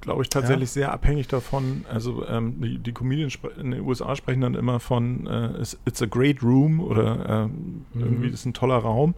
[0.00, 0.72] Glaube ich tatsächlich ja.
[0.72, 1.84] sehr abhängig davon.
[1.88, 6.06] Also ähm, die, die Comedians in den USA sprechen dann immer von äh, it's, a
[6.06, 7.84] great room oder äh, mhm.
[7.94, 9.14] irgendwie ist ein toller Raum.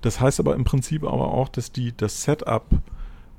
[0.00, 2.66] Das heißt aber im Prinzip aber auch, dass die das Setup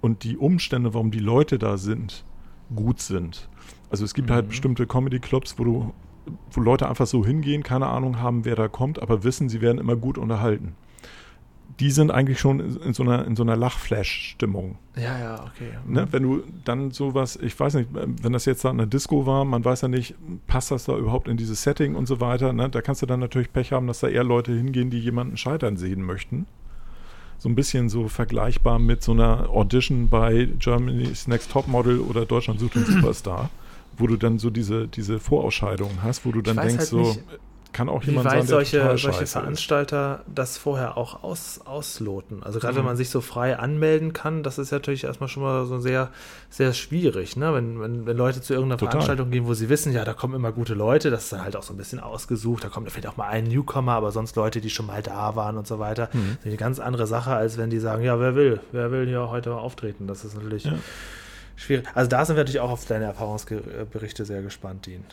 [0.01, 2.23] und die Umstände, warum die Leute da sind,
[2.75, 3.49] gut sind.
[3.89, 5.93] Also es gibt halt bestimmte Comedy-Clubs, wo du,
[6.51, 9.79] wo Leute einfach so hingehen, keine Ahnung haben, wer da kommt, aber wissen, sie werden
[9.79, 10.75] immer gut unterhalten.
[11.79, 14.77] Die sind eigentlich schon in so einer, in so einer Lachflash-Stimmung.
[14.97, 15.71] Ja, ja, okay.
[15.87, 16.07] Ne?
[16.11, 19.63] Wenn du dann sowas, ich weiß nicht, wenn das jetzt da eine Disco war, man
[19.63, 20.15] weiß ja nicht,
[20.47, 22.51] passt das da überhaupt in dieses Setting und so weiter.
[22.51, 22.69] Ne?
[22.69, 25.77] Da kannst du dann natürlich Pech haben, dass da eher Leute hingehen, die jemanden scheitern
[25.77, 26.47] sehen möchten.
[27.37, 32.59] So ein bisschen so vergleichbar mit so einer Audition bei Germany's Next Topmodel oder Deutschland
[32.59, 33.49] sucht den Superstar,
[33.97, 37.23] wo du dann so diese, diese Vorausscheidungen hast, wo du dann denkst, halt so, nicht,
[37.71, 39.31] kann auch Wie jemand weit sein, solche, solche scheiße ist.
[39.33, 42.41] Veranstalter das vorher auch aus, ausloten?
[42.41, 42.77] Also gerade Mhm.
[42.79, 45.79] wenn man sich so frei anmelden kann, das ist ja natürlich erstmal schon mal so
[45.79, 46.09] sehr,
[46.49, 47.53] sehr schwierig, ne?
[47.53, 48.93] Wenn, wenn, wenn Leute zu irgendeiner Total.
[48.93, 51.55] Veranstaltung gehen, wo sie wissen, ja, da kommen immer gute Leute, das ist dann halt
[51.55, 54.61] auch so ein bisschen ausgesucht, da kommt vielleicht auch mal ein Newcomer, aber sonst Leute,
[54.61, 56.09] die schon mal da waren und so weiter.
[56.13, 56.37] Mhm.
[56.37, 59.05] Das ist eine ganz andere Sache, als wenn die sagen, ja, wer will, wer will
[59.07, 60.07] hier heute auftreten?
[60.07, 60.73] Das ist natürlich Ja.
[61.55, 61.85] schwierig.
[61.93, 65.03] Also da sind wir natürlich auch auf deine Erfahrungsberichte sehr gespannt, Dean.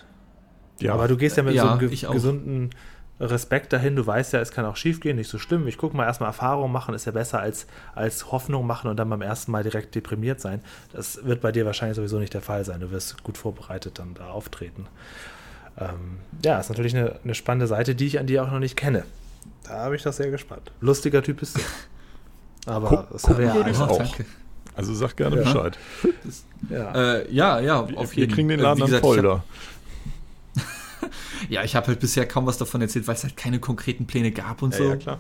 [0.81, 2.71] Ja, Aber du gehst ja mit Ja, so einem ge gesunden
[3.19, 3.97] Respekt dahin.
[3.97, 5.67] Du weißt ja, es kann auch schief gehen, nicht so schlimm.
[5.69, 9.09] Ich gucke mal erstmal Erfahrung machen, ist ja besser als, als Hoffnung machen und dann
[9.09, 10.61] beim ersten Mal direkt deprimiert sein.
[10.93, 12.81] Das wird bei dir wahrscheinlich sowieso nicht der Fall sein.
[12.81, 14.87] Du wirst gut vorbereitet dann da auftreten.
[15.79, 18.77] Ähm, ja, ist natürlich eine, eine spannende Seite, die ich an dir auch noch nicht
[18.77, 19.05] kenne.
[19.65, 20.71] Da bin ich doch sehr gespannt.
[20.81, 21.61] Lustiger Typ bist du.
[22.71, 23.79] Aber Guck- das haben wir ja alle.
[23.79, 23.99] auch.
[23.99, 24.25] danke.
[24.75, 25.43] also sag gerne Ja.
[25.43, 25.79] Bescheid.
[26.71, 26.93] Ja.
[27.19, 29.25] Äh, ja, ja, Wir, auf wir jeden kriegen den Äh, Laden dann gesagt, voll ich
[29.25, 29.45] hab- da.
[31.49, 34.31] Ja, ich habe halt bisher kaum was davon erzählt, weil es halt keine konkreten Pläne
[34.33, 34.85] gab und Ja, so.
[34.85, 35.19] ja, klar.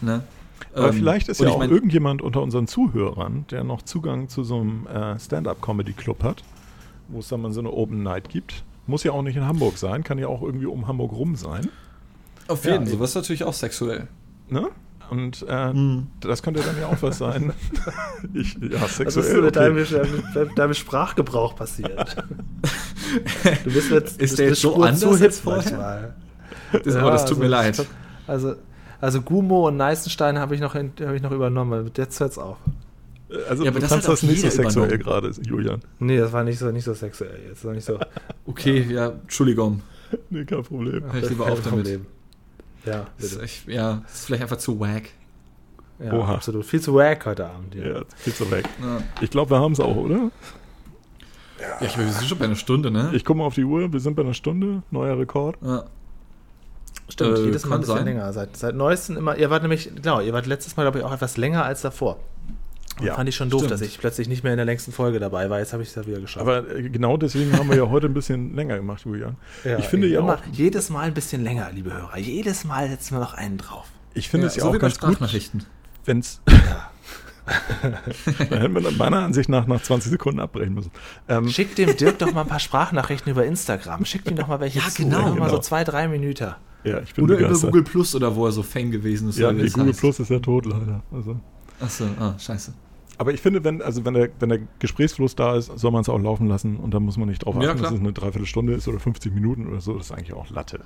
[0.00, 0.22] Ne?
[0.74, 4.44] Aber Ähm, vielleicht ist ja auch mein- irgendjemand unter unseren Zuhörern, der noch Zugang zu
[4.44, 6.44] so einem äh, Stand-Up-Comedy-Club hat,
[7.08, 8.62] wo es dann mal so eine Open Night gibt.
[8.86, 11.68] Muss ja auch nicht in Hamburg sein, kann ja auch irgendwie um Hamburg rum sein.
[12.48, 12.88] Auf Ja, jeden Fall.
[12.88, 12.98] eben.
[12.98, 14.08] Sowas ist natürlich auch sexuell.
[14.48, 14.68] Ne?
[15.10, 16.06] Und äh, Mhm.
[16.20, 17.52] das könnte dann ja auch was sein.
[18.34, 19.50] ich, ja, Was ist sexuell.
[19.50, 20.08] denn mit okay.
[20.34, 22.16] deinem, mit deinem Sprachgebrauch passiert?
[23.64, 26.14] Du bist jetzt Ist der jetzt so anders zu hip als vorher?
[26.72, 27.84] Das, Ja, aber das tut also mir leid.
[28.28, 28.54] Also,
[29.00, 31.90] also Gumo und Neißenstein habe ich, noch hab ich noch übernommen.
[31.96, 32.58] Jetzt hört's auf.
[33.48, 35.80] Also Ja, aber du das kannst hat das auch nicht so sexuell gerade, Julian.
[35.98, 37.36] Nee, das war nicht so, nicht so sexuell.
[37.48, 37.98] Jetzt nicht so.
[38.46, 39.82] Okay, ja, Entschuldigung.
[40.30, 41.02] Nee, kein Problem.
[41.12, 41.84] Hör ich lieber auf damit.
[41.84, 42.06] Problem.
[42.84, 45.10] Ja, Das ist, echt, ja, das ist vielleicht einfach zu wack.
[45.98, 46.34] Ja, Oha.
[46.36, 46.64] absolut.
[46.64, 47.74] Viel zu wack heute Abend.
[47.74, 47.86] hier.
[47.94, 48.66] Ja, geht so weg.
[48.80, 50.30] Ja, Ich glaube, wir haben es auch, oder?
[51.60, 53.10] ja ich wir sind schon bei einer Stunde, ne?
[53.12, 55.56] Ich gucke mal auf die Uhr, wir sind bei einer Stunde, neuer Rekord.
[55.62, 55.84] ja.
[57.08, 58.04] Stimmt, Äh, jedes Mal ein bisschen sein.
[58.04, 58.32] länger.
[58.32, 59.36] Seit, seit neuestem immer.
[59.36, 62.18] Ihr wart nämlich, genau, ihr wart letztes Mal, glaube ich, auch etwas länger als davor.
[63.00, 63.72] Und Ja, fand ich schon doof, stimmt.
[63.72, 65.58] dass ich plötzlich nicht mehr in der längsten Folge dabei war.
[65.58, 66.42] Jetzt habe ich es ja wieder geschafft.
[66.46, 69.36] Aber äh, genau deswegen haben wir ja heute ein bisschen länger gemacht, Julian.
[69.64, 72.18] Ja, ich finde ja immer, auch, jedes Mal ein bisschen länger, liebe Hörer.
[72.18, 73.86] Jedes Mal setzen wir noch einen drauf.
[74.14, 75.18] ich finde ja, es ja so auch ganz gut,
[76.04, 76.40] wenn es.
[78.50, 80.90] da hätten wir meiner Ansicht nach nach 20 Sekunden abbrechen müssen.
[81.28, 84.04] Ähm, Schickt dem Dirk doch mal ein paar Sprachnachrichten über Instagram.
[84.04, 85.02] Schickt ihm doch mal welche Ja, zu.
[85.02, 85.62] genau, Einfach Mal so genau.
[85.62, 86.54] zwei, drei Minuten.
[86.84, 87.52] ja, ich bin Oder über.
[87.58, 89.38] Google Plus oder wo er so Fan gewesen ist.
[89.38, 90.00] Ja, nee, Google heißt.
[90.00, 91.02] Plus ist ja tot leider.
[91.12, 91.40] Also.
[91.80, 92.72] Achso, ah, scheiße.
[93.20, 96.08] Aber ich finde, wenn, also wenn, der, wenn der Gesprächsfluss da ist, soll man es
[96.08, 98.72] auch laufen lassen und dann muss man nicht drauf achten, Ja, dass es eine Dreiviertelstunde
[98.72, 99.92] ist oder 50 Minuten oder so.
[99.98, 100.80] Das ist eigentlich auch Latte.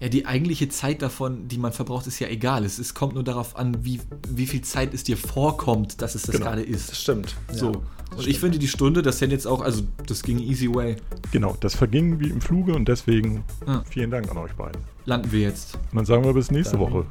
[0.00, 2.64] Ja, die eigentliche Zeit davon, die man verbraucht, ist ja egal.
[2.64, 6.22] Es, es kommt nur darauf an, wie, wie viel Zeit es dir vorkommt, dass es
[6.22, 6.46] das Genau.
[6.46, 6.96] gerade ist.
[6.96, 7.36] stimmt.
[7.52, 7.80] So.
[8.16, 10.96] und ich finde die Stunde, das sind jetzt auch, also das ging easy way.
[11.30, 13.84] Genau, das verging wie im Fluge und deswegen Ja.
[13.88, 14.82] vielen Dank an euch beiden.
[15.04, 15.76] Landen wir jetzt.
[15.92, 17.06] Und dann sagen wir bis nächste Dann- Woche.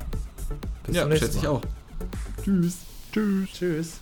[0.86, 1.62] Bis ja, zum nächsten schätze ich auch.
[2.44, 2.78] Tschüss.
[3.14, 3.50] Tschüss.
[3.54, 4.02] Tschüss.